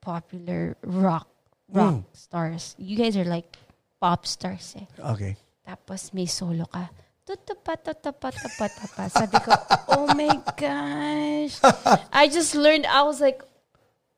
popular 0.00 0.74
rock 0.82 1.30
rock 1.70 2.02
Mm. 2.02 2.04
stars. 2.10 2.74
You 2.78 2.98
guys 2.98 3.14
are 3.14 3.26
like 3.26 3.46
pop 4.00 4.26
stars 4.26 4.74
eh. 4.74 4.86
Okay. 4.98 5.38
Tapos 5.62 6.10
may 6.10 6.26
solo 6.26 6.66
ka. 6.66 6.90
Tutupa, 7.26 7.74
tutupa, 7.74 8.30
tupa, 8.30 8.66
tupa. 8.70 9.02
Sabi 9.10 9.38
ko, 9.42 9.50
oh 9.92 10.06
my 10.14 10.30
gosh. 10.54 11.58
I 12.10 12.26
just 12.26 12.54
learned, 12.54 12.86
I 12.86 13.02
was 13.02 13.18
like, 13.18 13.42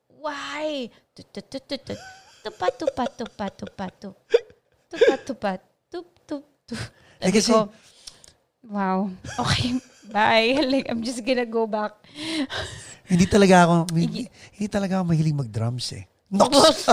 why? 0.07 0.89
Tututututut. 1.13 1.97
Tupa, 2.45 2.69
tupa, 2.73 3.05
tupa, 3.09 3.47
tupa, 3.49 3.87
tup. 3.91 4.15
Tupa, 4.89 5.15
tupa, 5.25 5.51
tup. 6.69 6.79
Eh, 7.19 7.33
kasi- 7.33 7.51
ko, 7.51 7.73
wow. 8.69 9.09
Okay, 9.41 9.81
bye. 10.15 10.61
Like, 10.71 10.87
I'm 10.87 11.01
just 11.01 11.25
gonna 11.25 11.49
go 11.49 11.65
back. 11.67 11.97
Hindi 13.09 13.25
talaga 13.25 13.65
ako, 13.65 13.75
hindi, 13.97 14.29
hindi 14.53 14.69
talaga 14.69 15.01
ako 15.01 15.09
mahilig 15.09 15.33
mag-drums 15.33 15.97
eh. 15.97 16.05
Nox! 16.29 16.85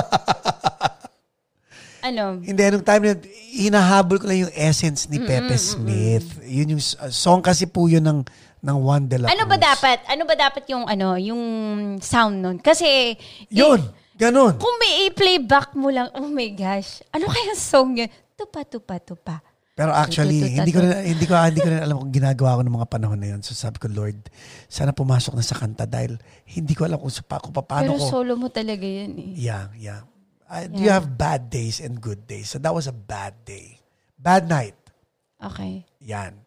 Ano? 1.99 2.39
Hindi, 2.39 2.61
anong 2.61 2.85
time 2.85 3.03
na 3.03 3.13
hinahabol 3.51 4.21
ko 4.21 4.29
lang 4.29 4.47
yung 4.47 4.53
essence 4.55 5.11
ni 5.11 5.19
Pepe 5.19 5.57
Smith. 5.57 6.39
Yun 6.45 6.77
yung 6.77 6.83
uh, 7.01 7.11
song 7.11 7.41
kasi 7.41 7.65
po 7.65 7.89
yun 7.89 8.05
ng, 8.05 8.21
ng 8.61 8.77
Juan 8.77 9.09
de 9.09 9.19
la 9.19 9.27
Ano 9.27 9.43
ba 9.43 9.57
Cruz. 9.57 9.67
dapat? 9.67 9.97
Ano 10.05 10.23
ba 10.23 10.35
dapat 10.37 10.63
yung 10.69 10.85
ano, 10.85 11.17
yung 11.17 11.41
sound 11.99 12.39
nun? 12.39 12.57
Kasi 12.61 13.17
Yun! 13.49 13.83
Ganon. 14.15 14.55
Kung 14.55 14.79
may 14.79 15.11
i-playback 15.11 15.75
mo 15.75 15.91
lang, 15.91 16.07
oh 16.15 16.31
my 16.31 16.47
gosh, 16.55 17.03
ano 17.11 17.27
kaya 17.27 17.51
song 17.59 17.99
yun? 17.99 18.07
Tupa, 18.39 18.63
tupa, 18.63 19.03
tupa. 19.03 19.43
Pero 19.75 19.91
actually, 19.91 20.55
hindi 20.55 20.71
ko 20.71 20.79
na, 20.79 21.03
hindi 21.03 21.25
ko 21.27 21.35
hindi 21.35 21.59
ko 21.59 21.67
na 21.67 21.83
alam 21.83 21.99
kung 21.99 22.07
ginagawa 22.09 22.55
ko 22.55 22.61
ng 22.63 22.75
mga 22.79 22.87
panahon 22.87 23.19
na 23.19 23.27
yun. 23.35 23.43
So 23.43 23.51
sabi 23.51 23.75
ko, 23.75 23.91
Lord, 23.91 24.15
sana 24.71 24.95
pumasok 24.95 25.35
na 25.35 25.43
sa 25.43 25.59
kanta 25.59 25.83
dahil 25.83 26.15
hindi 26.47 26.71
ko 26.71 26.87
alam 26.87 26.95
kung, 26.95 27.11
sa, 27.11 27.19
kung 27.21 27.51
paano 27.51 27.91
Pero 27.91 27.99
ko. 27.99 28.07
solo 28.07 28.39
mo 28.39 28.47
talaga 28.47 28.87
yan 28.87 29.19
eh. 29.19 29.31
yeah, 29.35 29.67
yeah. 29.75 30.07
I, 30.47 30.71
You 30.71 30.87
Yeah. 30.87 30.95
have 30.95 31.11
bad 31.11 31.51
days 31.51 31.83
and 31.83 31.99
good 31.99 32.23
days. 32.23 32.47
So 32.47 32.57
that 32.63 32.71
was 32.71 32.87
a 32.87 32.95
bad 32.95 33.43
day. 33.43 33.83
Bad 34.15 34.47
night. 34.47 34.79
Okay. 35.43 35.83
Yan. 35.99 36.39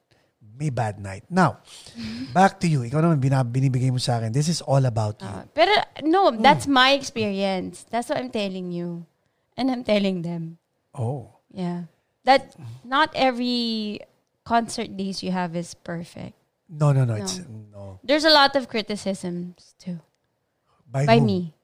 May 0.56 0.72
bad 0.72 0.96
night. 0.96 1.28
Now, 1.28 1.60
back 2.32 2.58
to 2.62 2.66
you. 2.66 2.82
Ikaw 2.82 2.98
naman, 2.98 3.20
binab- 3.20 3.52
binibigay 3.52 3.92
mo 3.92 4.00
sa 4.00 4.18
akin. 4.18 4.32
This 4.32 4.48
is 4.48 4.58
all 4.58 4.82
about 4.82 5.20
you. 5.20 5.28
Ah, 5.28 5.44
pero 5.52 5.70
no, 6.02 6.32
that's 6.32 6.64
my 6.64 6.96
experience. 6.96 7.84
That's 7.86 8.08
what 8.08 8.16
I'm 8.18 8.32
telling 8.32 8.72
you. 8.72 9.04
And 9.54 9.68
I'm 9.68 9.84
telling 9.84 10.22
them. 10.24 10.56
Oh. 10.90 11.30
Yeah. 11.52 11.86
That 12.24 12.54
not 12.84 13.10
every 13.14 14.00
concert 14.44 14.96
days 14.96 15.22
you 15.22 15.30
have 15.32 15.54
is 15.56 15.74
perfect. 15.74 16.34
No, 16.68 16.92
no, 16.92 17.04
no. 17.04 17.14
It's, 17.16 17.40
no. 17.72 18.00
There's 18.04 18.24
a 18.24 18.32
lot 18.32 18.56
of 18.56 18.68
criticisms 18.68 19.74
too. 19.80 20.00
By, 20.88 21.06
By 21.06 21.20
me. 21.20 21.54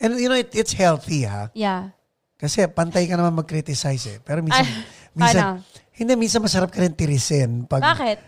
And 0.00 0.16
you 0.20 0.28
know, 0.28 0.36
it, 0.36 0.54
it's 0.54 0.72
healthy 0.72 1.24
ha. 1.24 1.50
Yeah. 1.52 1.92
Kasi 2.38 2.64
pantay 2.70 3.10
ka 3.10 3.18
naman 3.18 3.34
mag-criticize 3.34 4.04
eh. 4.08 4.18
Pero 4.22 4.40
minsan, 4.40 4.62
Ah, 4.62 4.84
minsan, 5.18 5.42
ano? 5.42 5.52
hindi, 5.92 6.12
minsan 6.14 6.40
masarap 6.40 6.70
ka 6.70 6.80
rin 6.80 6.94
tirisin. 6.94 7.66
Pag, 7.66 7.82
Bakit? 7.82 8.18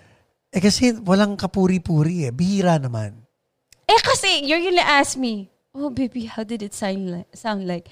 Eh 0.51 0.59
kasi 0.59 0.99
walang 1.07 1.39
kapuri-puri 1.39 2.27
eh. 2.27 2.33
Bihira 2.35 2.77
naman. 2.83 3.15
Eh 3.87 4.01
kasi, 4.03 4.43
you're 4.45 4.61
gonna 4.61 4.83
ask 4.83 5.15
me, 5.15 5.47
oh 5.73 5.89
baby, 5.95 6.27
how 6.27 6.43
did 6.43 6.59
it 6.61 6.75
sound 6.75 7.07
like? 7.07 7.31
Sound 7.39 7.71
like? 7.71 7.87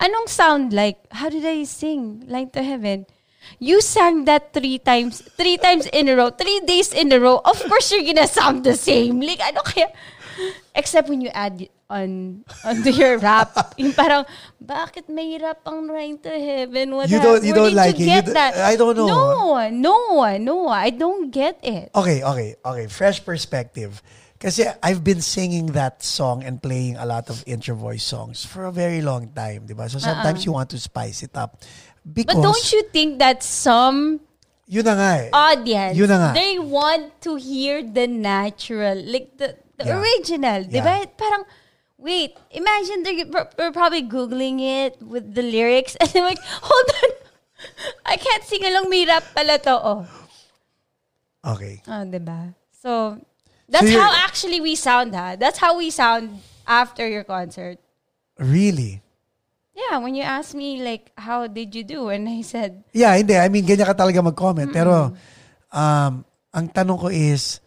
Anong 0.00 0.30
sound 0.30 0.72
like? 0.72 1.04
How 1.12 1.28
did 1.28 1.44
I 1.44 1.68
sing? 1.68 2.24
Line 2.24 2.48
to 2.56 2.64
Heaven? 2.64 3.04
You 3.58 3.80
sang 3.80 4.24
that 4.28 4.52
three 4.52 4.78
times, 4.78 5.20
three 5.36 5.56
times 5.56 5.86
in 5.88 6.08
a 6.08 6.14
row, 6.16 6.30
three 6.30 6.60
days 6.68 6.92
in 6.92 7.10
a 7.12 7.18
row. 7.18 7.40
Of 7.44 7.58
course, 7.64 7.90
you're 7.90 8.04
gonna 8.04 8.28
sound 8.28 8.64
the 8.64 8.76
same. 8.76 9.20
Like, 9.20 9.40
ano 9.40 9.60
kaya? 9.64 9.88
Except 10.74 11.08
when 11.08 11.20
you 11.20 11.30
add 11.34 11.66
on 11.90 12.44
onto 12.62 12.90
your 12.92 13.18
rap. 13.18 13.50
Yung 13.80 13.92
parang, 13.92 14.22
bakit 14.60 15.08
may 15.08 15.34
rap 15.40 15.58
ang 15.66 15.88
Line 15.88 16.18
to 16.22 16.30
Heaven? 16.30 16.94
What 16.94 17.08
You 17.10 17.18
don't- 17.18 17.42
you 17.42 17.56
Where 17.56 17.72
don't 17.72 17.74
like 17.74 17.98
you 17.98 18.06
it. 18.06 18.08
You 18.08 18.14
get 18.22 18.26
d- 18.26 18.32
that? 18.36 18.54
I 18.60 18.76
don't 18.76 18.94
know. 18.94 19.08
No, 19.08 19.68
no, 19.72 19.96
no. 20.36 20.68
I 20.68 20.90
don't 20.90 21.30
get 21.32 21.58
it. 21.64 21.90
Okay, 21.96 22.22
okay, 22.22 22.54
okay. 22.62 22.86
Fresh 22.86 23.24
perspective. 23.24 24.02
Kasi 24.38 24.70
I've 24.84 25.02
been 25.02 25.18
singing 25.18 25.74
that 25.74 25.98
song 26.04 26.44
and 26.46 26.62
playing 26.62 26.94
a 26.94 27.02
lot 27.02 27.26
of 27.26 27.42
intro 27.42 27.74
voice 27.74 28.04
songs 28.06 28.46
for 28.46 28.70
a 28.70 28.72
very 28.72 29.02
long 29.02 29.34
time, 29.34 29.66
di 29.66 29.74
ba? 29.74 29.90
So 29.90 29.98
sometimes 29.98 30.46
you 30.46 30.54
want 30.54 30.70
to 30.70 30.78
spice 30.78 31.26
it 31.26 31.34
up. 31.34 31.58
Because. 32.08 32.34
But 32.36 32.42
don't 32.42 32.72
you 32.72 32.82
think 32.88 33.18
that 33.20 33.42
some 33.42 34.20
yun 34.66 34.84
na 34.84 34.94
nga 34.96 35.10
eh. 35.24 35.30
audience, 35.32 35.96
Yun 35.96 36.08
na 36.08 36.16
nga. 36.18 36.30
they 36.34 36.58
want 36.58 37.12
to 37.24 37.36
hear 37.36 37.82
the 37.82 38.06
natural, 38.08 38.96
like 39.00 39.36
the, 39.36 39.56
the 39.76 39.84
Yeah. 39.88 40.00
original, 40.00 40.64
di 40.64 40.80
ba? 40.80 41.04
Parang, 41.16 41.44
wait, 41.96 42.36
imagine 42.52 43.00
they're, 43.04 43.24
they're 43.56 43.72
probably 43.72 44.04
Googling 44.04 44.60
it 44.60 45.00
with 45.00 45.32
the 45.34 45.40
lyrics 45.42 45.96
and 46.00 46.08
they're 46.12 46.24
like, 46.24 46.40
hold 46.40 46.88
on, 47.04 47.10
I 48.12 48.16
can't 48.16 48.44
sing 48.44 48.64
along, 48.64 48.88
may 48.92 49.04
rap 49.08 49.24
pala 49.34 49.56
to, 49.64 49.72
oh. 49.76 50.00
Okay. 51.44 51.80
Oh, 51.88 52.04
di 52.04 52.18
ba? 52.20 52.52
So, 52.82 53.16
that's 53.68 53.88
you're- 53.88 54.00
how 54.00 54.12
actually 54.26 54.60
we 54.60 54.74
sound, 54.76 55.14
ha? 55.14 55.36
That's 55.36 55.58
how 55.58 55.76
we 55.76 55.88
sound 55.90 56.40
after 56.66 57.08
your 57.08 57.24
concert. 57.24 57.78
Really? 58.38 59.00
Yeah, 59.78 60.02
when 60.02 60.18
you 60.18 60.26
asked 60.26 60.58
me, 60.58 60.82
like, 60.82 61.14
how 61.14 61.46
did 61.46 61.70
you 61.74 61.84
do? 61.86 62.08
And 62.10 62.26
I 62.26 62.42
said, 62.42 62.82
Yeah, 62.90 63.14
hindi. 63.14 63.38
I 63.38 63.46
mean, 63.46 63.62
ganyan 63.62 63.86
ka 63.86 63.94
talaga 63.94 64.18
mag-comment. 64.18 64.74
Pero, 64.74 65.14
um, 65.70 66.12
ang 66.50 66.66
tanong 66.74 66.98
ko 66.98 67.06
is, 67.14 67.62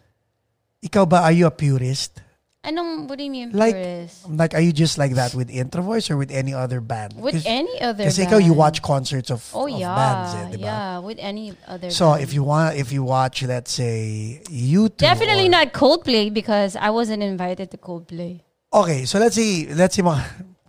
ikaw 0.84 1.08
ba, 1.08 1.24
are 1.24 1.32
you 1.32 1.48
a 1.48 1.54
purist? 1.54 2.20
anong, 2.62 3.08
what 3.10 3.18
do 3.18 3.24
you 3.24 3.30
mean, 3.32 3.50
Like, 3.50 3.74
purist? 3.74 4.28
like, 4.28 4.54
are 4.54 4.60
you 4.62 4.70
just 4.70 4.94
like 4.94 5.18
that 5.18 5.34
with 5.34 5.50
Intro 5.50 5.82
Voice 5.82 6.06
or 6.12 6.16
with 6.16 6.30
any 6.30 6.54
other 6.54 6.78
band? 6.78 7.16
With 7.18 7.42
any 7.42 7.80
other 7.82 8.04
Kasi 8.06 8.22
ikaw, 8.22 8.38
you 8.38 8.52
watch 8.54 8.78
concerts 8.84 9.32
of, 9.34 9.42
Oh 9.56 9.66
of 9.66 9.74
yeah, 9.80 9.90
bands, 9.96 10.30
eh, 10.36 10.44
di 10.54 10.62
ba? 10.62 10.68
yeah, 10.68 10.98
with 11.02 11.18
any 11.18 11.56
other. 11.66 11.90
So, 11.90 12.12
band. 12.14 12.22
if 12.22 12.30
you 12.36 12.44
want, 12.44 12.76
if 12.76 12.92
you 12.92 13.02
watch, 13.02 13.42
let's 13.42 13.72
say, 13.72 14.38
YouTube. 14.46 15.00
definitely 15.02 15.48
or- 15.50 15.56
not 15.58 15.72
Coldplay 15.72 16.28
because 16.30 16.76
I 16.76 16.90
wasn't 16.94 17.24
invited 17.24 17.72
to 17.72 17.78
Coldplay. 17.82 18.44
Okay, 18.70 19.06
so 19.10 19.18
let's 19.18 19.34
see, 19.34 19.66
let's 19.74 19.96
see 19.96 20.02
mga, 20.06 20.22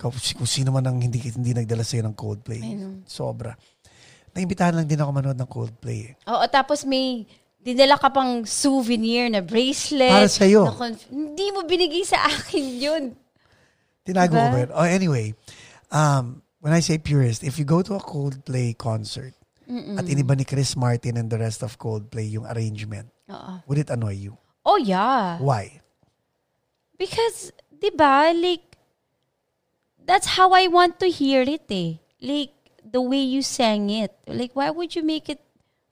kung 0.04 0.12
kung 0.36 0.50
sino 0.50 0.76
man 0.76 0.84
ang 0.84 1.00
hindi, 1.00 1.24
hindi 1.24 1.56
nagdala 1.56 1.82
sa'yo 1.82 2.04
ng 2.04 2.16
Coldplay. 2.16 2.60
Sobra. 3.08 3.56
Naimbitahan 4.36 4.76
lang 4.76 4.88
din 4.90 5.00
ako 5.00 5.10
manood 5.14 5.40
ng 5.40 5.48
Coldplay. 5.48 6.12
eh. 6.12 6.12
Oo, 6.28 6.44
tapos 6.52 6.84
may 6.84 7.24
dinala 7.64 7.96
ka 7.96 8.12
pang 8.12 8.44
souvenir 8.44 9.32
na 9.32 9.40
bracelet. 9.40 10.12
Para 10.12 10.28
sa'yo. 10.28 10.68
na 10.68 10.76
conf- 10.76 11.08
hindi 11.08 11.48
mo 11.50 11.64
binigay 11.64 12.04
sa 12.04 12.20
akin 12.20 12.66
yun. 12.76 13.04
Tinago 14.04 14.36
ko 14.36 14.44
Diba? 14.44 14.52
ba 14.52 14.60
yun? 14.60 14.72
Oh, 14.76 14.84
anyway, 14.84 15.26
um, 15.88 16.44
when 16.60 16.76
I 16.76 16.84
say 16.84 17.00
purist, 17.00 17.40
if 17.40 17.56
you 17.56 17.64
go 17.64 17.80
to 17.80 17.96
a 17.96 18.04
Coldplay 18.04 18.76
concert 18.76 19.32
at 19.96 20.04
iniba 20.06 20.36
ni 20.36 20.44
Chris 20.44 20.76
Martin 20.76 21.16
and 21.16 21.32
the 21.32 21.40
rest 21.40 21.64
of 21.64 21.80
Coldplay 21.80 22.28
yung 22.28 22.44
arrangement, 22.44 23.08
Oo. 23.32 23.64
would 23.64 23.80
it 23.80 23.88
annoy 23.88 24.12
you? 24.12 24.36
Oh, 24.68 24.76
yeah. 24.76 25.40
Why? 25.40 25.80
Because, 26.94 27.52
di 27.70 27.90
ba, 27.92 28.32
like, 28.34 28.73
that's 30.06 30.28
how 30.38 30.52
I 30.52 30.68
want 30.68 31.00
to 31.00 31.08
hear 31.10 31.42
it 31.44 31.64
eh. 31.70 31.94
Like, 32.22 32.52
the 32.84 33.02
way 33.02 33.22
you 33.22 33.42
sang 33.42 33.90
it. 33.90 34.14
Like, 34.28 34.52
why 34.54 34.70
would 34.70 34.96
you 34.96 35.04
make 35.04 35.30
it 35.30 35.42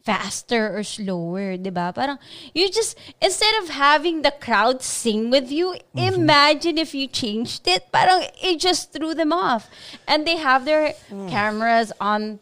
faster 0.03 0.75
or 0.75 0.83
slower, 0.83 1.57
di 1.57 1.69
ba? 1.69 1.93
Parang, 1.95 2.17
you 2.53 2.69
just, 2.69 2.97
instead 3.21 3.53
of 3.63 3.69
having 3.69 4.21
the 4.21 4.31
crowd 4.31 4.81
sing 4.81 5.29
with 5.29 5.51
you, 5.51 5.75
imagine 5.95 6.77
if 6.77 6.93
you 6.93 7.07
changed 7.07 7.67
it. 7.67 7.91
Parang, 7.91 8.25
it 8.41 8.59
just 8.59 8.93
threw 8.93 9.13
them 9.13 9.31
off. 9.33 9.69
And 10.07 10.25
they 10.25 10.37
have 10.37 10.65
their 10.65 10.93
cameras 11.29 11.91
on 11.99 12.39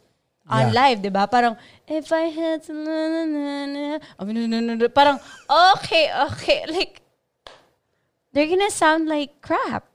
on 0.49 0.73
Yeah. 0.73 0.81
live, 0.81 1.01
di 1.05 1.09
ba? 1.13 1.27
Parang, 1.29 1.57
if 1.87 2.11
I 2.11 2.33
had 2.33 2.63
to, 2.65 2.73
na, 2.73 2.97
na, 3.07 3.21
na, 3.25 3.65
na, 3.69 3.97
na, 4.17 4.33
na, 4.33 4.59
na, 4.65 4.73
na, 4.81 4.87
parang, 4.89 5.19
okay, 5.77 6.09
okay. 6.33 6.65
Like, 6.65 7.01
they're 8.33 8.49
gonna 8.49 8.71
sound 8.73 9.05
like 9.07 9.41
crap. 9.45 9.85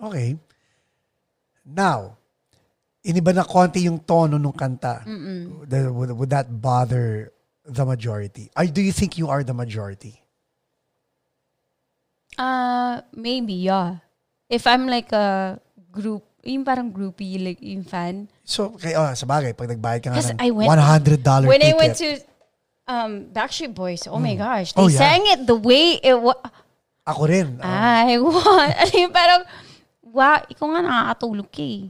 Okay. 0.00 0.38
Now, 1.70 2.18
iniba 3.00 3.30
na 3.30 3.44
konti 3.44 3.86
yung 3.86 4.02
tono 4.02 4.36
ng 4.36 4.52
kanta. 4.52 5.06
The- 5.64 5.92
would, 5.92 6.10
would 6.12 6.30
that 6.30 6.50
bother 6.50 7.30
the 7.64 7.84
majority? 7.86 8.50
Or 8.56 8.66
do 8.66 8.82
you 8.82 8.92
think 8.92 9.16
you 9.16 9.28
are 9.30 9.44
the 9.44 9.54
majority? 9.54 10.18
Uh, 12.38 13.00
maybe, 13.14 13.54
yeah. 13.68 13.96
If 14.48 14.66
I'm 14.66 14.86
like 14.86 15.12
a 15.12 15.60
group, 15.92 16.24
yung 16.42 16.64
parang 16.64 16.90
groupie, 16.90 17.38
like 17.38 17.60
yung 17.60 17.84
fan. 17.84 18.28
So, 18.44 18.70
kay, 18.70 18.94
oh, 18.96 19.12
sa 19.14 19.26
bagay, 19.26 19.52
pag 19.52 19.68
nagbayad 19.68 20.00
ka 20.02 20.10
nga 20.10 20.16
Because 20.18 20.32
ng 20.34 20.40
I 20.40 20.50
went- 20.50 20.70
$100 20.70 21.46
When 21.46 21.60
ticket. 21.60 21.74
I 21.74 21.78
went 21.78 21.94
to 21.98 22.08
um, 22.88 23.12
Backstreet 23.30 23.74
Boys, 23.74 24.06
oh 24.08 24.18
my 24.18 24.34
gosh, 24.34 24.72
they 24.72 24.82
Oh, 24.82 24.88
yeah. 24.88 24.98
sang 24.98 25.22
it 25.26 25.46
the 25.46 25.54
way 25.54 26.00
it 26.02 26.16
was. 26.18 26.36
Ako 27.06 27.28
rin. 27.28 27.60
oh. 27.60 27.66
I 27.66 28.18
want. 28.22 28.72
Alam 28.76 28.98
mo, 29.04 29.08
parang, 29.12 29.42
wow, 30.10 30.42
ikaw 30.50 30.66
nga 30.74 30.80
nakakatulog 30.82 31.48
ka 31.48 31.62
eh. 31.62 31.88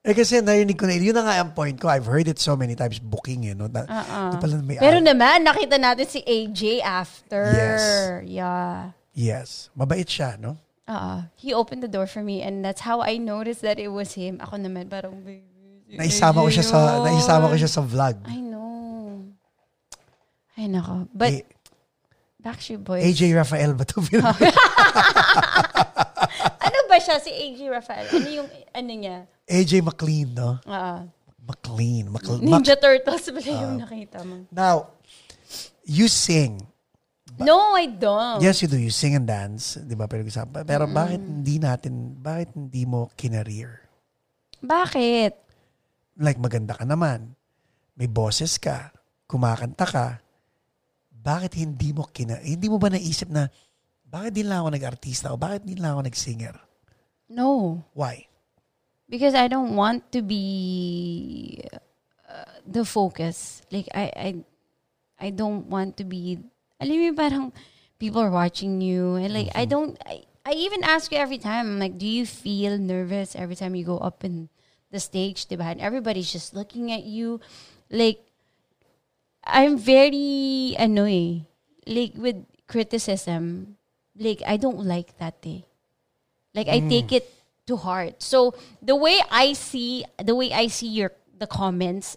Eh 0.00 0.16
kasi 0.16 0.40
narinig 0.40 0.80
ko 0.80 0.88
na, 0.88 0.96
yun 0.96 1.12
na 1.12 1.28
nga 1.28 1.36
ang 1.44 1.52
point 1.52 1.76
ko. 1.76 1.84
I've 1.84 2.08
heard 2.08 2.24
it 2.24 2.40
so 2.40 2.56
many 2.56 2.72
times 2.72 2.96
booking 2.96 3.44
eh. 3.46 3.52
No? 3.52 3.68
Na, 3.68 3.84
di 4.32 4.36
pala 4.40 4.56
may 4.64 4.80
Pero 4.80 4.96
naman, 4.96 5.44
nakita 5.44 5.76
natin 5.76 6.08
si 6.08 6.24
AJ 6.24 6.80
after. 6.80 7.52
Yes. 7.52 7.84
Yeah. 8.24 8.96
Yes. 9.12 9.48
Mabait 9.76 10.08
siya, 10.08 10.40
no? 10.40 10.56
Uh, 10.88 11.28
he 11.36 11.52
opened 11.52 11.84
the 11.84 11.92
door 11.92 12.08
for 12.08 12.24
me 12.24 12.40
and 12.40 12.64
that's 12.64 12.80
how 12.80 13.04
I 13.04 13.20
noticed 13.20 13.60
that 13.60 13.76
it 13.78 13.92
was 13.92 14.16
him. 14.16 14.40
Ako 14.40 14.56
naman 14.56 14.88
parang, 14.88 15.20
Naisama 15.90 16.42
ko 16.42 16.48
siya 16.48 16.64
sa, 16.64 16.78
yun." 16.96 17.04
naisama 17.04 17.52
ko 17.52 17.56
siya 17.60 17.70
sa 17.70 17.82
vlog. 17.84 18.16
I 18.24 18.40
know. 18.40 19.28
Ay, 20.56 20.66
nako. 20.72 21.12
But, 21.12 21.30
Eh, 21.30 21.44
Backstreet 22.40 22.80
Boys. 22.80 23.04
AJ 23.04 23.36
Rafael 23.36 23.76
ba 23.76 23.84
ito? 23.84 24.00
siya 27.10 27.18
si 27.18 27.30
AJ 27.34 27.58
Rafael? 27.66 28.06
Ano 28.06 28.28
yung, 28.30 28.48
ano 28.70 28.90
niya? 28.94 29.18
AJ 29.50 29.82
McLean, 29.82 30.30
no? 30.30 30.62
Ah, 30.62 31.02
McLean. 31.42 32.06
Mac- 32.06 32.38
Ninja 32.38 32.78
Turtles 32.78 33.26
pala 33.26 33.42
Ah. 33.42 33.58
yung 33.66 33.74
nakita 33.82 34.18
mo. 34.22 34.46
Now, 34.54 34.94
you 35.82 36.06
sing. 36.06 36.62
No, 37.40 37.74
I 37.74 37.90
don't. 37.90 38.38
Yes, 38.38 38.60
you 38.62 38.68
do. 38.68 38.76
You 38.78 38.92
sing 38.94 39.16
and 39.16 39.26
dance. 39.26 39.74
Di 39.74 39.96
ba? 39.96 40.06
Pero, 40.06 40.22
pero 40.62 40.84
bakit 40.86 41.18
hindi 41.18 41.56
natin, 41.58 42.14
bakit 42.14 42.52
hindi 42.54 42.84
mo 42.84 43.08
kinareer? 43.16 43.80
Bakit? 44.60 45.32
Like, 46.20 46.36
maganda 46.36 46.76
ka 46.76 46.84
naman. 46.84 47.32
May 47.96 48.06
boses 48.06 48.60
ka. 48.60 48.92
Kumakanta 49.24 49.88
ka. 49.88 50.06
Bakit 51.10 51.56
hindi 51.56 51.96
mo 51.96 52.04
kina... 52.12 52.36
Hindi 52.44 52.68
mo 52.68 52.76
ba 52.76 52.92
naisip 52.92 53.32
na, 53.32 53.48
bakit 54.04 54.36
din 54.36 54.52
lang 54.52 54.60
ako 54.60 54.68
nag-artista 54.76 55.32
o 55.32 55.40
bakit 55.40 55.64
din 55.64 55.80
lang 55.80 55.96
ako 55.96 56.12
nag-singer? 56.12 56.56
No. 57.30 57.84
Why? 57.94 58.26
Because 59.08 59.34
I 59.34 59.46
don't 59.46 59.76
want 59.78 60.10
to 60.10 60.20
be 60.20 61.62
uh, 62.28 62.58
the 62.66 62.84
focus. 62.84 63.62
Like, 63.70 63.86
I, 63.94 64.10
I, 64.16 64.28
I 65.18 65.30
don't 65.30 65.70
want 65.70 65.96
to 65.98 66.04
be... 66.04 66.42
Alam 66.80 66.96
mo, 66.98 67.04
yung 67.06 67.16
parang 67.16 67.52
people 67.98 68.20
are 68.20 68.34
watching 68.34 68.82
you. 68.82 69.14
And 69.14 69.32
like, 69.32 69.54
I 69.54 69.64
don't... 69.64 69.96
I, 70.04 70.26
I 70.44 70.52
even 70.52 70.82
ask 70.82 71.12
you 71.12 71.18
every 71.18 71.38
time, 71.38 71.66
I'm 71.66 71.78
like, 71.78 71.98
do 71.98 72.06
you 72.06 72.26
feel 72.26 72.78
nervous 72.78 73.36
every 73.36 73.54
time 73.54 73.74
you 73.76 73.84
go 73.84 73.98
up 73.98 74.24
in 74.24 74.48
the 74.90 74.98
stage, 74.98 75.46
diba? 75.46 75.70
And 75.70 75.80
everybody's 75.80 76.32
just 76.32 76.54
looking 76.54 76.90
at 76.90 77.04
you. 77.04 77.40
Like, 77.90 78.26
I'm 79.44 79.78
very, 79.78 80.74
ano 80.78 81.04
eh, 81.04 81.48
like 81.86 82.12
with 82.16 82.44
criticism, 82.68 83.76
like, 84.16 84.42
I 84.46 84.56
don't 84.56 84.84
like 84.84 85.16
that 85.18 85.36
eh. 85.44 85.64
Like, 86.54 86.68
I 86.68 86.80
take 86.80 87.12
it 87.12 87.30
to 87.66 87.76
heart. 87.76 88.22
So, 88.22 88.54
the 88.82 88.96
way 88.96 89.20
I 89.30 89.52
see, 89.52 90.04
the 90.18 90.34
way 90.34 90.52
I 90.52 90.66
see 90.66 90.88
your, 90.88 91.12
the 91.38 91.46
comments 91.46 92.16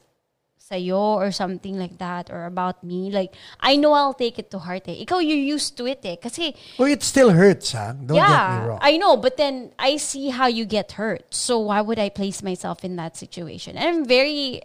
sa'yo 0.57 1.19
or 1.19 1.31
something 1.31 1.77
like 1.77 1.97
that 1.99 2.31
or 2.31 2.45
about 2.45 2.83
me, 2.83 3.11
like, 3.11 3.35
I 3.59 3.75
know 3.75 3.93
I'll 3.93 4.13
take 4.13 4.39
it 4.39 4.49
to 4.51 4.59
heart 4.59 4.87
eh. 4.87 5.05
Ikaw, 5.05 5.19
you're 5.19 5.37
used 5.37 5.77
to 5.77 5.85
it 5.85 6.01
eh. 6.03 6.15
Kasi, 6.15 6.55
Well, 6.79 6.87
it 6.87 7.03
still 7.03 7.29
hurts, 7.31 7.73
ha? 7.73 7.93
Don't 7.93 8.07
get 8.07 8.15
me 8.15 8.17
yeah, 8.17 8.65
wrong. 8.65 8.79
I 8.81 8.97
know, 8.97 9.17
but 9.17 9.37
then 9.37 9.71
I 9.77 9.97
see 9.97 10.29
how 10.29 10.47
you 10.47 10.65
get 10.65 10.93
hurt. 10.93 11.33
So 11.33 11.59
why 11.59 11.81
would 11.81 11.99
I 11.99 12.09
place 12.09 12.41
myself 12.41 12.83
in 12.83 12.95
that 12.95 13.17
situation? 13.17 13.77
And 13.77 13.87
I'm 13.87 14.05
very, 14.05 14.63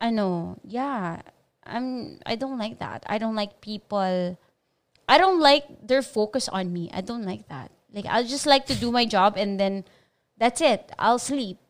I 0.00 0.10
know, 0.10 0.56
yeah, 0.64 1.22
I'm. 1.64 2.18
I 2.26 2.34
don't 2.36 2.58
like 2.58 2.78
that. 2.78 3.04
I 3.06 3.18
don't 3.18 3.34
like 3.34 3.60
people. 3.60 4.38
I 5.08 5.18
don't 5.18 5.40
like 5.40 5.86
their 5.86 6.02
focus 6.02 6.48
on 6.48 6.72
me. 6.72 6.90
I 6.92 7.00
don't 7.02 7.24
like 7.24 7.48
that. 7.48 7.70
Like 7.92 8.08
I 8.08 8.24
just 8.24 8.48
like 8.48 8.66
to 8.72 8.76
do 8.76 8.90
my 8.90 9.04
job 9.04 9.36
and 9.36 9.60
then 9.60 9.84
that's 10.40 10.60
it. 10.60 10.90
I'll 10.98 11.20
sleep. 11.20 11.62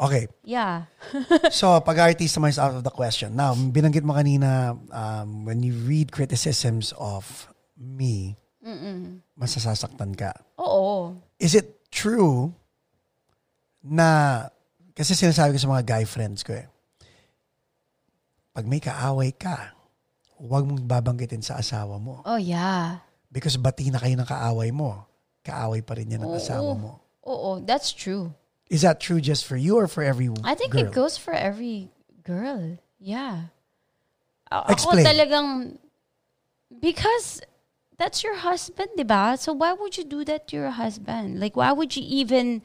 Okay. 0.00 0.28
Yeah. 0.44 0.88
So, 1.52 1.78
pag-artista 1.80 2.40
mo 2.40 2.48
is 2.48 2.58
out 2.58 2.74
of 2.74 2.82
the 2.82 2.90
question. 2.90 3.36
Now, 3.36 3.54
binanggit 3.54 4.02
mo 4.02 4.16
kanina, 4.16 4.74
um, 4.90 5.44
when 5.44 5.62
you 5.62 5.78
read 5.84 6.10
criticisms 6.10 6.90
of 6.98 7.46
me, 7.78 8.34
masasasaktan 9.38 10.16
ka. 10.18 10.32
Oo. 10.58 11.18
Is 11.38 11.54
it 11.54 11.86
true 11.92 12.50
na, 13.84 14.48
kasi 14.94 15.14
sinasabi 15.14 15.54
ko 15.54 15.58
sa 15.60 15.70
mga 15.70 15.84
guy 15.86 16.04
friends 16.06 16.42
ko 16.42 16.54
eh, 16.56 16.66
pag 18.52 18.66
may 18.68 18.78
kaaway 18.82 19.32
ka, 19.34 19.74
huwag 20.38 20.66
mong 20.66 20.84
babanggitin 20.86 21.42
sa 21.42 21.58
asawa 21.58 21.96
mo. 21.96 22.20
Oh 22.26 22.38
yeah. 22.38 23.02
Because 23.32 23.56
bati 23.56 23.88
na 23.88 24.02
kayo 24.02 24.18
ng 24.18 24.28
kaaway 24.28 24.74
mo. 24.74 25.06
Kaaway 25.44 25.82
pa 25.84 25.94
rin 25.98 26.10
yan 26.10 26.22
ng 26.22 26.34
asawa 26.38 26.72
mo. 26.78 27.00
Oo. 27.26 27.60
That's 27.64 27.90
true. 27.92 28.34
Is 28.70 28.82
that 28.82 29.00
true 29.00 29.20
just 29.20 29.44
for 29.44 29.56
you 29.56 29.76
or 29.76 29.86
for 29.86 30.02
every 30.02 30.30
I 30.44 30.54
think 30.54 30.72
girl? 30.72 30.86
it 30.86 30.92
goes 30.94 31.18
for 31.18 31.34
every 31.34 31.90
girl. 32.24 32.78
Yeah. 32.98 33.52
A- 34.50 34.70
Explain. 34.72 35.04
Ako 35.04 35.10
talagang, 35.12 35.48
because 36.80 37.40
that's 37.98 38.22
your 38.24 38.36
husband, 38.40 38.88
di 38.96 39.02
ba? 39.04 39.36
So 39.38 39.52
why 39.52 39.72
would 39.74 39.98
you 39.98 40.04
do 40.04 40.24
that 40.24 40.48
to 40.48 40.56
your 40.56 40.70
husband? 40.70 41.38
Like, 41.40 41.56
why 41.56 41.72
would 41.72 41.96
you 41.96 42.02
even, 42.06 42.62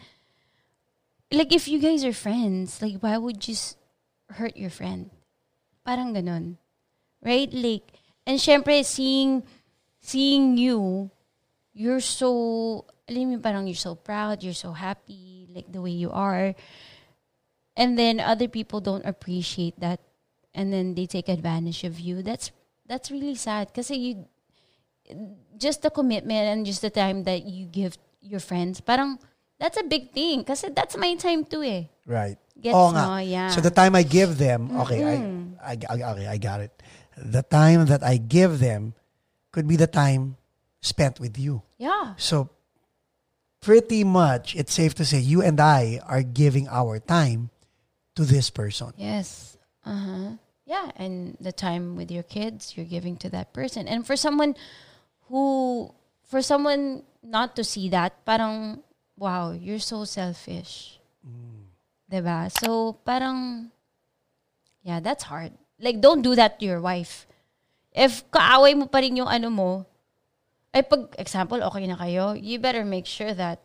like, 1.32 1.52
if 1.52 1.68
you 1.68 1.80
guys 1.80 2.06
are 2.06 2.14
friends, 2.16 2.82
like, 2.82 3.02
why 3.02 3.18
would 3.18 3.48
you 3.48 3.54
s- 3.54 3.76
hurt 4.32 4.56
your 4.56 4.70
friend? 4.72 5.10
Parang 5.86 6.14
ganon. 6.16 6.58
Right? 7.24 7.52
Like, 7.52 7.84
and 8.26 8.40
syempre, 8.40 8.84
seeing, 8.86 9.44
seeing 10.00 10.56
you, 10.58 11.12
you're 11.78 12.02
so, 12.02 12.90
alam 13.06 13.32
mo, 13.32 13.38
parang 13.38 13.70
you're 13.70 13.78
so 13.78 13.94
proud, 13.94 14.42
you're 14.42 14.58
so 14.58 14.74
happy, 14.74 15.46
like 15.54 15.70
the 15.70 15.78
way 15.78 15.94
you 15.94 16.10
are. 16.10 16.58
And 17.78 17.94
then 17.94 18.20
other 18.20 18.50
people 18.50 18.82
don't 18.82 19.06
appreciate 19.06 19.80
that. 19.80 20.02
And 20.58 20.74
then 20.74 20.98
they 20.98 21.06
take 21.06 21.30
advantage 21.30 21.86
of 21.86 22.02
you. 22.02 22.26
That's, 22.26 22.50
that's 22.90 23.14
really 23.14 23.38
sad. 23.38 23.78
Kasi 23.78 23.94
you, 23.94 24.26
just 25.56 25.86
the 25.86 25.94
commitment 25.94 26.50
and 26.50 26.66
just 26.66 26.82
the 26.82 26.90
time 26.90 27.24
that 27.30 27.46
you 27.46 27.70
give 27.70 27.96
your 28.22 28.42
friends, 28.42 28.82
parang, 28.82 29.20
that's 29.62 29.78
a 29.78 29.86
big 29.86 30.12
thing. 30.12 30.44
Kasi 30.44 30.74
that's 30.74 30.98
my 30.98 31.14
time 31.14 31.46
too 31.46 31.62
eh. 31.62 31.86
Right. 32.10 32.42
Gets 32.58 32.74
mo, 32.74 32.90
nga. 32.90 33.22
yeah. 33.22 33.50
So 33.54 33.62
the 33.62 33.70
time 33.70 33.94
I 33.94 34.02
give 34.02 34.42
them, 34.42 34.74
okay, 34.82 35.06
I, 35.06 35.14
I, 35.62 35.78
I, 35.78 35.96
okay, 36.18 36.26
I 36.26 36.38
got 36.42 36.62
it. 36.62 36.74
The 37.16 37.44
time 37.44 37.86
that 37.86 38.02
I 38.02 38.18
give 38.18 38.58
them 38.58 38.98
could 39.52 39.68
be 39.68 39.78
the 39.78 39.86
time 39.86 40.38
spent 40.88 41.20
with 41.20 41.38
you. 41.38 41.62
Yeah. 41.78 42.16
So 42.16 42.50
pretty 43.62 44.04
much, 44.04 44.56
it's 44.56 44.74
safe 44.74 44.96
to 44.96 45.06
say 45.06 45.20
you 45.20 45.42
and 45.44 45.60
I 45.60 46.00
are 46.08 46.24
giving 46.24 46.68
our 46.72 47.00
time 47.00 47.52
to 48.16 48.24
this 48.24 48.50
person. 48.50 48.94
Yes. 48.96 49.58
Uh 49.86 50.00
huh. 50.00 50.30
Yeah, 50.68 50.92
and 50.96 51.38
the 51.40 51.52
time 51.52 51.96
with 51.96 52.12
your 52.12 52.24
kids 52.24 52.76
you're 52.76 52.90
giving 52.90 53.16
to 53.24 53.30
that 53.32 53.54
person. 53.54 53.88
And 53.88 54.06
for 54.06 54.16
someone 54.16 54.56
who, 55.28 55.92
for 56.28 56.42
someone 56.42 57.04
not 57.24 57.56
to 57.56 57.64
see 57.64 57.88
that, 57.90 58.26
parang 58.26 58.84
wow, 59.18 59.52
you're 59.52 59.82
so 59.82 60.06
selfish. 60.06 61.02
Mm. 61.26 61.68
'Di 62.08 62.20
ba? 62.24 62.48
So, 62.48 62.96
parang, 63.04 63.68
yeah, 64.86 65.04
that's 65.04 65.28
hard. 65.28 65.52
Like, 65.82 66.00
don't 66.00 66.24
do 66.24 66.38
that 66.40 66.60
to 66.60 66.64
your 66.66 66.80
wife. 66.80 67.28
If 67.92 68.24
kaaway 68.32 68.78
mo 68.78 68.88
pa 68.88 69.04
rin 69.04 69.20
yung 69.20 69.28
ano 69.28 69.50
mo, 69.52 69.70
ay 70.74 70.82
pag, 70.84 71.16
example, 71.18 71.62
okay 71.64 71.88
na 71.88 71.96
kayo, 71.96 72.36
you 72.36 72.60
better 72.60 72.84
make 72.86 73.06
sure 73.06 73.34
that 73.34 73.60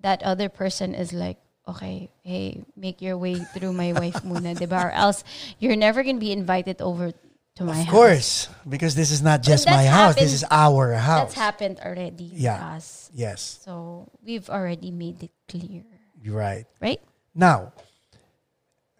that 0.00 0.22
other 0.22 0.48
person 0.48 0.94
is 0.94 1.12
like, 1.12 1.38
okay, 1.68 2.10
hey, 2.22 2.64
make 2.76 3.00
your 3.00 3.16
way 3.18 3.36
through 3.54 3.72
my 3.72 3.92
wife 3.92 4.20
muna, 4.28 4.56
'di 4.56 4.66
ba? 4.66 4.88
Or 4.88 4.92
else, 4.92 5.22
you're 5.58 5.76
never 5.78 6.02
gonna 6.02 6.18
be 6.22 6.32
invited 6.32 6.80
over 6.82 7.12
to 7.58 7.62
my 7.66 7.82
Of 7.82 7.86
house. 7.86 7.92
course, 7.92 8.30
because 8.66 8.94
this 8.94 9.10
is 9.10 9.20
not 9.22 9.42
just 9.42 9.66
my 9.66 9.84
house. 9.86 10.14
This 10.14 10.32
is 10.32 10.42
happened- 10.46 10.70
our 10.70 10.86
house. 10.94 11.34
That's 11.34 11.38
happened 11.38 11.76
already 11.82 12.30
Yeah. 12.32 12.78
us. 12.78 13.10
Yes, 13.12 13.60
So, 13.64 14.06
we've 14.24 14.48
already 14.48 14.90
made 14.94 15.22
it 15.22 15.34
clear. 15.50 15.82
right. 16.30 16.64
Right? 16.80 17.02
Now, 17.34 17.72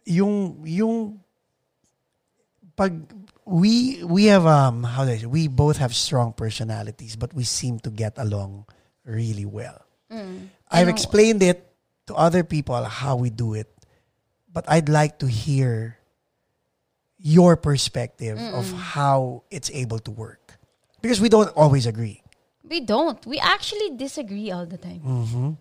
yung 0.06 0.62
yung 0.66 1.20
pag 2.80 3.04
we 3.44 4.00
we 4.08 4.32
have 4.32 4.48
um 4.48 4.80
how 4.88 5.04
do 5.04 5.12
I 5.12 5.18
say, 5.20 5.28
we 5.28 5.44
both 5.52 5.76
have 5.76 5.92
strong 5.92 6.32
personalities 6.32 7.12
but 7.20 7.36
we 7.36 7.44
seem 7.44 7.76
to 7.84 7.90
get 7.92 8.16
along 8.16 8.64
really 9.04 9.44
well. 9.44 9.84
I've 10.08 10.88
know- 10.88 10.96
explained 10.96 11.44
it 11.44 11.68
to 12.08 12.16
other 12.16 12.42
people 12.42 12.80
how 12.88 13.20
we 13.20 13.28
do 13.28 13.52
it, 13.54 13.68
but 14.48 14.64
I'd 14.66 14.88
like 14.88 15.20
to 15.20 15.28
hear 15.28 16.00
your 17.20 17.54
perspective 17.60 18.40
of 18.40 18.72
how 18.72 19.44
it's 19.52 19.70
able 19.70 20.00
to 20.00 20.10
work. 20.10 20.56
Because 21.02 21.20
we 21.20 21.28
don't 21.28 21.52
always 21.54 21.86
agree. 21.86 22.22
We 22.64 22.80
don't. 22.80 23.20
We 23.26 23.38
actually 23.38 23.94
disagree 23.96 24.50
all 24.50 24.64
the 24.64 24.78
time. 24.78 25.00
Mm. 25.04 25.56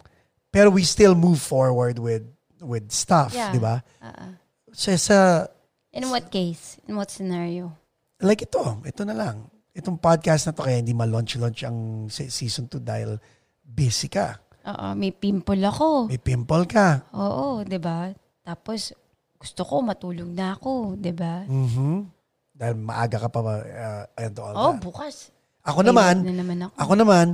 Pero 0.52 0.70
we 0.72 0.84
still 0.84 1.14
move 1.16 1.42
forward 1.42 2.00
with 2.00 2.24
with 2.62 2.92
stuff, 2.92 3.34
Yeah. 3.34 3.52
di 3.52 3.60
ba? 3.60 3.84
Uh-uh. 4.02 4.40
So 4.74 4.96
sa 4.96 5.48
In 5.92 6.06
what 6.08 6.30
case? 6.30 6.78
In 6.86 6.96
what 6.96 7.10
scenario? 7.10 7.74
like 8.20 8.44
ito, 8.44 8.60
ito 8.84 9.02
na 9.08 9.16
lang. 9.16 9.48
Itong 9.72 9.96
podcast 9.96 10.44
na 10.44 10.52
to 10.52 10.62
kaya 10.62 10.76
hindi 10.76 10.92
ma-launch-launch 10.92 11.64
ang 11.64 11.78
se- 12.12 12.28
season 12.28 12.68
2 12.68 12.84
dahil 12.84 13.16
busy 13.64 14.12
ka. 14.12 14.36
Oo, 14.68 14.92
may 14.92 15.16
pimple 15.16 15.64
ako. 15.64 16.12
May 16.12 16.20
pimple 16.20 16.68
ka. 16.68 17.08
Oo, 17.16 17.64
'di 17.64 17.80
ba? 17.80 18.12
Tapos 18.44 18.92
gusto 19.34 19.62
ko 19.64 19.80
matulog 19.80 20.28
na 20.28 20.52
ako, 20.52 21.00
'di 21.00 21.14
ba? 21.16 21.48
Mhm. 21.48 22.12
Dahil 22.52 22.76
maaga 22.76 23.24
ka 23.24 23.30
pa 23.32 23.40
uh, 23.40 24.04
and 24.20 24.36
all 24.36 24.52
Oh, 24.52 24.72
that. 24.76 24.84
bukas. 24.84 25.32
Ako 25.64 25.80
naman, 25.80 26.28
na 26.28 26.36
naman 26.36 26.58
ako. 26.68 26.74
ako 26.76 26.94
naman, 27.00 27.26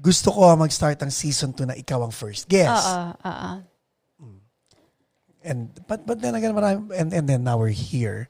gusto 0.00 0.32
ko 0.32 0.48
mag-start 0.56 0.96
ang 0.96 1.12
season 1.12 1.52
2 1.52 1.68
na 1.68 1.76
ikaw 1.76 2.00
ang 2.00 2.14
first 2.14 2.48
guest. 2.48 2.72
Oo, 2.72 3.04
oo. 3.20 3.52
And 5.46 5.70
but 5.86 6.02
but 6.02 6.18
then 6.18 6.34
again 6.34 6.50
marami 6.58 6.90
and 6.90 7.14
and 7.14 7.30
then 7.30 7.46
now 7.46 7.54
we're 7.54 7.70
here. 7.70 8.26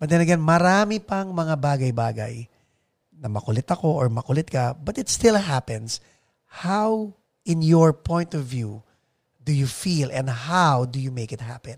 But 0.00 0.08
then 0.08 0.24
again 0.24 0.40
marami 0.40 1.04
pang 1.04 1.36
mga 1.36 1.60
bagay-bagay 1.60 2.48
na 3.20 3.28
makulit 3.28 3.68
ako 3.68 3.92
or 4.00 4.08
makulit 4.08 4.48
ka, 4.48 4.72
but 4.72 4.96
it 4.96 5.12
still 5.12 5.36
happens. 5.36 6.00
How 6.64 7.12
in 7.44 7.60
your 7.60 7.92
point 7.92 8.32
of 8.32 8.48
view 8.48 8.80
do 9.44 9.52
you 9.52 9.68
feel 9.68 10.08
and 10.08 10.32
how 10.32 10.88
do 10.88 10.96
you 10.96 11.12
make 11.12 11.32
it 11.32 11.44
happen? 11.44 11.76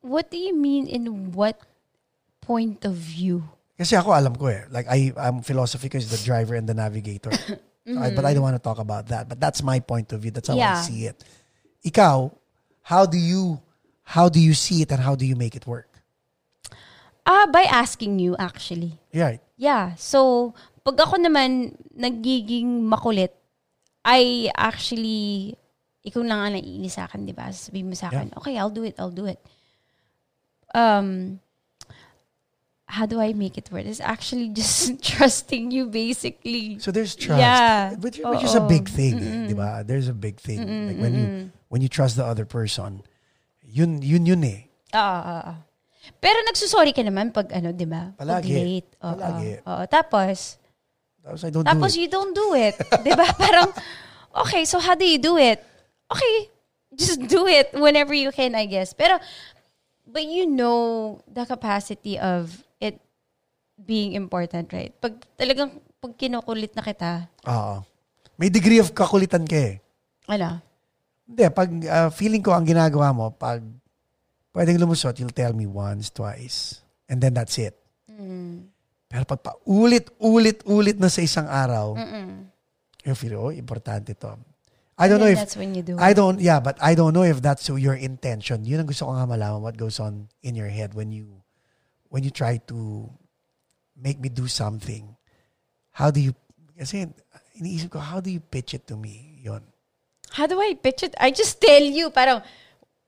What 0.00 0.32
do 0.32 0.40
you 0.40 0.56
mean 0.56 0.88
in 0.88 1.32
what 1.36 1.60
point 2.40 2.84
of 2.88 2.96
view? 2.96 3.44
Kasi 3.76 3.94
ako 3.94 4.16
alam 4.16 4.34
ko 4.34 4.48
eh. 4.48 4.64
Like 4.72 4.88
I 4.88 5.12
I'm 5.14 5.44
philosophy 5.44 5.92
ko 5.92 6.00
is 6.00 6.08
the 6.08 6.18
driver 6.24 6.56
and 6.56 6.64
the 6.64 6.74
navigator. 6.74 7.30
So 7.88 7.96
I- 7.96 8.12
but 8.12 8.28
I 8.28 8.36
don't 8.36 8.44
want 8.44 8.56
to 8.56 8.62
talk 8.62 8.76
about 8.76 9.08
that. 9.08 9.28
But 9.32 9.40
that's 9.40 9.64
my 9.64 9.80
point 9.80 10.12
of 10.12 10.20
view. 10.20 10.28
That's 10.30 10.52
how 10.52 10.60
I 10.60 10.76
Yeah. 10.76 10.82
see 10.84 11.08
it. 11.08 11.24
Ikaw, 11.88 12.28
how 12.84 13.08
do 13.08 13.16
you 13.16 13.64
how 14.16 14.28
do 14.28 14.40
you 14.40 14.52
see 14.56 14.80
it 14.80 14.88
and 14.92 15.00
how 15.04 15.12
do 15.16 15.24
you 15.28 15.36
make 15.36 15.52
it 15.56 15.68
work? 15.68 15.88
Ah, 17.28 17.44
by 17.44 17.68
asking 17.68 18.16
you 18.20 18.32
actually. 18.40 18.96
Right. 19.12 19.40
Yeah. 19.60 19.92
So, 20.00 20.52
pag 20.80 20.96
ako 20.96 21.20
naman 21.20 21.76
nagiging 21.92 22.88
makulit, 22.88 23.36
I 24.00 24.48
actually, 24.56 25.52
ikaw 26.00 26.24
lang 26.24 26.40
ang 26.40 26.52
naiinis 26.56 26.96
sa 26.96 27.04
akin, 27.04 27.28
di 27.28 27.36
ba? 27.36 27.52
Sabihin 27.52 27.92
mo 27.92 27.96
sa 27.96 28.08
akin, 28.08 28.32
okay, 28.40 28.56
I'll 28.56 28.72
do 28.72 28.80
it, 28.88 28.96
I'll 28.96 29.12
do 29.12 29.28
it. 29.28 29.36
Um, 30.72 31.40
how 32.88 33.04
do 33.04 33.20
I 33.20 33.36
make 33.36 33.60
it 33.60 33.68
work? 33.70 33.84
It's 33.84 34.00
actually 34.00 34.48
just 34.56 34.96
trusting 35.04 35.70
you, 35.70 35.86
basically. 35.86 36.80
So 36.80 36.90
there's 36.90 37.14
trust. 37.14 37.38
Yeah. 37.38 37.94
Which, 38.00 38.18
which 38.24 38.42
is 38.42 38.56
a 38.56 38.64
big 38.64 38.88
thing, 38.88 39.20
eh, 39.20 39.46
di 39.48 39.54
ba? 39.54 39.84
There's 39.86 40.08
a 40.08 40.16
big 40.16 40.40
thing. 40.40 40.64
Like 40.88 40.98
when 40.98 41.12
you 41.14 41.26
when 41.68 41.80
you 41.84 41.88
trust 41.92 42.16
the 42.16 42.24
other 42.24 42.48
person, 42.48 43.04
yun 43.62 44.00
yun 44.00 44.24
yun 44.24 44.42
eh. 44.44 44.72
Ah, 44.96 45.20
ah. 45.44 45.56
Pero 46.24 46.40
nagsusorry 46.48 46.96
ka 46.96 47.04
naman 47.04 47.28
pag 47.36 47.52
ano, 47.52 47.68
di 47.76 47.84
ba? 47.84 48.16
Pag 48.16 48.24
Palagi. 48.24 48.52
late. 48.56 48.90
Oo, 49.04 49.12
Palagi. 49.12 49.52
oo. 49.68 49.82
Tapos, 49.92 50.56
Tapos 51.20 51.40
I 51.44 51.50
don't 51.52 51.68
Tapos 51.68 51.92
do 51.92 52.00
it. 52.00 52.00
you 52.00 52.08
don't 52.08 52.32
do 52.32 52.48
it. 52.56 52.74
'Di 53.04 53.12
ba? 53.12 53.28
Parang, 53.44 53.68
okay, 54.48 54.64
so 54.64 54.80
how 54.80 54.96
do 54.96 55.04
you 55.04 55.20
do 55.20 55.36
it? 55.36 55.60
Okay, 56.08 56.48
just 56.96 57.20
do 57.28 57.44
it 57.44 57.68
whenever 57.76 58.16
you 58.16 58.32
can, 58.32 58.56
I 58.56 58.64
guess. 58.64 58.96
Pero, 58.96 59.20
but 60.08 60.24
you 60.24 60.48
know 60.48 61.20
the 61.28 61.44
capacity 61.44 62.16
of 62.16 62.64
being 63.78 64.18
important, 64.18 64.70
right? 64.74 64.92
Pag 64.98 65.22
talagang, 65.38 65.78
pag 66.02 66.12
kinukulit 66.18 66.74
na 66.74 66.82
kita, 66.82 67.10
Oo. 67.46 67.82
May 68.38 68.50
degree 68.54 68.78
of 68.78 68.94
kakulitan 68.94 69.46
ka 69.46 69.58
eh. 69.58 69.82
ano, 70.30 70.62
Hindi, 71.28 71.44
pag 71.52 71.68
ah, 71.90 72.08
feeling 72.08 72.40
ko 72.40 72.54
ang 72.54 72.64
ginagawa 72.64 73.12
mo, 73.12 73.34
pag 73.34 73.60
pwedeng 74.54 74.80
lumusot, 74.80 75.18
you'll 75.20 75.34
tell 75.34 75.52
me 75.52 75.66
once, 75.66 76.08
twice. 76.08 76.80
And 77.10 77.20
then 77.20 77.34
that's 77.34 77.58
it. 77.58 77.76
Pero 79.08 79.24
pag 79.24 79.40
paulit-ulit-ulit 79.40 81.00
na 81.00 81.08
sa 81.08 81.24
isang 81.24 81.48
araw, 81.48 81.96
you 83.02 83.16
feel, 83.16 83.40
oh, 83.40 83.52
importante 83.52 84.12
to. 84.12 84.36
I 84.98 85.06
don't 85.06 85.22
know 85.22 85.30
if 85.30 85.38
that's 85.38 85.54
when 85.54 85.78
you 85.78 85.82
do 85.86 85.94
I 85.94 86.10
don't, 86.10 86.42
yeah, 86.42 86.58
but 86.58 86.74
I 86.82 86.98
don't 86.98 87.14
know 87.14 87.22
if 87.22 87.38
that's 87.38 87.70
your 87.70 87.94
intention. 87.94 88.66
Yun 88.66 88.82
ang 88.82 88.88
gusto 88.90 89.06
ko 89.06 89.14
nga 89.14 89.30
malaman 89.30 89.62
what 89.62 89.78
goes 89.78 90.02
on 90.02 90.26
in 90.42 90.58
your 90.58 90.66
head 90.66 90.90
when 90.90 91.14
you 91.14 91.38
when 92.10 92.26
you 92.26 92.34
try 92.34 92.58
to 92.66 93.06
make 93.98 94.22
me 94.22 94.30
do 94.30 94.46
something. 94.46 95.04
How 95.92 96.14
do 96.14 96.22
you, 96.22 96.32
kasi 96.78 97.10
iniisip 97.58 97.90
ko, 97.90 97.98
how 97.98 98.22
do 98.22 98.30
you 98.30 98.38
pitch 98.38 98.74
it 98.74 98.86
to 98.86 98.94
me? 98.94 99.42
Yun. 99.42 99.62
How 100.30 100.46
do 100.46 100.60
I 100.62 100.78
pitch 100.78 101.02
it? 101.02 101.14
I 101.18 101.34
just 101.34 101.58
tell 101.58 101.82
you, 101.82 102.14
parang, 102.14 102.40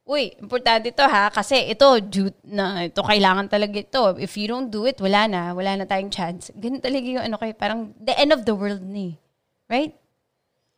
uy, 0.02 0.34
importante 0.42 0.90
to 0.90 1.06
ha, 1.06 1.30
kasi 1.30 1.70
ito, 1.70 1.86
due 2.02 2.34
na, 2.42 2.90
ito, 2.90 2.98
kailangan 2.98 3.46
talaga 3.46 3.78
ito. 3.78 4.18
If 4.18 4.34
you 4.34 4.50
don't 4.50 4.66
do 4.66 4.90
it, 4.90 4.98
wala 4.98 5.30
na, 5.30 5.54
wala 5.54 5.78
na 5.78 5.86
tayong 5.86 6.10
chance. 6.10 6.50
Ganun 6.58 6.82
talaga 6.82 7.06
yung 7.06 7.22
ano 7.22 7.38
kayo, 7.38 7.54
parang 7.54 7.94
the 8.02 8.16
end 8.18 8.34
of 8.34 8.42
the 8.42 8.56
world 8.56 8.82
ni. 8.82 9.14
Right? 9.70 9.94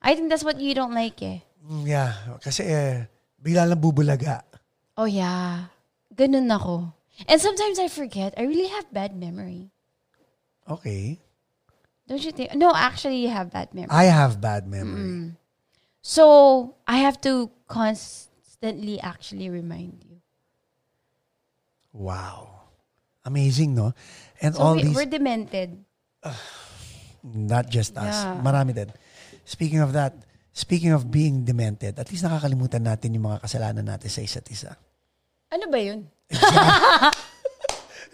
I 0.05 0.13
think 0.13 0.29
that's 0.29 0.45
what 0.45 0.61
you 0.61 0.77
don't 0.77 0.93
like 0.93 1.17
eh. 1.25 1.41
Mm, 1.65 1.89
Yeah, 1.89 2.13
kasi 2.45 2.69
eh, 2.69 3.09
bigla 3.41 3.65
lang 3.65 3.81
bubulaga. 3.81 4.45
Oh 5.01 5.09
yeah. 5.09 5.73
Ganun 6.13 6.53
ako. 6.53 6.93
And 7.25 7.41
sometimes 7.41 7.81
I 7.81 7.89
forget. 7.89 8.37
I 8.37 8.45
really 8.45 8.69
have 8.69 8.93
bad 8.93 9.17
memory. 9.17 9.72
Okay. 10.69 11.19
Don't 12.07 12.23
you 12.23 12.33
think? 12.33 12.55
No, 12.55 12.73
actually, 12.75 13.23
you 13.23 13.31
have 13.31 13.51
bad 13.51 13.73
memory. 13.75 13.91
I 13.91 14.05
have 14.11 14.41
bad 14.41 14.67
memory. 14.67 15.33
So, 16.03 16.75
I 16.87 16.99
have 16.99 17.21
to 17.23 17.51
constantly 17.69 18.99
actually 19.01 19.49
remind 19.51 20.03
you. 20.03 20.19
Wow. 21.93 22.69
Amazing, 23.25 23.75
no? 23.75 23.95
And 24.43 24.55
So, 24.55 24.61
all 24.63 24.75
we, 24.75 24.83
these, 24.83 24.97
we're 24.97 25.07
demented. 25.07 25.79
not 27.23 27.71
just 27.71 27.95
us, 27.97 28.27
Yeah. 28.27 28.43
marami 28.43 28.75
din. 28.75 28.91
Speaking 29.47 29.79
of 29.79 29.95
that, 29.95 30.15
speaking 30.51 30.91
of 30.91 31.07
being 31.11 31.47
demented, 31.47 31.99
at 31.99 32.11
least 32.11 32.27
nakakalimutan 32.27 32.83
natin 32.83 33.15
yung 33.15 33.31
mga 33.31 33.47
kasalanan 33.47 33.87
natin 33.87 34.11
sa 34.11 34.21
isa't 34.27 34.47
isa. 34.51 34.75
Ano 35.55 35.71
ba 35.71 35.79
yun? 35.79 36.11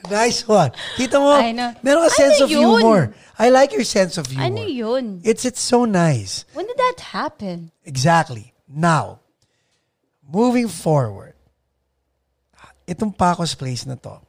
Nice 0.07 0.46
one. 0.46 0.70
Kita 0.94 1.18
mo, 1.18 1.34
meron 1.82 2.07
ka 2.07 2.12
Ano 2.14 2.14
sense 2.14 2.38
of 2.40 2.49
yun? 2.51 2.78
humor. 2.80 3.03
I 3.38 3.51
like 3.51 3.74
your 3.74 3.82
sense 3.84 4.14
of 4.16 4.30
humor. 4.30 4.46
Ano 4.46 4.62
yun? 4.62 5.20
It's 5.26 5.44
it's 5.44 5.61
so 5.61 5.84
nice. 5.84 6.46
When 6.55 6.66
did 6.70 6.78
that 6.78 7.03
happen? 7.12 7.74
Exactly. 7.84 8.55
Now, 8.70 9.20
moving 10.22 10.68
forward, 10.70 11.34
itong 12.86 13.16
Paco's 13.18 13.55
Place 13.59 13.84
na 13.86 13.96
to, 14.07 14.22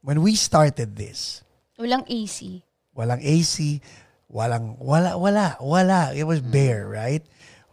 when 0.00 0.22
we 0.22 0.34
started 0.38 0.94
this, 0.96 1.42
Walang 1.78 2.04
AC. 2.08 2.62
walang 2.96 3.20
AC, 3.24 3.80
walang, 4.30 4.78
wala, 4.78 5.16
wala, 5.18 5.56
wala. 5.60 6.12
It 6.14 6.24
was 6.24 6.40
bare, 6.40 6.86
right? 6.86 7.24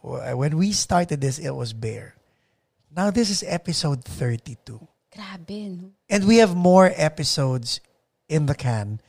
When 0.02 0.58
we 0.58 0.72
started 0.72 1.20
this, 1.22 1.38
it 1.40 1.52
was 1.52 1.72
bare. 1.76 2.16
Now, 2.96 3.12
this 3.12 3.30
is 3.30 3.44
episode 3.46 4.04
32. 4.04 4.80
Grabe, 5.18 5.74
no? 5.74 5.90
And 6.10 6.30
we 6.30 6.38
have 6.38 6.54
more 6.54 6.94
episodes 6.94 7.82
in 8.30 8.46
the 8.46 8.54
can. 8.54 9.02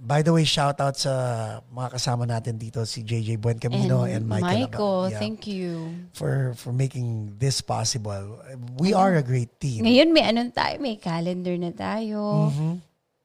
By 0.00 0.22
the 0.22 0.32
way, 0.32 0.46
shout 0.48 0.80
out 0.80 0.96
sa 0.96 1.60
mga 1.68 1.98
kasama 1.98 2.24
natin 2.24 2.56
dito, 2.56 2.86
si 2.88 3.02
JJ 3.04 3.36
Buencamino 3.36 4.06
and, 4.08 4.24
And 4.24 4.30
Michael. 4.30 4.70
Michael. 4.70 5.00
Yeah. 5.10 5.18
thank 5.20 5.44
you. 5.44 5.92
for 6.16 6.54
for 6.56 6.72
making 6.72 7.36
this 7.36 7.60
possible. 7.60 8.40
We 8.80 8.94
are 8.96 9.18
a 9.18 9.26
great 9.26 9.60
team. 9.60 9.84
Ngayon 9.84 10.08
may 10.14 10.24
anong 10.24 10.56
tayo, 10.56 10.80
may 10.80 10.96
calendar 10.96 11.52
na 11.58 11.74
tayo 11.74 12.48
Mm-hmm. 12.48 12.74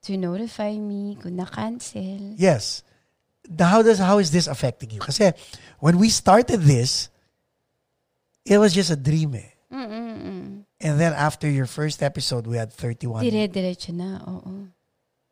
to 0.06 0.12
notify 0.20 0.76
me 0.76 1.16
kung 1.16 1.40
na-cancel. 1.40 2.36
Yes. 2.36 2.84
How 3.56 3.80
does 3.80 3.98
how 4.02 4.18
is 4.20 4.30
this 4.36 4.46
affecting 4.50 4.92
you? 4.92 5.00
Kasi 5.00 5.32
when 5.80 5.96
we 5.96 6.10
started 6.12 6.60
this, 6.60 7.08
it 8.44 8.58
was 8.60 8.74
just 8.76 8.92
a 8.92 9.00
dream 9.00 9.34
eh. 9.40 9.50
Mm-mm-mm. 9.72 10.55
And 10.86 11.02
then 11.02 11.18
after 11.18 11.50
your 11.50 11.66
first 11.66 12.06
episode, 12.06 12.46
we 12.46 12.62
had 12.62 12.70
31. 12.70 13.26
Dire-diretso 13.26 13.90
na, 13.90 14.22
oo. 14.22 14.70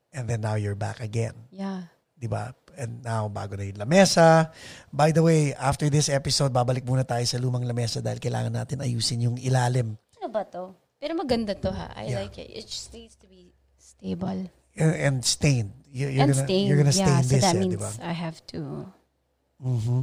And 0.10 0.26
then 0.26 0.41
now 0.41 0.58
you're 0.58 0.74
back 0.78 0.97
again. 0.97 1.34
Yeah. 1.54 1.93
Di 2.18 2.26
ba? 2.26 2.58
And 2.74 3.06
now, 3.06 3.30
bago 3.30 3.54
na 3.54 3.70
yung 3.70 3.78
lamesa. 3.78 4.49
By 4.89 5.14
the 5.14 5.22
way, 5.22 5.54
after 5.54 5.93
this 5.93 6.10
episode, 6.10 6.49
babalik 6.49 6.82
muna 6.89 7.06
tayo 7.06 7.22
sa 7.30 7.38
lumang 7.38 7.70
lamesa 7.70 8.01
dahil 8.01 8.18
kailangan 8.18 8.49
natin 8.49 8.82
ayusin 8.82 9.30
yung 9.30 9.38
ilalim 9.38 9.93
Ano 10.18 10.28
ba 10.34 10.41
to? 10.49 10.74
Pero 10.97 11.14
maganda 11.14 11.54
to 11.54 11.70
ha. 11.70 11.93
I 11.93 12.10
Yeah. 12.10 12.26
like 12.26 12.34
it. 12.41 12.49
It 12.49 12.66
just 12.66 12.89
needs 12.89 13.14
to 13.22 13.30
be 13.30 13.54
stable. 13.78 14.49
and, 14.74 14.93
and 14.97 15.16
stained. 15.22 15.70
You- 15.93 16.10
You're, 16.10 16.26
and 16.26 16.34
gonna, 16.34 16.45
stain. 16.49 16.66
You're 16.66 16.82
gonna 16.82 16.97
yeah, 16.97 17.06
stain 17.06 17.22
so 17.22 17.30
this, 17.30 17.43
that 17.45 17.54
eh, 17.54 17.60
means 17.62 17.76
di 17.78 17.82
ba? 17.84 17.91
I 18.01 18.14
have 18.18 18.41
to. 18.58 18.89
Mhm. 19.62 19.99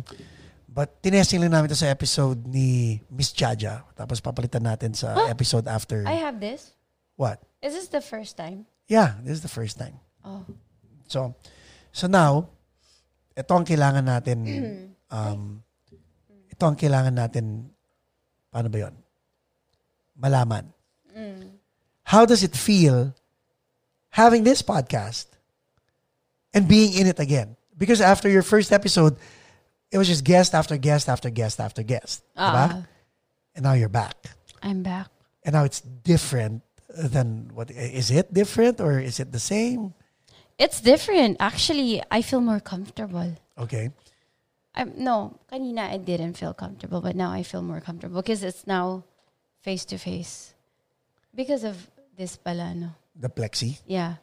But 0.70 1.02
tinesting 1.02 1.42
lang 1.42 1.50
namin 1.50 1.66
to 1.66 1.74
sa 1.74 1.90
episode 1.90 2.46
ni 2.46 3.02
Miss 3.10 3.34
Jaja. 3.34 3.82
Tapos 3.98 4.22
papalitan 4.22 4.62
natin 4.62 4.94
sa 4.94 5.18
Huh? 5.18 5.26
episode 5.26 5.66
after. 5.66 6.06
I 6.06 6.14
have 6.22 6.38
this. 6.38 6.70
What? 7.18 7.42
Is 7.58 7.74
this 7.74 7.90
the 7.90 7.98
first 8.00 8.38
time? 8.38 8.70
Yeah, 8.86 9.18
this 9.26 9.34
is 9.34 9.42
the 9.42 9.50
first 9.50 9.82
time. 9.82 9.98
Oh. 10.22 10.46
So, 11.10 11.34
so 11.90 12.06
now, 12.06 12.54
ito 13.34 13.50
ang 13.50 13.66
kailangan 13.66 14.06
natin, 14.06 14.38
um, 15.10 15.58
ito 16.46 16.62
ang 16.62 16.78
kailangan 16.78 17.18
natin, 17.18 17.66
paano 18.54 18.70
ba 18.70 18.78
yon? 18.86 18.94
Malaman. 20.14 20.70
How 22.06 22.26
does 22.26 22.42
it 22.42 22.54
feel 22.54 23.14
having 24.10 24.42
this 24.42 24.62
podcast 24.62 25.26
and 26.54 26.66
being 26.66 26.94
in 26.94 27.06
it 27.06 27.18
again? 27.18 27.54
Because 27.78 28.00
after 28.02 28.26
your 28.30 28.42
first 28.42 28.70
episode, 28.74 29.14
it 29.90 29.98
was 29.98 30.08
just 30.08 30.24
guest 30.24 30.54
after 30.54 30.76
guest 30.76 31.08
after 31.08 31.30
guest 31.30 31.60
after 31.60 31.82
guest. 31.82 32.22
Ah. 32.36 32.82
And 33.54 33.64
now 33.64 33.72
you're 33.72 33.88
back. 33.88 34.16
I'm 34.62 34.82
back. 34.82 35.08
And 35.44 35.54
now 35.54 35.64
it's 35.64 35.80
different 35.80 36.62
than 36.88 37.50
what, 37.54 37.70
is 37.70 38.10
it 38.10 38.32
different 38.32 38.80
or 38.80 38.98
is 38.98 39.20
it 39.20 39.32
the 39.32 39.40
same? 39.40 39.94
It's 40.58 40.80
different. 40.80 41.38
Actually, 41.40 42.02
I 42.10 42.22
feel 42.22 42.40
more 42.40 42.60
comfortable. 42.60 43.34
Okay. 43.58 43.90
I'm, 44.74 44.92
no, 44.96 45.38
kanina 45.50 45.90
I 45.90 45.96
didn't 45.96 46.34
feel 46.34 46.54
comfortable, 46.54 47.00
but 47.00 47.16
now 47.16 47.32
I 47.32 47.42
feel 47.42 47.62
more 47.62 47.80
comfortable 47.80 48.22
because 48.22 48.42
it's 48.42 48.66
now 48.66 49.04
face 49.62 49.84
to 49.86 49.98
face. 49.98 50.54
Because 51.34 51.64
of 51.64 51.90
this 52.16 52.36
pala, 52.36 52.74
no? 52.74 52.90
The 53.16 53.28
plexi. 53.28 53.80
Yeah. 53.86 54.16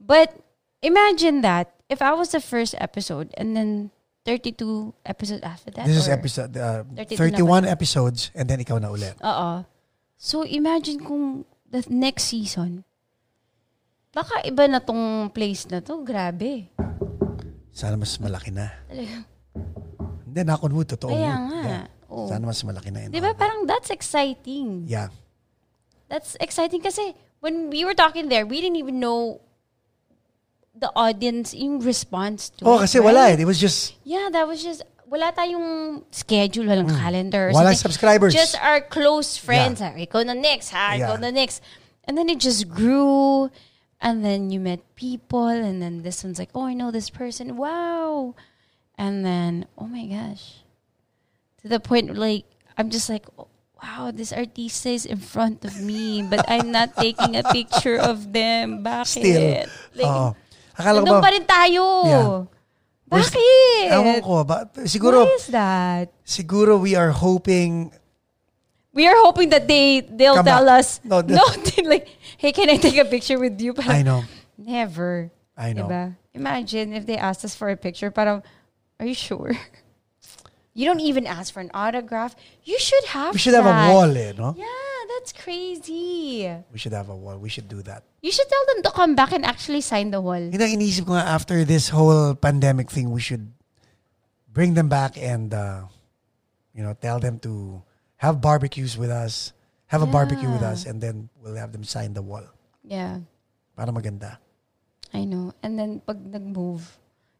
But 0.00 0.36
imagine 0.82 1.40
that 1.42 1.72
if 1.88 2.02
I 2.02 2.12
was 2.12 2.30
the 2.30 2.40
first 2.40 2.74
episode 2.78 3.32
and 3.36 3.56
then 3.56 3.90
32 4.26 5.06
episodes 5.06 5.42
after 5.46 5.70
that. 5.78 5.86
This 5.86 6.02
is 6.02 6.10
episode 6.10 6.50
uh, 6.58 6.82
32 6.98 7.38
31 7.38 7.70
episodes 7.70 8.34
and 8.34 8.50
then 8.50 8.58
ikaw 8.58 8.82
na 8.82 8.90
ulit. 8.90 9.14
Oo. 9.22 9.62
So 10.18 10.42
imagine 10.42 10.98
kung 10.98 11.46
the 11.70 11.86
next 11.86 12.34
season, 12.34 12.82
baka 14.10 14.42
iba 14.42 14.66
na 14.66 14.82
tong 14.82 15.30
place 15.30 15.70
na 15.70 15.78
to. 15.78 16.02
Grabe. 16.02 16.74
Sana 17.70 17.94
mas 17.94 18.18
malaki 18.18 18.50
na. 18.50 18.74
Hindi, 18.90 20.40
knock 20.42 20.64
on 20.66 20.72
wood, 20.74 20.88
totoo. 20.90 21.14
Kaya 21.14 21.34
nga. 21.46 21.60
Yeah. 21.62 21.86
Sana 22.26 22.42
mas 22.50 22.64
malaki 22.66 22.90
na. 22.90 23.06
Di 23.06 23.22
ba 23.22 23.36
parang 23.36 23.68
that's 23.68 23.94
exciting. 23.94 24.90
Yeah. 24.90 25.14
That's 26.10 26.34
exciting 26.42 26.82
kasi 26.82 27.14
when 27.38 27.70
we 27.70 27.84
were 27.86 27.94
talking 27.94 28.26
there, 28.26 28.42
we 28.42 28.58
didn't 28.58 28.80
even 28.80 28.98
know 28.98 29.44
the 30.78 30.92
audience 30.94 31.52
in 31.56 31.80
response 31.80 32.50
to 32.60 32.64
Oh, 32.68 32.76
it, 32.76 32.88
kasi 32.88 33.00
wala 33.00 33.32
right? 33.32 33.38
eh. 33.38 33.42
It 33.42 33.48
was 33.48 33.58
just, 33.58 33.96
Yeah, 34.04 34.28
that 34.32 34.46
was 34.46 34.62
just, 34.62 34.82
wala 35.08 35.32
tayong 35.32 36.02
schedule, 36.10 36.66
walang 36.66 36.90
calendar. 36.92 37.48
Mm. 37.50 37.54
walang 37.56 37.72
something. 37.72 37.96
subscribers. 37.96 38.34
Just 38.34 38.58
our 38.60 38.80
close 38.80 39.36
friends. 39.38 39.80
Yeah. 39.80 39.96
Ikaw 39.96 40.26
na 40.26 40.34
next, 40.34 40.70
ha? 40.70 40.94
Yeah. 40.98 41.16
na 41.16 41.30
next. 41.30 41.62
And 42.04 42.18
then 42.18 42.28
it 42.28 42.38
just 42.38 42.68
grew. 42.68 43.50
And 44.00 44.20
then 44.24 44.50
you 44.50 44.60
met 44.60 44.84
people. 44.94 45.48
And 45.48 45.80
then 45.80 46.02
this 46.02 46.22
one's 46.22 46.38
like, 46.38 46.50
oh, 46.54 46.66
I 46.66 46.74
know 46.74 46.90
this 46.90 47.08
person. 47.08 47.56
Wow. 47.56 48.34
And 48.98 49.24
then, 49.24 49.66
oh 49.78 49.86
my 49.88 50.04
gosh. 50.06 50.60
To 51.62 51.68
the 51.68 51.80
point, 51.80 52.14
like, 52.14 52.44
I'm 52.76 52.90
just 52.90 53.08
like, 53.08 53.24
oh, 53.38 53.48
wow, 53.82 54.10
this 54.12 54.32
artista 54.32 54.92
is 54.92 55.06
in 55.06 55.18
front 55.18 55.64
of 55.64 55.80
me. 55.80 56.22
But 56.22 56.44
I'm 56.48 56.70
not 56.70 56.94
taking 56.96 57.36
a 57.36 57.42
picture 57.42 57.96
of 57.96 58.32
them. 58.32 58.84
Bakit? 58.84 59.06
still. 59.06 59.64
Like, 59.96 60.06
Oo. 60.12 60.36
Akala 60.76 61.00
ko 61.00 61.04
nandun 61.04 61.16
ba, 61.18 61.24
pa 61.24 61.30
rin 61.32 61.44
tayo. 61.48 61.84
Yeah. 62.04 62.30
Bakit? 63.06 63.86
ewan 63.86 64.18
ko 64.20 64.42
ba, 64.44 64.66
siguro, 64.82 65.24
Why 65.24 65.38
is 65.38 65.46
that? 65.54 66.10
siguro 66.26 66.74
we 66.80 66.94
are 66.98 67.10
hoping, 67.14 67.92
We 68.96 69.04
are 69.06 69.14
hoping 69.22 69.52
that 69.52 69.68
they 69.68 70.00
they'll 70.00 70.40
Come 70.40 70.48
tell 70.48 70.64
back. 70.64 70.80
us 70.80 71.00
No, 71.04 71.20
no, 71.26 71.44
like 71.84 72.08
hey 72.40 72.50
can 72.50 72.72
I 72.72 72.80
take 72.80 72.96
a 72.96 73.04
picture 73.04 73.36
with 73.38 73.60
you? 73.60 73.76
Parang, 73.76 73.92
I 73.92 74.00
know, 74.02 74.24
Never. 74.56 75.30
I 75.56 75.72
know. 75.76 75.84
Diba? 75.86 76.16
Imagine 76.32 76.92
if 76.96 77.04
they 77.04 77.16
asked 77.16 77.44
us 77.44 77.54
for 77.54 77.68
a 77.68 77.76
picture. 77.76 78.10
Parang, 78.10 78.42
are 79.00 79.06
you 79.06 79.14
sure? 79.16 79.52
You 80.76 80.84
don't 80.84 81.00
even 81.00 81.24
ask 81.24 81.56
for 81.56 81.64
an 81.64 81.72
autograph. 81.72 82.36
You 82.60 82.76
should 82.76 83.16
have. 83.16 83.32
We 83.32 83.40
should 83.40 83.56
have 83.56 83.64
a 83.64 83.72
that. 83.72 83.88
wall 83.88 84.12
eh, 84.12 84.36
no? 84.36 84.52
Yeah, 84.60 84.68
that's 85.16 85.32
crazy. 85.32 86.44
We 86.72 86.78
should 86.78 86.92
have 86.92 87.08
a 87.08 87.16
wall. 87.16 87.38
We 87.40 87.48
should 87.48 87.68
do 87.68 87.80
that. 87.88 88.04
You 88.20 88.30
should 88.30 88.48
tell 88.48 88.64
them 88.74 88.82
to 88.84 88.90
come 88.92 89.14
back 89.16 89.32
and 89.32 89.44
actually 89.44 89.80
sign 89.80 90.10
the 90.12 90.20
wall. 90.20 90.38
Yun 90.40 90.60
ang 90.60 90.72
iniisip 90.76 91.08
ko 91.08 91.16
nga 91.16 91.24
after 91.24 91.64
this 91.64 91.88
whole 91.88 92.36
pandemic 92.36 92.92
thing, 92.92 93.10
we 93.10 93.20
should 93.20 93.48
bring 94.52 94.74
them 94.76 94.88
back 94.88 95.16
and, 95.16 95.52
uh, 95.52 95.88
you 96.76 96.82
know, 96.84 96.92
tell 96.92 97.18
them 97.18 97.38
to 97.40 97.80
have 98.20 98.40
barbecues 98.40 98.96
with 98.96 99.10
us, 99.10 99.52
have 99.88 100.02
a 100.02 100.08
barbecue 100.08 100.48
with 100.48 100.60
Yeah. 100.64 100.72
us, 100.76 100.84
and 100.84 101.00
then 101.00 101.28
we'll 101.40 101.56
have 101.56 101.72
them 101.72 101.84
sign 101.84 102.12
the 102.12 102.22
wall. 102.24 102.44
Yeah, 102.84 103.24
Para 103.76 103.92
maganda. 103.92 104.38
I 105.12 105.24
know. 105.28 105.52
And 105.62 105.76
then 105.78 106.00
pag 106.00 106.16
nag-move, 106.20 106.84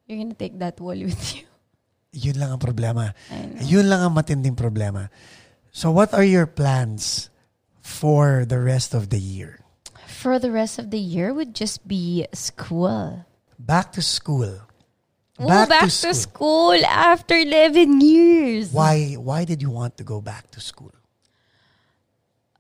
you're 0.07 0.21
gonna 0.21 0.37
take 0.37 0.57
that 0.61 0.77
wall 0.81 0.97
with 0.97 1.23
you. 1.37 1.45
Yun 2.17 2.41
lang 2.41 2.57
ang 2.57 2.63
problema. 2.63 3.13
I 3.33 3.45
know. 3.45 3.61
Yun 3.65 3.87
lang 3.89 4.01
ang 4.05 4.15
matinding 4.17 4.57
problema. 4.57 5.09
So 5.73 5.93
what 5.93 6.13
are 6.17 6.25
your 6.25 6.47
plans 6.49 7.29
for 7.87 8.45
the 8.45 8.59
rest 8.59 8.93
of 8.93 9.11
the 9.11 9.23
year? 9.23 9.63
For 10.11 10.39
the 10.43 10.51
rest 10.51 10.79
of 10.83 10.91
the 10.91 10.99
year 10.99 11.33
would 11.33 11.55
just 11.55 11.87
be 11.87 12.27
school. 12.35 13.25
Back 13.59 13.93
to 13.93 14.03
school. 14.03 14.67
Back, 15.39 15.69
back 15.69 15.91
to, 16.03 16.15
school. 16.15 16.75
after 16.85 17.37
11 17.37 18.01
years. 18.01 18.73
Why 18.73 19.15
why 19.15 19.45
did 19.45 19.63
you 19.63 19.71
want 19.71 19.97
to 19.99 20.05
go 20.05 20.21
back 20.21 20.51
to 20.53 20.61
school? 20.61 20.93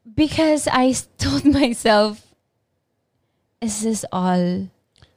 Because 0.07 0.69
I 0.71 0.95
told 1.19 1.45
myself, 1.45 2.23
is 3.61 3.83
this 3.83 4.05
all 4.13 4.69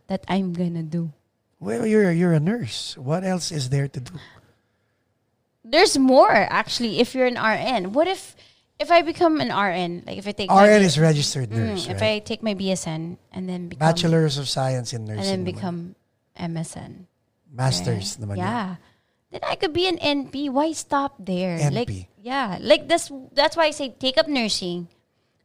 that 0.07 0.25
I'm 0.27 0.53
gonna 0.53 0.83
do? 0.83 1.13
Well, 1.59 1.85
you're 1.85 2.11
you're 2.11 2.33
a 2.33 2.39
nurse. 2.39 2.97
What 2.97 3.23
else 3.23 3.51
is 3.51 3.69
there 3.69 3.87
to 3.87 3.99
do? 3.99 4.15
There's 5.63 5.99
more 5.99 6.31
actually 6.31 6.99
if 7.03 7.13
you're 7.13 7.27
an 7.27 7.37
RN. 7.37 7.91
What 7.91 8.07
if 8.07 8.35
if 8.79 8.91
I 8.91 9.01
become 9.03 9.39
an 9.41 9.49
RN? 9.51 10.03
Like 10.07 10.17
if 10.17 10.27
I 10.27 10.31
take 10.31 10.49
RN 10.51 10.81
is 10.81 10.97
registered 10.97 11.49
Mm, 11.51 11.75
nurse, 11.75 11.87
if 11.87 12.01
right? 12.01 12.17
I 12.17 12.19
take 12.19 12.41
my 12.41 12.55
BSN 12.55 13.17
and 13.31 13.43
then 13.49 13.67
become 13.69 13.79
Bachelor's 13.87 14.37
of 14.37 14.47
Science 14.47 14.93
in 14.93 15.05
Nursing. 15.05 15.19
and 15.19 15.27
then 15.27 15.43
become 15.43 15.95
MSN. 16.39 17.05
Masters 17.51 18.17
right? 18.17 18.27
naman 18.29 18.35
yun. 18.37 18.45
Yeah. 18.45 18.75
Then 19.31 19.41
I 19.45 19.55
could 19.55 19.73
be 19.73 19.85
an 19.87 19.97
NP. 20.01 20.49
Why 20.49 20.71
stop 20.73 21.13
there? 21.19 21.57
Like 21.69 21.87
NP. 21.87 22.07
yeah, 22.17 22.57
like 22.61 22.87
that's 22.87 23.11
that's 23.33 23.53
why 23.57 23.65
I 23.69 23.71
say 23.71 23.93
take 23.99 24.17
up 24.17 24.27
nursing, 24.27 24.87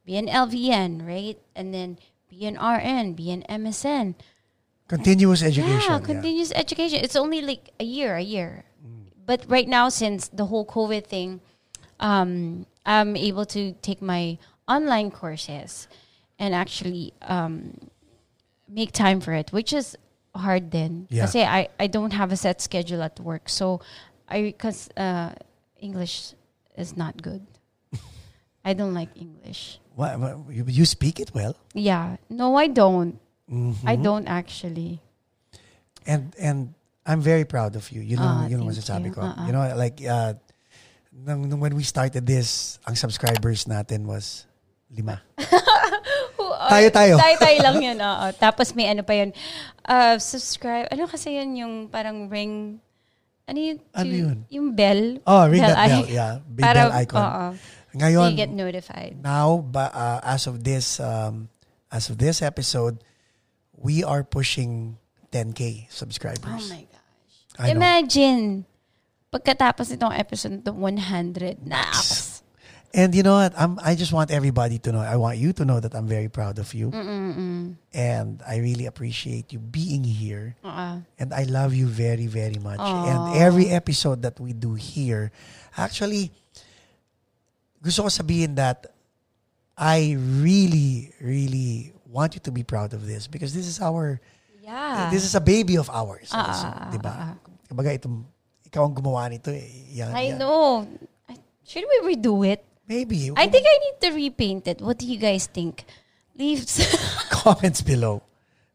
be 0.07 0.17
an 0.17 0.27
LVN, 0.29 1.05
right? 1.05 1.37
And 1.57 1.73
then 1.75 1.99
be 2.31 2.47
an 2.49 2.57
RN, 2.57 3.13
be 3.13 3.29
an 3.33 3.45
MSN. 3.49 4.15
Continuous 4.89 5.43
education. 5.43 5.81
yeah, 5.81 5.97
yeah. 5.97 6.05
continuous 6.05 6.53
education. 6.53 7.01
It's 7.03 7.17
only 7.17 7.41
like 7.41 7.73
a 7.81 7.85
year, 7.85 8.17
a 8.17 8.25
year. 8.25 8.65
Mm. 8.85 9.13
But 9.25 9.45
right 9.49 9.69
now, 9.69 9.89
since 9.89 10.29
the 10.29 10.45
whole 10.47 10.65
COVID 10.65 11.05
thing, 11.09 11.41
um, 12.01 12.67
I'm 12.87 13.17
able 13.17 13.47
to 13.47 13.73
take 13.83 14.01
my 14.03 14.39
online 14.69 15.11
courses 15.11 15.89
and 16.39 16.55
actually 16.55 17.13
um, 17.23 17.79
make 18.69 18.93
time 18.93 19.21
for 19.21 19.33
it, 19.33 19.53
which 19.53 19.73
is 19.73 19.97
hard 20.35 20.71
then. 20.71 21.07
Yeah. 21.11 21.25
Kasi 21.27 21.43
I, 21.45 21.69
I 21.79 21.87
don't 21.87 22.13
have 22.13 22.33
a 22.33 22.37
set 22.37 22.61
schedule 22.61 23.03
at 23.03 23.19
work. 23.21 23.49
So 23.49 23.81
I, 24.29 24.43
because 24.43 24.89
uh, 24.97 25.33
English 25.81 26.35
is 26.77 26.97
not 26.97 27.21
good. 27.23 27.47
I 28.65 28.73
don't 28.75 28.95
like 28.95 29.11
English. 29.17 29.79
What, 29.95 30.19
what- 30.19 30.39
you, 30.51 30.65
you 30.67 30.85
speak 30.85 31.21
it 31.21 31.33
well. 31.35 31.57
Yeah. 31.73 32.17
No, 32.29 32.57
I 32.57 32.67
don't. 32.69 33.19
Mhm. 33.51 33.77
I 33.85 33.97
don't 33.97 34.27
actually. 34.27 35.01
And 36.07 36.35
and 36.41 36.73
I'm 37.05 37.21
very 37.21 37.45
proud 37.45 37.77
of 37.77 37.93
you. 37.93 38.01
You 38.01 38.17
know, 38.17 38.49
yun 38.49 38.61
ang 38.65 38.73
thank 38.73 38.77
masasabi 38.77 39.07
you. 39.07 39.13
ko. 39.13 39.21
Ah. 39.21 39.47
You 39.47 39.53
know, 39.53 39.63
like 39.77 40.01
uh, 40.01 40.35
nung, 41.15 41.47
nung 41.47 41.61
when 41.63 41.75
we 41.79 41.87
started 41.87 42.27
this, 42.27 42.79
ang 42.83 42.99
subscribers 42.99 43.65
natin 43.71 44.05
was 44.05 44.47
lima. 44.91 45.23
tayo 46.75 46.89
tayo. 46.91 47.15
Tayo 47.19 47.37
tayo 47.39 47.59
lang 47.63 47.77
yun, 47.79 47.99
oo. 48.11 48.27
Tapos 48.35 48.75
may 48.75 48.91
ano 48.91 49.07
pa 49.07 49.15
yun. 49.15 49.31
Uh, 49.87 50.19
subscribe. 50.19 50.91
Ano 50.91 51.07
kasi 51.07 51.39
yun 51.39 51.55
yung 51.55 51.75
parang 51.89 52.27
ring... 52.27 52.83
Ano 53.45 53.59
yun? 53.61 53.79
Ano 53.93 54.13
yun? 54.13 54.39
Yung 54.49 54.73
bell. 54.73 55.21
Oh, 55.29 55.45
ring 55.47 55.61
that 55.61 55.77
i- 55.77 55.89
bell. 55.89 56.05
Yeah, 56.09 56.33
big 56.49 56.65
Para, 56.65 56.89
bell 56.89 56.93
icon. 56.99 57.21
oo. 57.23 57.47
Ngayon, 57.95 58.35
you 58.35 58.41
get 58.41 58.51
notified. 58.51 59.15
now, 59.23 59.63
ba, 59.63 59.87
uh, 59.95 60.21
as 60.27 60.51
of 60.51 60.67
this, 60.67 60.99
um, 60.99 61.47
as 61.93 62.11
of 62.11 62.19
this 62.19 62.43
episode, 62.43 62.99
we 63.71 64.03
are 64.03 64.27
pushing 64.27 64.99
10k 65.31 65.87
subscribers. 65.95 66.67
Oh 66.67 66.75
my 66.75 66.83
gosh. 66.91 67.71
I 67.71 67.71
know. 67.71 68.67
Pagkatapos 69.35 69.91
itong 69.91 70.15
episode 70.15 70.63
to 70.63 70.71
100. 70.71 71.67
Naks. 71.67 72.43
And 72.95 73.11
you 73.11 73.27
know 73.27 73.35
what? 73.35 73.51
I'm, 73.59 73.81
I 73.83 73.97
just 73.99 74.13
want 74.15 74.31
everybody 74.31 74.79
to 74.79 74.93
know. 74.95 75.01
I 75.03 75.17
want 75.19 75.39
you 75.39 75.53
to 75.59 75.65
know 75.65 75.81
that 75.81 75.97
I'm 75.99 76.07
very 76.07 76.29
proud 76.31 76.61
of 76.63 76.71
you. 76.73 76.95
And 76.95 78.39
I 78.47 78.57
really 78.63 78.87
appreciate 78.87 79.51
you 79.53 79.59
being 79.59 80.05
here. 80.07 80.55
Oo. 80.63 81.03
And 81.19 81.35
I 81.35 81.43
love 81.51 81.75
you 81.75 81.91
very, 81.91 82.31
very 82.31 82.63
much. 82.63 82.79
Aw. 82.79 83.11
And 83.11 83.43
every 83.43 83.67
episode 83.75 84.23
that 84.23 84.39
we 84.39 84.55
do 84.55 84.79
here, 84.79 85.33
actually, 85.77 86.31
gusto 87.83 88.07
ko 88.07 88.09
sabihin 88.15 88.55
that 88.55 88.87
I 89.75 90.15
really, 90.39 91.11
really 91.19 91.91
want 92.07 92.39
you 92.39 92.41
to 92.47 92.53
be 92.55 92.63
proud 92.63 92.95
of 92.95 93.03
this 93.11 93.27
because 93.27 93.51
this 93.51 93.67
is 93.67 93.83
our, 93.83 94.23
Yeah. 94.63 95.11
this 95.11 95.27
is 95.27 95.35
a 95.35 95.43
baby 95.43 95.77
of 95.83 95.91
ours. 95.91 96.31
Also, 96.31 96.71
ah, 96.71 96.87
ah, 96.87 96.91
di 96.95 96.99
ba? 97.03 97.13
ah. 97.13 97.35
Kumbaga, 97.67 97.91
itong, 97.99 98.23
ikaw 98.75 98.91
ang 98.91 98.95
gumawa 98.99 99.31
nito 99.31 99.55
eh. 99.55 99.71
Yan, 99.95 100.11
I 100.11 100.35
yan. 100.35 100.43
know. 100.43 100.83
Should 101.63 101.87
we 101.87 102.19
redo 102.19 102.43
it? 102.43 102.67
Maybe. 102.91 103.31
I 103.39 103.47
think 103.47 103.63
I 103.63 103.77
need 103.87 103.97
to 104.03 104.11
repaint 104.11 104.67
it. 104.67 104.83
What 104.83 104.99
do 104.99 105.07
you 105.07 105.15
guys 105.17 105.47
think? 105.47 105.87
Leaves. 106.35 106.83
comments 107.31 107.87
below. 107.87 108.27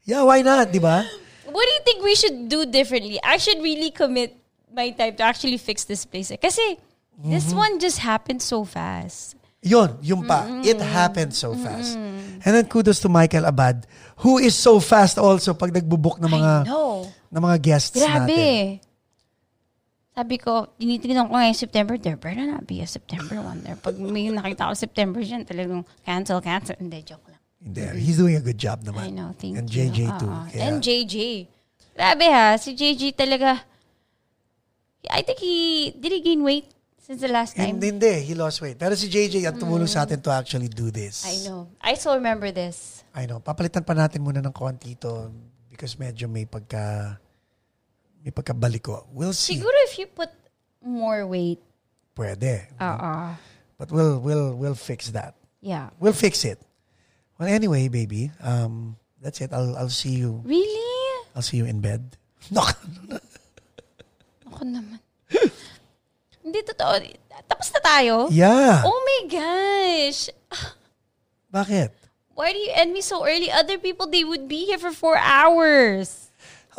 Yeah, 0.08 0.24
why 0.24 0.40
not, 0.42 0.72
di 0.72 0.80
ba? 0.80 1.04
what 1.52 1.66
do 1.68 1.72
you 1.76 1.84
think 1.84 2.00
we 2.00 2.16
should 2.16 2.48
do 2.48 2.64
differently? 2.66 3.20
I 3.22 3.36
should 3.38 3.60
really 3.60 3.92
commit 3.92 4.40
my 4.72 4.90
time 4.96 5.20
to 5.20 5.24
actually 5.28 5.60
fix 5.60 5.84
this 5.84 6.08
place. 6.08 6.32
Kasi 6.32 6.80
this 7.20 7.52
Mm-hmm. 7.52 7.58
one 7.60 7.74
just 7.84 8.00
happened 8.00 8.40
so 8.40 8.64
fast. 8.64 9.36
Yun, 9.60 10.00
yung 10.00 10.24
pa. 10.24 10.48
It 10.64 10.80
happened 10.80 11.36
so 11.36 11.52
fast. 11.52 12.00
And 12.48 12.56
then 12.56 12.64
kudos 12.72 13.04
to 13.04 13.12
Michael 13.12 13.44
Abad, 13.44 13.84
who 14.24 14.40
is 14.40 14.56
so 14.56 14.80
fast 14.80 15.20
also 15.20 15.52
pag 15.52 15.76
nagbubook 15.76 16.16
ng 16.24 16.32
mga 16.32 16.64
ng 17.28 17.42
mga 17.44 17.58
guests 17.60 18.00
natin. 18.00 18.80
Sabi 20.20 20.36
ko, 20.36 20.68
tinitignan 20.76 21.32
ko 21.32 21.40
ngayon 21.40 21.56
September, 21.56 21.96
there 21.96 22.20
better 22.20 22.44
not 22.44 22.68
be 22.68 22.84
a 22.84 22.88
September 22.92 23.40
one 23.40 23.64
there. 23.64 23.80
Pag 23.80 23.96
may 23.96 24.28
nakita 24.28 24.68
ko 24.68 24.76
September 24.76 25.24
dyan, 25.24 25.48
talagang 25.48 25.88
cancel, 26.04 26.44
cancel. 26.44 26.76
Hindi, 26.76 27.08
joke 27.08 27.24
lang. 27.32 27.40
Hindi, 27.64 28.04
He's 28.04 28.20
doing 28.20 28.36
a 28.36 28.44
good 28.44 28.60
job 28.60 28.84
naman. 28.84 29.00
I 29.00 29.16
know, 29.16 29.32
thank 29.32 29.56
And 29.56 29.72
you. 29.72 29.88
JJ 29.88 30.20
too. 30.20 30.28
Oo. 30.28 30.44
Kaya- 30.52 30.60
And 30.68 30.84
JJ. 30.84 31.48
Grabe 31.96 32.28
ha, 32.28 32.60
si 32.60 32.76
JJ 32.76 33.16
talaga, 33.16 33.64
I 35.08 35.24
think 35.24 35.40
he, 35.40 35.56
did 35.96 36.12
he 36.12 36.20
gain 36.20 36.44
weight 36.44 36.68
since 37.00 37.24
the 37.24 37.32
last 37.32 37.56
time? 37.56 37.80
Hindi, 37.80 37.96
hindi. 37.96 38.20
He 38.20 38.36
lost 38.36 38.60
weight. 38.60 38.76
Pero 38.76 39.00
si 39.00 39.08
JJ 39.08 39.48
ang 39.48 39.56
tumulong 39.56 39.88
sa 39.88 40.04
atin 40.04 40.20
to 40.20 40.36
actually 40.36 40.68
do 40.68 40.92
this. 40.92 41.24
I 41.24 41.48
know. 41.48 41.72
I 41.80 41.96
still 41.96 42.20
remember 42.20 42.52
this. 42.52 43.08
I 43.16 43.24
know. 43.24 43.40
Papalitan 43.40 43.88
pa 43.88 43.96
natin 43.96 44.20
muna 44.20 44.44
ng 44.44 44.52
konti 44.52 45.00
to 45.00 45.32
because 45.72 45.96
medyo 45.96 46.28
may 46.28 46.44
pagka 46.44 47.16
may 48.24 48.32
pagkabaliko. 48.32 49.08
We'll 49.14 49.34
see. 49.34 49.58
Siguro 49.58 49.76
if 49.88 49.98
you 49.98 50.08
put 50.08 50.30
more 50.84 51.26
weight, 51.28 51.60
Pwede. 52.16 52.68
uh 52.80 53.36
But 53.80 53.92
we'll 53.92 54.20
we'll 54.20 54.52
we'll 54.56 54.76
fix 54.76 55.12
that. 55.16 55.36
yeah. 55.64 55.90
We'll 56.00 56.16
fix 56.16 56.44
it. 56.44 56.60
Well, 57.40 57.48
anyway, 57.48 57.88
baby, 57.88 58.28
um, 58.44 59.00
that's 59.24 59.40
it. 59.40 59.56
I'll 59.56 59.76
I'll 59.80 59.92
see 59.94 60.20
you. 60.20 60.44
Really? 60.44 60.92
I'll 61.32 61.44
see 61.46 61.56
you 61.58 61.66
in 61.66 61.80
bed. 61.80 62.18
No. 62.52 62.64
Ako 64.48 64.64
naman. 64.66 65.00
Hindi 66.44 66.60
totoo. 66.66 66.98
Tapos 67.48 67.70
na 67.76 67.80
tayo? 67.84 68.14
yeah. 68.32 68.82
Oh 68.84 69.00
my 69.06 69.20
gosh. 69.30 70.32
Bakit? 71.54 71.92
Why 72.34 72.52
do 72.56 72.60
you 72.60 72.72
end 72.74 72.92
me 72.96 73.02
so 73.02 73.24
early? 73.28 73.52
Other 73.52 73.78
people, 73.78 74.08
they 74.08 74.24
would 74.24 74.48
be 74.48 74.66
here 74.66 74.80
for 74.80 74.92
four 74.96 75.18
hours. 75.20 76.29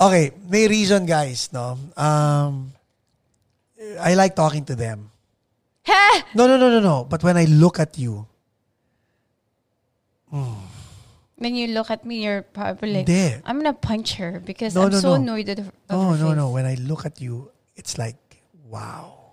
Okay, 0.01 0.32
may 0.48 0.66
reason, 0.66 1.05
guys. 1.05 1.53
No. 1.53 1.76
Um, 1.96 2.72
I 4.01 4.14
like 4.14 4.34
talking 4.34 4.64
to 4.64 4.74
them. 4.74 5.11
Ha? 5.84 6.24
No, 6.34 6.46
no, 6.46 6.57
no, 6.57 6.70
no, 6.70 6.80
no. 6.80 7.05
But 7.05 7.22
when 7.22 7.36
I 7.36 7.44
look 7.44 7.78
at 7.78 7.98
you, 7.98 8.26
When 11.40 11.57
you 11.57 11.68
look 11.72 11.88
at 11.90 12.05
me, 12.05 12.24
you're 12.24 12.42
probably 12.42 12.92
like, 13.01 13.09
Hindi. 13.09 13.40
I'm 13.48 13.57
gonna 13.57 13.72
punch 13.72 14.14
her 14.20 14.40
because 14.44 14.74
No, 14.76 14.82
I'm 14.84 14.92
no, 14.92 15.01
so 15.01 15.09
no. 15.09 15.14
annoyed 15.16 15.48
at 15.48 15.59
her. 15.59 15.72
of 15.88 15.96
no, 15.96 16.12
her 16.12 16.18
no, 16.20 16.28
face. 16.28 16.36
no. 16.36 16.51
When 16.53 16.66
I 16.66 16.74
look 16.76 17.07
at 17.07 17.20
you, 17.20 17.51
it's 17.76 17.96
like, 17.96 18.20
wow. 18.68 19.32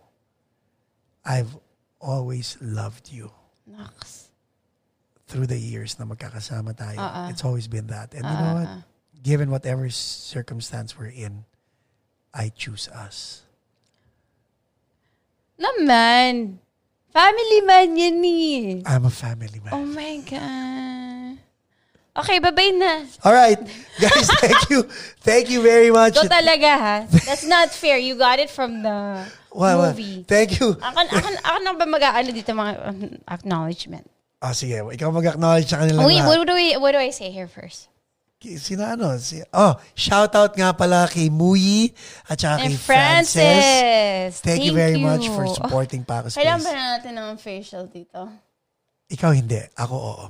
I've 1.26 1.52
always 2.00 2.56
loved 2.64 3.12
you 3.12 3.30
Naks. 3.70 4.32
through 5.28 5.48
the 5.52 5.60
years 5.60 6.00
na 6.00 6.06
magkakasama 6.08 6.72
tayo. 6.80 6.96
Uh-uh. 6.96 7.28
It's 7.30 7.44
always 7.44 7.68
been 7.68 7.88
that. 7.92 8.16
And 8.16 8.24
you 8.24 8.32
know 8.40 8.54
what? 8.64 8.70
Given 9.24 9.52
whatever 9.52 9.90
circumstance 9.90 10.98
we're 10.98 11.12
in, 11.12 11.46
I 12.34 12.50
choose 12.50 12.88
us. 12.90 13.44
Naman. 15.58 16.62
Family 17.10 17.62
man 17.66 17.98
yan 17.98 18.22
eh. 18.22 18.82
I'm 18.86 19.06
a 19.06 19.10
family 19.10 19.58
man. 19.58 19.74
Oh 19.74 19.86
my 19.90 20.22
God. 20.22 21.42
Okay, 22.18 22.42
bye-bye 22.42 22.74
na. 22.74 23.06
All 23.22 23.34
right, 23.34 23.62
guys, 24.02 24.26
thank 24.42 24.70
you. 24.74 24.90
Thank 25.22 25.54
you 25.54 25.62
very 25.62 25.94
much. 25.94 26.18
Ito 26.18 26.26
talaga 26.26 26.70
ha. 26.74 26.96
That's 27.30 27.46
not 27.46 27.70
fair. 27.70 28.02
You 28.02 28.18
got 28.18 28.42
it 28.42 28.50
from 28.50 28.82
the 28.82 29.22
well, 29.54 29.86
movie. 29.86 30.26
Thank 30.26 30.58
you. 30.58 30.74
Ako, 30.82 30.98
ako, 31.14 31.30
ako 31.46 31.58
na 31.62 31.72
ba 31.78 31.86
mag-aano 31.86 32.30
dito 32.34 32.58
mga 32.58 32.74
um, 32.90 33.22
acknowledgement? 33.30 34.10
Ah, 34.42 34.54
sige, 34.54 34.82
ikaw 34.82 35.14
mag-acknowledge 35.14 35.70
sa 35.70 35.82
kanila 35.82 36.06
Wait, 36.10 36.22
lahat. 36.22 36.42
what 36.42 36.46
do, 36.50 36.54
we, 36.58 36.74
what 36.78 36.94
do 36.94 37.02
I 37.02 37.14
say 37.14 37.30
here 37.30 37.50
first? 37.50 37.90
Sino 38.38 38.86
ano? 38.86 39.18
Si, 39.18 39.42
oh, 39.50 39.74
shout 39.98 40.38
out 40.38 40.54
nga 40.54 40.70
pala 40.70 41.10
kay 41.10 41.26
Muyi 41.34 41.90
at 42.30 42.38
saka 42.38 42.62
And 42.62 42.70
kay 42.70 42.78
Frances. 42.78 43.34
Francis. 43.34 44.32
Thank, 44.46 44.62
you 44.62 44.78
very 44.78 45.02
much 45.02 45.26
for 45.26 45.50
supporting 45.50 46.06
Paco 46.06 46.30
Oh, 46.30 46.38
kailangan 46.38 46.62
ba 46.62 46.72
na 46.78 46.84
natin 47.02 47.14
ng 47.18 47.34
facial 47.42 47.90
dito? 47.90 48.30
Ikaw 49.10 49.32
hindi. 49.34 49.58
Ako 49.74 49.96
oo. 49.98 50.26